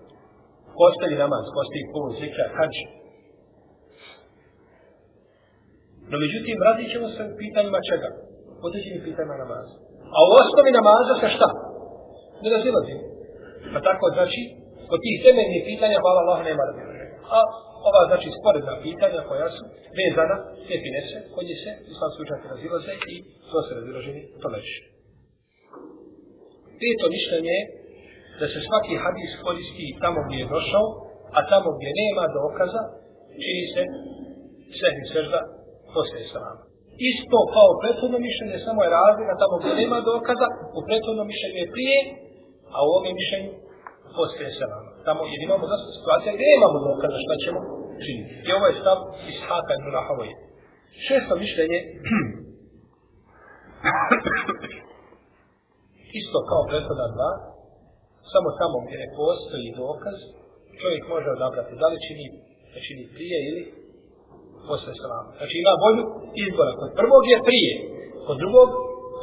ko 0.76 0.80
ostavi 0.90 1.14
namaz, 1.24 1.44
ko 1.52 1.58
ostavi 1.64 1.84
pol, 1.92 2.06
zikra, 2.20 2.44
hađ. 2.56 2.74
No 6.10 6.16
međutim, 6.24 6.54
vratit 6.62 6.88
ćemo 6.92 7.06
se 7.14 7.20
u 7.30 7.38
pitanjima 7.42 7.80
čega? 7.90 8.08
Određenim 8.66 9.02
pitanjima 9.08 9.36
namaza. 9.44 9.74
A 10.16 10.18
u 10.28 10.30
osnovi 10.42 10.70
namaza 10.78 11.14
se 11.20 11.28
šta? 11.36 11.48
Ne 12.42 12.48
razilazim. 12.56 12.98
Pa 13.72 13.78
tako 13.88 14.04
znači, 14.16 14.40
kod 14.90 14.98
tih 15.04 15.16
temeljnih 15.26 15.62
pitanja, 15.70 16.02
hvala 16.02 16.18
Allah, 16.22 16.38
nema 16.48 16.62
razilaženja. 16.68 17.16
A 17.36 17.38
ova 17.88 18.02
znači 18.10 18.28
sporedna 18.38 18.74
pitanja 18.86 19.20
koja 19.30 19.48
su 19.56 19.62
vezana, 19.98 20.36
te 20.66 20.74
finese, 20.84 21.18
kod 21.34 21.44
je 21.50 21.56
se, 21.62 21.70
u 21.90 21.92
sam 21.98 22.10
slučaju 22.16 22.52
razilaze 22.54 22.92
i 23.14 23.16
to 23.50 23.58
se 23.66 23.72
razilaženi 23.78 24.22
to 24.40 24.48
leži. 24.54 24.78
Peto 26.80 27.06
mišljenje 27.16 27.54
je 27.58 27.83
da 28.38 28.44
se 28.52 28.58
svaki 28.66 28.94
hadis 29.04 29.32
koristi 29.44 29.86
tamo 30.02 30.18
gdje 30.26 30.38
je 30.42 30.52
došao, 30.56 30.86
a 31.36 31.38
tamo 31.50 31.68
gdje 31.76 31.90
nema 32.02 32.24
dokaza, 32.38 32.82
čini 33.42 33.64
se 33.74 33.82
sehni 34.78 35.04
sežda 35.14 35.40
poslije 35.94 36.24
salama. 36.32 36.62
Isto 37.12 37.38
kao 37.56 37.70
prethodno 37.82 38.18
mišljenje, 38.28 38.56
samo 38.66 38.78
je 38.84 38.94
razlika 38.98 39.34
tamo 39.42 39.54
gdje 39.60 39.80
nema 39.82 39.98
dokaza, 40.12 40.46
u 40.78 40.80
prethodnom 40.86 41.26
mišljenju 41.32 41.58
je 41.62 41.72
prije, 41.74 41.98
a 42.74 42.76
u 42.86 42.88
ovom 42.98 43.14
mišljenju 43.20 43.52
poslije 44.18 44.48
salama. 44.60 44.90
Tamo 45.06 45.20
jer 45.32 45.40
imamo 45.46 45.64
zasta 45.72 45.88
situacija 45.98 46.30
gdje 46.36 46.46
imamo 46.58 46.78
dokaza 46.88 47.18
šta 47.24 47.34
ćemo 47.44 47.60
činiti. 48.04 48.32
I 48.46 48.48
ovo 48.56 48.64
je 48.68 48.78
stav 48.80 48.98
iz 49.30 49.38
Haka 49.48 49.72
ibn 49.74 49.88
Rahavoje. 49.96 50.34
Šesto 51.06 51.34
mišljenje, 51.44 51.78
isto 56.20 56.38
kao 56.50 56.62
prethodna 56.70 57.06
dva, 57.16 57.30
samo 58.32 58.48
tamo 58.60 58.76
gdje 58.84 58.96
ne 59.04 59.08
postoji 59.20 59.76
dokaz, 59.82 60.18
čovjek 60.80 61.02
može 61.14 61.28
odabrati 61.36 61.80
da 61.80 61.86
li 61.92 62.04
čini, 62.06 62.26
da 62.72 62.78
čini 62.86 63.04
prije 63.14 63.38
ili 63.48 63.62
posle 64.68 64.92
salama. 65.02 65.30
Znači 65.38 65.54
ima 65.58 65.74
volju 65.84 66.04
izbora. 66.44 66.72
Kod 66.80 66.90
prvog 67.00 67.22
je 67.32 67.38
prije, 67.48 67.72
kod 68.26 68.36
drugog 68.42 68.68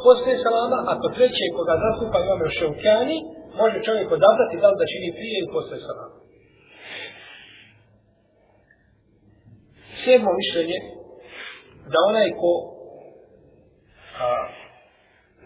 posle 0.06 0.34
salama, 0.46 0.80
a 0.90 0.92
kod 1.02 1.12
trećeg 1.18 1.50
koga 1.58 1.76
zastupa 1.86 2.18
imamo 2.20 2.44
još 2.46 2.58
šeukjani, 2.60 3.18
može 3.62 3.78
čovjek 3.88 4.08
odabrati 4.18 4.62
da 4.62 4.68
li 4.70 4.78
da 4.82 4.92
čini 4.94 5.10
prije 5.18 5.36
ili 5.40 5.54
posle 5.56 5.78
salama. 5.88 6.18
Sedmo 10.04 10.32
mišljenje, 10.42 10.80
da 11.94 11.98
onaj 12.10 12.30
ko 12.42 12.52
a, 14.24 14.28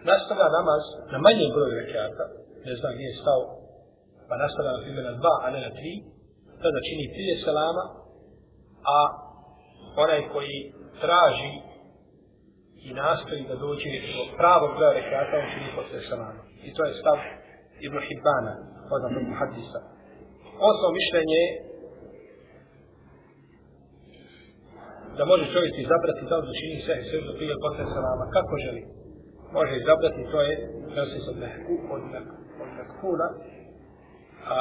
nastavlja 0.10 0.48
namaz 0.58 0.84
na 1.12 1.18
manjem 1.26 1.50
broju 1.56 1.74
rekiata, 1.82 2.26
ne 2.66 2.74
zna 2.80 2.90
gdje 2.96 3.08
je 3.12 3.22
stao, 3.22 3.42
pa 4.28 4.34
nastavlja 4.44 4.72
na 4.76 4.84
primjer 4.84 5.06
na 5.10 5.16
dva, 5.22 5.36
a 5.44 5.46
ne 5.54 5.60
na 5.68 5.72
tri, 5.78 5.94
tada 6.62 6.80
čini 6.88 7.14
prije 7.16 7.34
selama, 7.46 7.84
a 8.96 8.98
onaj 10.04 10.22
koji 10.34 10.58
traži 11.04 11.54
i 12.88 12.90
nastoji 13.02 13.44
da 13.50 13.56
dođe 13.66 13.92
do 14.16 14.22
pravog 14.40 14.72
broja 14.78 14.94
rekata, 15.00 15.34
on 15.42 15.48
čini 15.54 15.76
posle 15.78 16.00
selama. 16.10 16.42
I 16.68 16.70
to 16.76 16.82
je 16.88 17.00
stav 17.02 17.18
Ibn 17.86 17.98
Hibbana, 18.08 18.54
poznat 18.90 19.14
od 19.20 19.28
hadisa. 19.40 19.80
Osnovo 20.70 20.92
mišljenje 21.00 21.38
je 21.44 21.50
da 25.18 25.24
može 25.32 25.46
čovjek 25.54 25.74
izabrati 25.78 26.30
da 26.30 26.36
li 26.38 26.58
čini 26.60 26.78
sve 26.86 26.96
sve 27.08 27.18
do 27.28 27.34
prije 27.38 27.56
posle 27.66 27.86
selama, 27.96 28.26
kako 28.36 28.54
želi. 28.66 28.84
Može 29.58 29.74
izabrati, 29.76 30.30
to 30.32 30.40
je, 30.48 30.54
da 30.96 31.04
se 31.06 31.18
od 31.32 31.38
mehku, 31.44 31.74
od 31.96 32.04
mehku 32.14 32.45
kuna, 33.02 33.28
a 34.56 34.58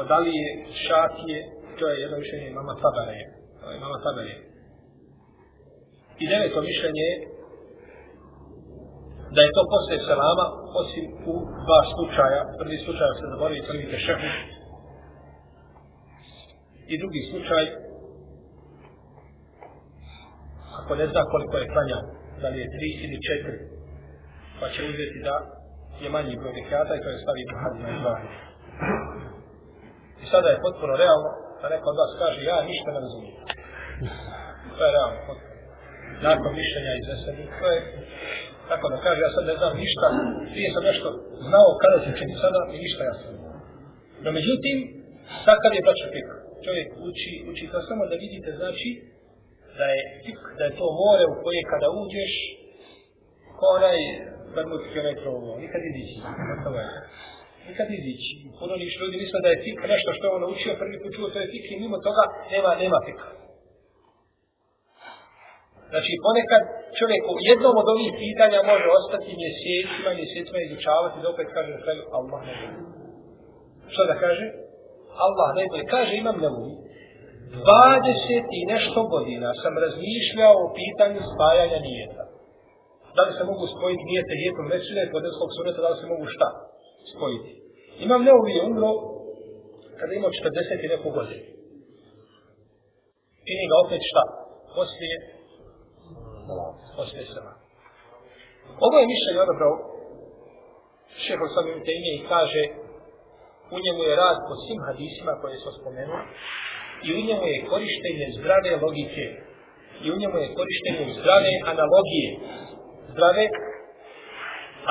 od 0.00 0.10
Alije 0.10 0.48
Šafije, 0.82 1.40
to 1.78 1.88
je 1.88 2.00
jedno 2.00 2.18
mišljenje 2.18 2.50
mama 2.50 2.74
Tabare. 2.82 3.20
To 3.60 3.70
je 3.70 3.80
mama 3.80 3.98
Tabare. 4.04 4.34
I 6.22 6.24
deveto 6.28 6.60
mišljenje 6.60 7.04
je 7.10 7.38
da 9.34 9.40
je 9.42 9.54
to 9.56 9.62
posle 9.72 9.96
selama, 10.08 10.46
osim 10.80 11.04
u 11.32 11.34
dva 11.64 11.80
slučaja. 11.92 12.40
Prvi 12.60 12.76
slučaj 12.84 13.08
se 13.18 13.24
zaboravi 13.32 13.66
prvi 13.68 13.84
tešehu. 13.92 14.28
I 16.92 16.94
drugi 17.02 17.22
slučaj, 17.30 17.64
ako 20.78 20.90
ne 21.00 21.06
zna 21.10 21.22
koliko 21.32 21.56
je 21.56 21.70
klanja, 21.74 21.98
da 22.40 22.48
li 22.48 22.58
je 22.62 22.72
tri 22.74 22.88
ili 23.04 23.18
četiri, 23.28 23.58
pa 24.60 24.66
će 24.72 24.80
uzeti 24.90 25.18
da 25.28 25.57
je 26.02 26.08
manji 26.14 26.40
broj 26.40 26.52
rekiata 26.60 26.92
i 26.94 27.02
to 27.02 27.08
je 27.08 27.22
stavi 27.24 27.42
hadis 27.62 27.80
na 27.84 27.90
izvahir. 27.96 28.32
I 30.22 30.24
sada 30.32 30.48
je 30.50 30.64
potpuno 30.66 30.92
realno 31.02 31.30
da 31.60 31.66
neko 31.74 31.86
od 31.90 31.98
vas 32.00 32.12
kaže 32.22 32.40
ja 32.52 32.58
ništa 32.70 32.88
ne 32.94 33.00
razumijem. 33.06 33.38
To 34.76 34.80
je 34.86 34.92
realno 34.96 35.18
potpuno. 35.28 35.56
Nakon 36.28 36.50
mišljenja 36.60 36.92
izneseni, 36.94 37.44
to 37.58 37.66
je 37.74 37.80
tako 38.70 38.84
da 38.92 38.96
kaže 39.06 39.20
ja 39.22 39.30
sad 39.34 39.44
ne 39.50 39.56
znam 39.60 39.72
ništa, 39.82 40.06
prije 40.52 40.68
sam 40.74 40.82
nešto 40.90 41.08
znao 41.48 41.68
kada 41.82 41.96
se 42.04 42.10
čini 42.18 42.34
sada 42.42 42.60
i 42.74 42.78
ništa 42.84 43.02
ja 43.10 43.14
sam. 43.20 43.32
No 44.24 44.28
međutim, 44.38 44.76
Takav 45.48 45.72
je 45.74 45.84
braćo 45.86 46.06
fik. 46.14 46.28
Čovjek 46.64 46.88
uči, 47.08 47.32
uči 47.50 47.64
to 47.72 47.78
samo 47.88 48.02
da 48.10 48.16
vidite, 48.24 48.50
znači, 48.60 48.88
da 49.78 49.86
je 49.94 50.00
fik, 50.24 50.40
da 50.58 50.62
je 50.64 50.76
to 50.78 50.86
more 51.02 51.24
u 51.32 51.34
koje 51.42 51.70
kada 51.72 51.88
uđeš, 52.02 52.32
ko 53.58 53.64
onaj 53.78 53.98
bermudski 54.54 54.96
onaj 55.02 55.16
provo, 55.22 55.50
nikad 55.64 55.80
izići. 55.90 56.16
Nikad 57.68 57.88
izići. 57.98 58.30
Puno 58.60 58.74
niš 58.82 58.94
ljudi 59.00 59.16
misle 59.22 59.38
da 59.44 59.48
je 59.50 59.62
fik 59.64 59.78
nešto 59.94 60.10
što 60.16 60.24
on 60.34 60.40
naučio, 60.44 60.80
prvi 60.82 60.96
put 61.02 61.12
čuo 61.16 61.32
to 61.32 61.38
je 61.42 61.52
fik 61.52 61.64
i 61.70 61.80
mimo 61.82 61.96
toga 62.06 62.24
nema, 62.52 62.70
nema 62.82 62.98
fika. 63.06 63.28
Znači, 65.92 66.12
ponekad 66.24 66.62
čovjek 66.98 67.22
u 67.32 67.36
jednom 67.50 67.74
od 67.82 67.88
ovih 67.94 68.10
pitanja 68.24 68.68
može 68.72 68.86
ostati 68.98 69.38
mjesecima, 69.42 70.10
mjesecima 70.20 70.58
izučavati, 70.60 71.22
da 71.22 71.28
opet 71.34 71.48
kaže 71.54 71.70
na 71.76 71.80
kraju 71.84 72.02
Allah 72.18 72.40
ne 72.48 72.54
zna. 72.58 72.70
Što 73.92 74.02
da 74.10 74.14
kaže? 74.24 74.46
Allah 75.26 75.48
ne 75.58 75.64
bude. 75.70 75.84
Kaže, 75.94 76.12
imam 76.16 76.38
na 76.44 76.50
uvi. 76.60 76.74
20 77.52 78.58
i 78.58 78.60
nešto 78.72 79.00
godina 79.14 79.48
sam 79.62 79.74
razmišljao 79.84 80.54
o 80.64 80.72
pitanju 80.80 81.20
spajanja 81.32 81.78
nijeta. 81.88 82.24
Da 83.16 83.20
li 83.26 83.32
se 83.38 83.44
mogu 83.50 83.64
spojiti 83.74 84.08
nijete 84.10 84.32
lijekom 84.40 84.66
večine, 84.74 85.10
kod 85.12 85.22
neslog 85.26 85.50
suneta, 85.56 85.80
da 85.84 85.90
li 85.92 85.98
se 86.00 86.06
mogu 86.12 86.24
šta 86.34 86.48
spojiti. 87.12 87.50
Imam 88.04 88.20
Neovi 88.26 88.52
je 88.56 88.66
umro 88.70 88.90
kada 89.98 90.12
imao 90.14 90.30
40 90.30 90.84
i 90.84 90.92
neku 90.92 91.08
godinu. 91.18 91.46
Čini 93.46 93.64
ga 93.70 93.76
opet 93.84 94.00
šta? 94.10 94.24
Poslije 94.76 95.16
poslije 96.96 97.24
sama. 97.34 97.52
Ovo 98.86 98.96
je 98.98 99.10
mišljenje 99.12 99.40
odabrao 99.46 99.74
šeho 101.24 101.46
samim 101.54 101.78
tejnije 101.88 102.14
i 102.16 102.26
kaže 102.32 102.62
u 103.76 103.76
njemu 103.84 104.00
je 104.08 104.18
rad 104.22 104.38
po 104.48 104.54
svim 104.62 104.80
hadisima 104.88 105.32
koje 105.40 105.56
smo 105.62 105.70
spomenuli 105.78 106.24
i 107.06 107.08
u 107.16 107.20
njemu 107.28 107.44
je 107.52 107.66
korištenje 107.72 108.26
zdrave 108.38 108.70
logike 108.84 109.24
i 110.04 110.06
u 110.14 110.16
njemu 110.20 110.36
je 110.42 110.54
korištenje 110.58 111.04
zdrave 111.18 111.52
analogije 111.72 112.28
zdrave 113.18 113.46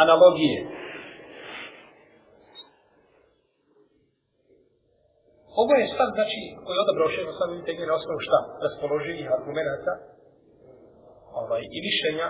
analogije 0.03 0.59
Ovo 5.61 5.71
je 5.79 5.91
stav, 5.93 6.09
znači, 6.17 6.39
koji 6.63 6.75
je 6.75 6.83
odabrao 6.85 7.13
šeho 7.15 7.31
samim 7.39 7.61
tejnije 7.65 7.87
na 7.89 7.97
osnovu 7.99 8.19
šta? 8.27 8.39
Raspoloživih 8.65 9.27
argumenta 9.37 9.93
ovaj, 11.41 11.63
i 11.77 11.79
mišljenja 11.87 12.27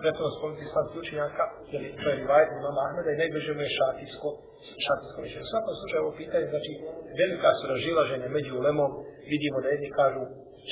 prethodno 0.00 0.30
spomenuti 0.36 0.64
islamski 0.68 0.96
učenjaka, 1.02 1.44
jer 1.72 1.80
to 2.00 2.06
je 2.08 2.18
rivajet 2.20 2.50
imama 2.52 2.80
Ahmeda 2.86 3.10
i 3.12 3.20
najbliže 3.22 3.52
mu 3.54 3.62
je 3.64 3.76
šafijsko, 3.78 4.28
šafijsko 4.84 5.18
mišljenje. 5.24 5.46
U 5.46 5.52
svakom 5.52 5.74
slučaju 5.78 6.00
ovo 6.02 6.12
pitanje, 6.22 6.46
znači, 6.54 6.72
velika 7.20 7.48
su 7.58 7.64
ražilaženja 7.74 8.28
među 8.38 8.52
ulemom, 8.60 8.90
vidimo 9.32 9.58
da 9.64 9.68
jedni 9.68 9.90
kažu 10.00 10.22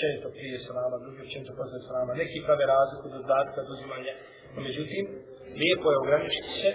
često 0.01 0.27
prije 0.37 0.57
salama, 0.67 0.97
drugi 1.05 1.21
općenito 1.25 1.53
posle 1.59 1.79
salama, 1.89 2.21
neki 2.23 2.39
prave 2.47 2.65
razliku 2.75 3.07
do 3.13 3.19
dodatka, 3.25 3.59
do 3.67 3.73
uzimanja. 3.77 4.15
No, 4.55 4.59
međutim, 4.69 5.05
lijepo 5.61 5.87
je 5.93 6.03
ograničiti 6.05 6.53
se, 6.61 6.71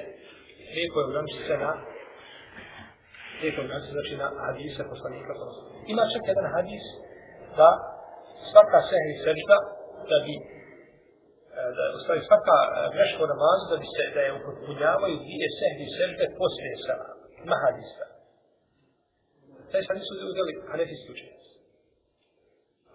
lijepo 0.76 0.98
je 1.00 1.08
ograničiti 1.10 1.44
se 1.50 1.56
na 1.66 1.72
lijepo 3.42 3.60
je 3.62 3.66
ograničiti 3.66 3.96
znači 3.98 4.14
na 4.24 4.28
hadise 4.46 4.82
poslanika. 4.94 5.32
Ima 5.94 6.04
čak 6.14 6.24
jedan 6.32 6.48
hadis 6.56 6.86
da 7.60 7.70
svaka 8.52 8.80
sehni 8.90 9.16
sežda 9.26 9.58
da 10.12 10.18
bi 10.26 10.36
e, 10.38 10.44
da 11.78 11.84
u 11.98 12.00
stvari 12.04 12.22
svaka 12.30 12.58
e, 12.68 12.70
greška 12.94 13.20
u 13.24 13.32
namazu 13.34 13.64
da 13.72 13.78
bi 13.82 13.88
se 13.96 14.04
da 14.16 14.22
je 14.26 14.36
upotpunjavaju 14.40 15.16
dvije 15.24 15.48
sehni 15.60 15.86
sežde 15.98 16.26
poslije 16.40 16.74
salama. 16.86 17.16
Ima 17.46 17.58
hadisa. 17.64 18.06
Taj 19.72 19.82
hadis 19.90 20.06
su 20.08 20.14
uzeli 20.32 20.54
hanefijski 20.72 21.10
učenje. 21.16 21.39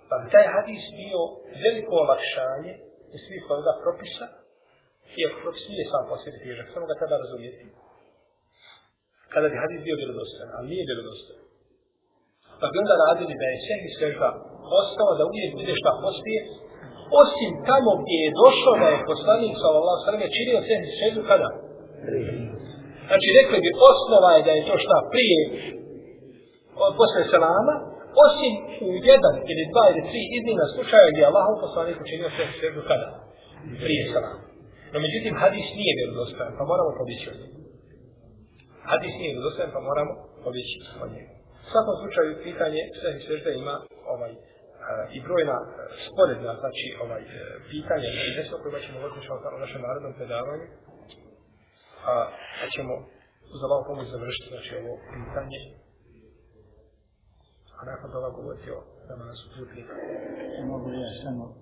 Pa 0.09 0.15
bi 0.21 0.27
taj 0.35 0.47
hadis 0.57 0.85
bio 1.01 1.21
veliko 1.65 1.93
olakšanje 2.05 2.73
u 3.15 3.17
svih 3.25 3.43
ovoga 3.53 3.73
propisa, 3.83 4.27
iako 5.21 5.37
propis 5.45 5.65
nije 5.71 5.85
sam 5.91 6.03
po 6.09 6.15
sebi 6.23 6.39
težak, 6.45 6.67
samo 6.75 6.85
ga 6.91 6.95
treba 7.01 7.17
razumijeti. 7.25 7.65
Kada 9.33 9.47
bi 9.53 9.63
hadis 9.65 9.81
bio 9.87 10.01
vjerodostan, 10.01 10.49
ali 10.57 10.67
nije 10.73 10.85
vjerodostan. 10.91 11.39
Pa 12.61 12.67
bi 12.71 12.77
onda 12.83 12.95
radili 13.05 13.35
da 13.41 13.47
je 13.49 13.65
sehni 13.67 13.91
sežda 14.01 14.29
ostao 14.81 15.11
da 15.19 15.23
uvijek 15.31 15.51
bude 15.61 15.75
šta 15.81 15.91
poslije, 16.05 16.41
osim 17.23 17.51
tamo 17.71 17.91
gdje 18.01 18.19
je 18.25 18.37
došao 18.43 18.75
da 18.83 18.89
je 18.91 19.07
poslanik 19.11 19.55
sa 19.61 19.67
Allah 19.81 19.97
sveme 20.05 20.27
činio 20.37 20.67
sehni 20.69 20.91
seždu 21.01 21.21
kada? 21.31 21.49
Znači 23.09 23.29
rekli 23.39 23.57
bi 23.65 23.71
osnova 23.91 24.31
je 24.37 24.43
da 24.47 24.53
je 24.55 24.67
to 24.69 24.77
šta 24.85 24.99
prije 25.13 25.41
posle 27.01 27.23
selama, 27.33 27.75
osim 28.25 28.53
u 28.87 28.89
jedan 29.11 29.35
ili 29.51 29.63
dva 29.73 29.85
ili 29.93 30.03
tri 30.11 30.21
iznimna 30.39 30.67
slučaja 30.75 31.07
gdje 31.13 31.29
Allah 31.31 31.47
poslanik 31.65 31.97
učinio 32.05 32.29
sve 32.37 32.45
seždu 32.61 32.81
kada? 32.91 33.09
Prije 33.85 34.03
salam. 34.15 34.39
No 34.93 34.99
međutim 35.07 35.35
hadis 35.43 35.67
nije 35.79 35.93
vjerodostojan, 35.99 36.53
pa 36.59 36.65
moramo 36.71 36.91
pobići 37.01 37.27
od 37.33 37.37
njega. 37.41 37.59
Hadis 38.91 39.13
nije 39.19 39.31
vjerodostojan, 39.33 39.71
pa 39.77 39.81
moramo 39.91 40.13
pobići 40.45 40.77
od 41.05 41.11
njega. 41.15 41.33
U 41.67 41.69
svakom 41.73 41.95
slučaju 42.01 42.43
pitanje 42.49 42.81
sehni 43.01 43.21
sežde 43.29 43.51
ima 43.55 43.75
ovaj 44.15 44.33
e, 44.33 44.37
i 45.17 45.19
brojna 45.27 45.57
e, 45.63 45.67
sporedna, 46.07 46.53
znači, 46.63 46.87
ovaj, 47.05 47.23
e, 47.23 47.29
pitanja 47.73 48.09
i 48.27 48.37
nešto 48.39 48.55
kojima 48.63 48.81
ćemo 48.85 48.97
voditi 49.05 49.29
o 49.57 49.65
našem 49.65 49.83
narodnom 49.87 50.13
predavanju, 50.19 50.67
a 52.11 52.15
da 52.61 52.67
ćemo 52.75 52.95
za 53.59 53.65
Allah 53.67 53.83
pomoć 53.89 54.07
završiti, 54.15 54.49
znači, 54.55 54.71
ovo 54.81 54.93
pitanje, 55.15 55.61
nakon 57.85 58.11
toga 58.11 58.29
govoriti 58.29 58.71
o 58.71 58.83
namazu 59.09 59.45
putnika. 59.59 59.95
Mogu 60.67 60.91
ja 60.91 61.23
samo 61.23 61.55